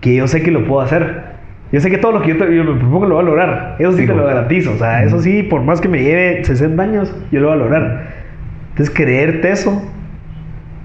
[0.00, 1.31] que yo sé que lo puedo hacer.
[1.72, 3.76] Yo sé que todo lo que yo, te- yo me propongo lo voy a lograr.
[3.78, 4.34] Eso sí Sí, te lo güey.
[4.34, 4.72] garantizo.
[4.72, 7.58] O sea, eso sí, por más que me lleve 60 años, yo lo voy a
[7.58, 8.06] lograr.
[8.72, 9.82] Entonces, creerte eso,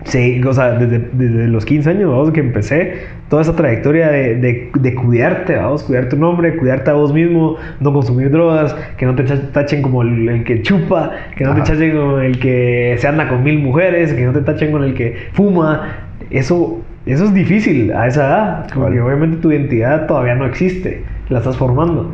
[0.06, 4.36] sí, o sea, desde, desde los 15 años, vamos, que empecé toda esa trayectoria de,
[4.36, 9.06] de, de cuidarte, vamos, cuidar tu nombre, cuidarte a vos mismo, no consumir drogas, que
[9.06, 11.64] no te tachen como el, el que chupa, que no Ajá.
[11.64, 14.84] te tachen como el que se anda con mil mujeres, que no te tachen con
[14.86, 16.07] el que fuma.
[16.30, 19.00] Eso, eso es difícil a esa edad, porque Cabal.
[19.00, 22.14] obviamente tu identidad todavía no existe, la estás formando.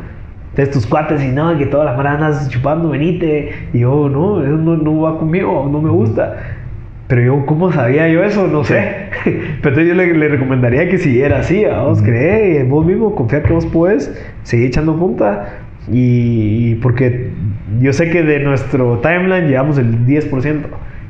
[0.50, 3.52] Entonces tus cuates y no, que todas las maranas chupando, venite.
[3.72, 6.36] Y yo, no, eso no, no va conmigo, no me gusta.
[7.08, 8.46] Pero yo, ¿cómo sabía yo eso?
[8.46, 9.08] No sé.
[9.24, 13.52] Pero entonces yo le, le recomendaría que siguiera así, vos cree vos mismo, confía que
[13.52, 15.58] vos puedes, seguir echando punta.
[15.90, 17.30] Y, y porque
[17.80, 20.60] yo sé que de nuestro timeline llevamos el 10%.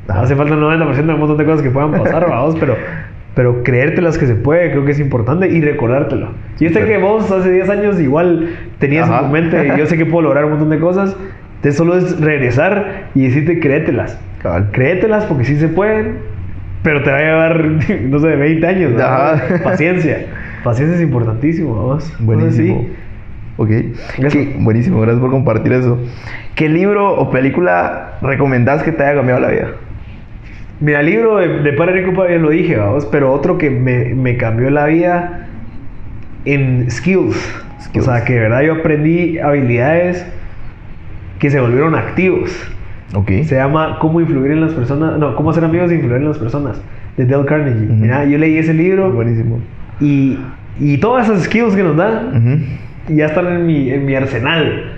[0.07, 2.75] Hace falta el 90% de un montón de cosas que puedan pasar, vamos, pero,
[3.33, 6.29] pero creértelas que se puede, creo que es importante y recordártelo.
[6.59, 8.49] Yo sé que vos hace 10 años igual
[8.79, 9.19] tenías Ajá.
[9.21, 11.15] en tu mente, yo sé que puedo lograr un montón de cosas.
[11.55, 14.19] Entonces solo es regresar y decirte créetelas.
[14.43, 14.69] Cabal.
[14.71, 16.17] Créetelas porque sí se pueden,
[16.83, 17.65] pero te va a llevar,
[18.03, 18.91] no sé, 20 años.
[18.91, 19.03] ¿no?
[19.03, 19.41] Ajá.
[19.63, 20.27] Paciencia.
[20.63, 22.13] Paciencia es importantísimo, vamos.
[22.19, 22.81] Buenísimo.
[22.81, 22.93] Sí.
[23.57, 23.69] Ok.
[23.71, 24.29] Eso.
[24.29, 25.97] ¿Qué- buenísimo, gracias por compartir eso.
[26.53, 29.67] ¿Qué libro o película recomendás que te haya cambiado la vida?
[30.81, 33.69] Mira, el libro de, de Padre Rico Padre ya lo dije, vamos, pero otro que
[33.69, 35.47] me, me cambió la vida
[36.45, 37.35] en skills.
[37.81, 38.07] Skills.
[38.07, 40.25] O sea, que de verdad yo aprendí habilidades
[41.39, 42.51] que se volvieron activos.
[43.13, 43.29] Ok.
[43.43, 46.37] Se llama Cómo influir en las personas, no, Cómo hacer amigos e influir en las
[46.37, 46.81] personas,
[47.17, 47.85] de Dale Carnegie.
[47.85, 47.93] Ujú.
[47.93, 49.59] Mira, yo leí ese libro Buenísimo.
[50.01, 50.37] y,
[50.79, 52.27] y todas esas skills que nos dan
[53.07, 53.15] Ujú.
[53.15, 54.91] ya están en mi, en mi arsenal.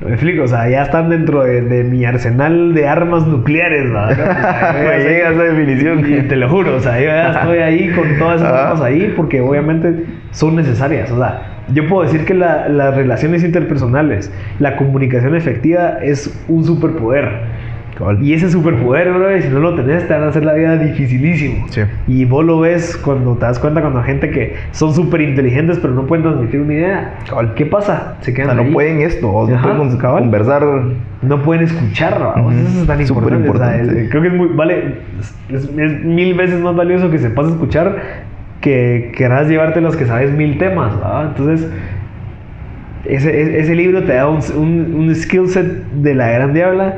[0.00, 0.44] ¿Me explico?
[0.44, 4.10] O sea, ya están dentro de, de mi arsenal de armas nucleares, ¿verdad?
[4.12, 5.98] O sea, yo ya Me sé- llega esa definición.
[6.12, 8.68] y te lo juro, o sea, yo ya estoy ahí con todas esas Ajá.
[8.68, 11.10] armas ahí porque obviamente son necesarias.
[11.10, 11.42] O sea,
[11.74, 17.28] yo puedo decir que la- las relaciones interpersonales, la comunicación efectiva es un superpoder.
[18.20, 21.66] Y ese superpoder, bro, si no lo tenés, te van a hacer la vida dificilísimo.
[21.70, 21.80] Sí.
[22.06, 25.78] Y vos lo ves cuando te das cuenta cuando hay gente que son súper inteligentes
[25.80, 27.14] pero no pueden transmitir una idea.
[27.28, 27.54] Cabal.
[27.54, 28.16] ¿Qué pasa?
[28.20, 28.72] Se O quedan sea, no ahí.
[28.72, 30.22] pueden esto, o no Ajá, pueden cabal.
[30.22, 30.64] conversar.
[31.22, 32.12] No pueden escuchar.
[32.36, 33.50] Eso es tan Súper importante.
[33.50, 34.02] o sea, importante.
[34.04, 34.94] es- creo que es muy, vale,
[35.50, 37.96] es, es mil veces más valioso que sepas escuchar
[38.60, 41.24] que querrás llevarte los que sabes mil temas, ¿va?
[41.24, 41.68] Entonces,
[43.04, 46.94] ese, ese- ese libro te da un, un, un skill set de la gran diabla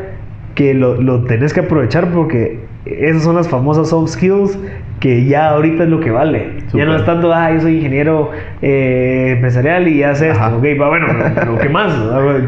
[0.55, 4.59] que lo, lo tenés que aprovechar porque esas son las famosas soft skills
[5.01, 6.47] que ya ahorita es lo que vale.
[6.65, 6.89] Ya Súper.
[6.89, 8.31] no es tanto, ah, yo soy ingeniero
[8.61, 11.93] eh, empresarial y ya sé esto, ok, va bueno, pero, ¿qué más?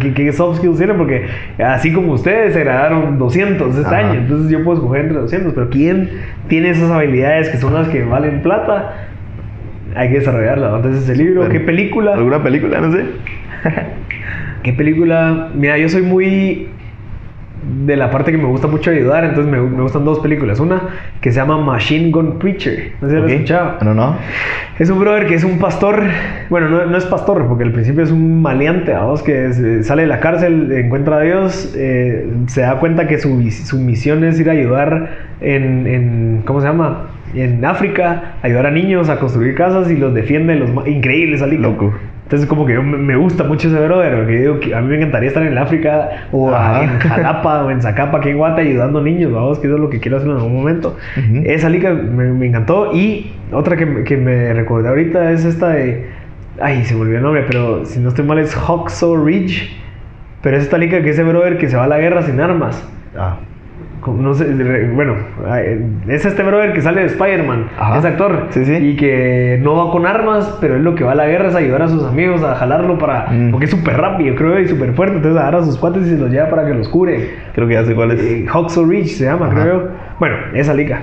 [0.01, 0.99] ¿Qué, qué soft skills tienen?
[0.99, 1.27] Porque
[1.59, 3.97] así como ustedes se graduaron 200 este Ajá.
[3.97, 6.11] año, entonces yo puedo escoger entre 200, pero ¿quién
[6.49, 9.09] tiene esas habilidades que son las que valen plata?
[9.95, 10.77] Hay que desarrollarlas.
[10.77, 11.49] Entonces, ese libro.
[11.49, 12.15] ¿qué película?
[12.15, 12.81] ¿Alguna película?
[12.81, 13.05] No sé.
[14.63, 15.51] ¿Qué película?
[15.55, 16.69] Mira, yo soy muy
[17.63, 20.61] de la parte que me gusta mucho ayudar, entonces me, me gustan dos películas.
[20.61, 20.83] Una
[21.21, 22.93] que se llama Machine Gun Preacher.
[23.01, 23.77] No sé si lo has escuchado.
[23.83, 24.17] No, no.
[24.79, 26.03] Es un brother que es un pastor.
[26.51, 29.83] Bueno, no, no es pastor, porque al principio es un maleante, vamos, que es- eh,
[29.83, 34.25] sale de la cárcel, encuentra a Dios, eh, se da cuenta que su, su misión
[34.25, 35.11] es ir a ayudar
[35.41, 37.07] en, en- ¿Cómo se llama?
[37.35, 40.55] En África, ayudar a niños a construir casas y los defiende.
[40.57, 41.57] Los increíbles, Ali.
[41.59, 41.93] Loco.
[42.33, 44.97] Entonces, como que yo, me gusta mucho ese brother, porque digo que a mí me
[44.97, 46.49] encantaría estar en el África o
[46.83, 49.91] en Jalapa o en Zacapa, aquí en Guata, ayudando niños, vamos, que eso es lo
[49.91, 50.97] que quiero hacer en algún momento.
[51.45, 52.95] Esa liga me, me encantó.
[52.95, 56.07] Y otra que, me- que me recordé ahorita es esta de.
[56.59, 59.71] Ay, se me olvidó el nombre, pero si no estoy mal es Hawksaw Ridge.
[60.43, 62.83] Pero es esta liga que ese brother que se va a la guerra sin armas.
[63.15, 63.37] Ah.
[64.07, 64.53] No sé,
[64.95, 65.15] bueno,
[66.09, 67.67] es este brother que sale de Spider-Man,
[67.99, 68.75] es actor, Sí, sí.
[68.75, 71.55] y que no va con armas, pero él lo que va a la guerra es
[71.55, 73.51] ayudar a sus amigos a jalarlo para, Mm.
[73.53, 76.19] porque es súper rápido, creo, y súper fuerte, entonces agarra a sus cuates y se
[76.19, 77.31] los lleva para que los cure.
[77.55, 78.21] Creo que ya sé cuál es.
[78.25, 79.63] Eh, Hawksaw Ridge se llama, Ajá.
[79.63, 79.89] creo.
[80.19, 81.01] Bueno, esa liga.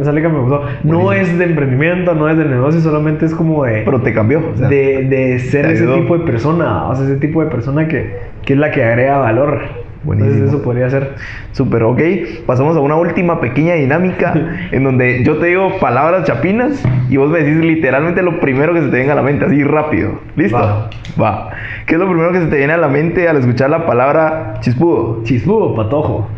[0.00, 0.62] Esa liga me gustó.
[0.84, 1.32] No Buenísimo.
[1.32, 4.38] es de emprendimiento, no es de negocio, solamente es como de, Pero te cambió.
[4.38, 6.86] o sea, de, de ser ese tipo de persona.
[6.88, 9.60] O sea, ese tipo de persona que, que es la que agrega valor.
[10.02, 10.34] Buenísimo.
[10.34, 11.14] Entonces eso podría ser.
[11.52, 12.00] Súper, ok.
[12.46, 14.32] Pasamos a una última pequeña dinámica
[14.72, 18.80] en donde yo te digo palabras chapinas y vos me decís literalmente lo primero que
[18.80, 20.20] se te venga a la mente, así rápido.
[20.36, 20.56] ¿Listo?
[20.58, 20.90] Va.
[21.20, 21.50] Va.
[21.86, 24.54] ¿Qué es lo primero que se te viene a la mente al escuchar la palabra
[24.60, 25.22] chispudo?
[25.24, 26.28] Chispudo, patojo.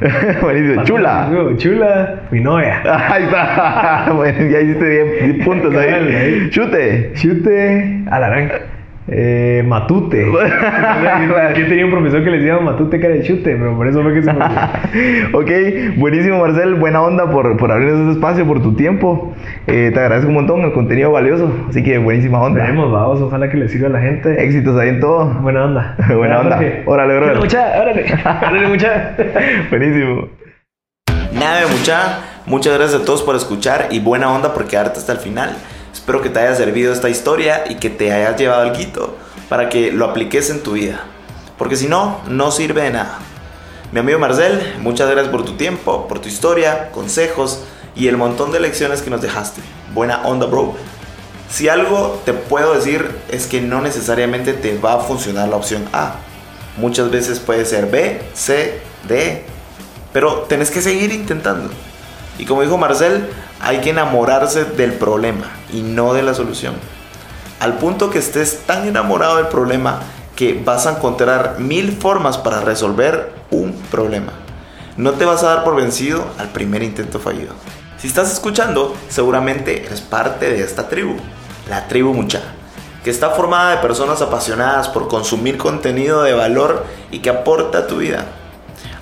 [0.40, 0.76] Buenísimo.
[0.76, 1.26] Patojo, Chula.
[1.28, 2.80] chispudo, Chula, mi novia.
[3.12, 4.12] Ahí está.
[4.14, 6.48] Bueno, ya hiciste 10 puntos ahí.
[6.50, 7.12] Chute.
[7.14, 8.50] Chute, alarán.
[9.08, 10.24] Eh, matute.
[11.56, 14.14] Yo tenía un profesor que le decía matute era de chute, pero por eso fue
[14.14, 15.38] que se me olvidó.
[15.38, 19.34] ok, buenísimo Marcel, buena onda por, por abrirnos este espacio, por tu tiempo.
[19.66, 22.60] Eh, te agradezco un montón, el contenido valioso, así que buenísima onda.
[22.60, 24.42] Veremos, vamos, ojalá que le sirva a la gente.
[24.42, 25.26] Éxitos ahí en todo.
[25.40, 25.96] Buena onda.
[26.16, 26.56] Buena onda.
[26.56, 26.82] Jorge.
[26.86, 27.38] Órale, brother.
[27.38, 28.04] Mucha, órale.
[28.24, 29.16] Órale, mucha.
[29.68, 30.28] Buenísimo.
[31.32, 35.12] Nada de mucha, muchas gracias a todos por escuchar y buena onda por quedarte hasta
[35.12, 35.56] el final.
[35.92, 39.16] Espero que te haya servido esta historia y que te hayas llevado algo
[39.48, 41.04] para que lo apliques en tu vida.
[41.58, 43.18] Porque si no, no sirve de nada.
[43.92, 47.60] Mi amigo Marcel, muchas gracias por tu tiempo, por tu historia, consejos
[47.94, 49.60] y el montón de lecciones que nos dejaste.
[49.92, 50.74] Buena onda, bro.
[51.50, 55.84] Si algo te puedo decir es que no necesariamente te va a funcionar la opción
[55.92, 56.14] A.
[56.78, 59.44] Muchas veces puede ser B, C, D,
[60.14, 61.68] pero tenés que seguir intentando.
[62.38, 63.28] Y como dijo Marcel,
[63.62, 66.74] hay que enamorarse del problema y no de la solución.
[67.60, 70.00] Al punto que estés tan enamorado del problema
[70.34, 74.32] que vas a encontrar mil formas para resolver un problema.
[74.96, 77.54] No te vas a dar por vencido al primer intento fallido.
[77.98, 81.14] Si estás escuchando, seguramente eres parte de esta tribu,
[81.70, 82.40] la tribu Mucha,
[83.04, 87.86] que está formada de personas apasionadas por consumir contenido de valor y que aporta a
[87.86, 88.26] tu vida.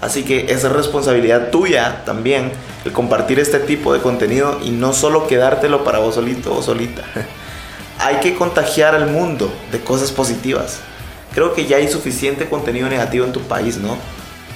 [0.00, 2.52] Así que es responsabilidad tuya también
[2.84, 7.02] el compartir este tipo de contenido y no solo quedártelo para vos solito o solita.
[7.98, 10.80] hay que contagiar al mundo de cosas positivas.
[11.34, 13.98] Creo que ya hay suficiente contenido negativo en tu país, ¿no?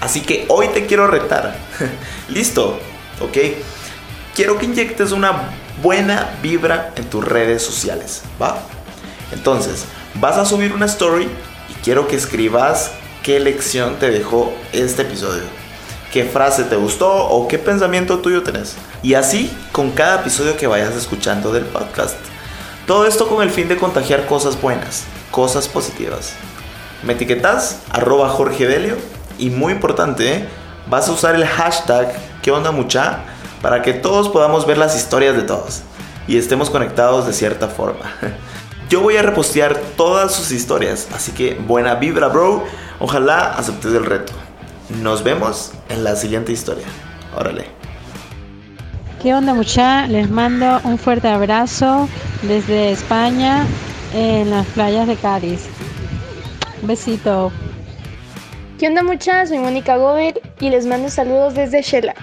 [0.01, 1.55] Así que hoy te quiero retar.
[2.29, 2.79] Listo,
[3.21, 3.37] ¿ok?
[4.35, 5.51] Quiero que inyectes una
[5.83, 8.59] buena vibra en tus redes sociales, ¿va?
[9.31, 9.85] Entonces,
[10.15, 11.29] vas a subir una story
[11.69, 12.93] y quiero que escribas
[13.25, 15.45] qué lección te dejó este episodio.
[16.13, 18.77] ¿Qué frase te gustó o qué pensamiento tuyo tenés?
[19.03, 22.19] Y así con cada episodio que vayas escuchando del podcast.
[22.87, 26.35] Todo esto con el fin de contagiar cosas buenas, cosas positivas.
[27.03, 28.97] Me etiquetas arroba Jorge Delio
[29.39, 30.47] y muy importante,
[30.87, 33.21] vas a usar el hashtag ¿Qué onda mucha?
[33.63, 35.81] para que todos podamos ver las historias de todos
[36.29, 38.05] y estemos conectados de cierta forma.
[38.91, 42.65] Yo voy a repostear todas sus historias, así que buena vibra, bro.
[43.05, 44.33] Ojalá aceptes el reto.
[45.03, 46.87] Nos vemos en la siguiente historia.
[47.37, 47.67] Órale.
[49.23, 50.07] ¿Qué onda mucha?
[50.07, 52.09] Les mando un fuerte abrazo
[52.41, 53.67] desde España
[54.15, 55.67] en las playas de Cádiz.
[56.81, 57.53] Un besito.
[58.79, 59.45] ¿Qué onda mucha?
[59.45, 62.15] Soy Mónica Gober y les mando saludos desde Shela.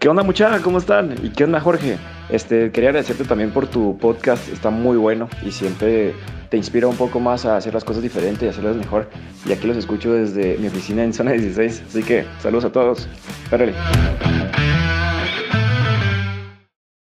[0.00, 0.58] ¿Qué onda mucha?
[0.60, 1.14] ¿Cómo están?
[1.22, 1.98] ¿Y qué onda Jorge?
[2.32, 6.14] Este, quería agradecerte también por tu podcast, está muy bueno y siempre
[6.48, 9.10] te inspira un poco más a hacer las cosas diferentes y hacerlas mejor.
[9.44, 13.06] Y aquí los escucho desde mi oficina en zona 16, así que saludos a todos.
[13.50, 13.74] Párale.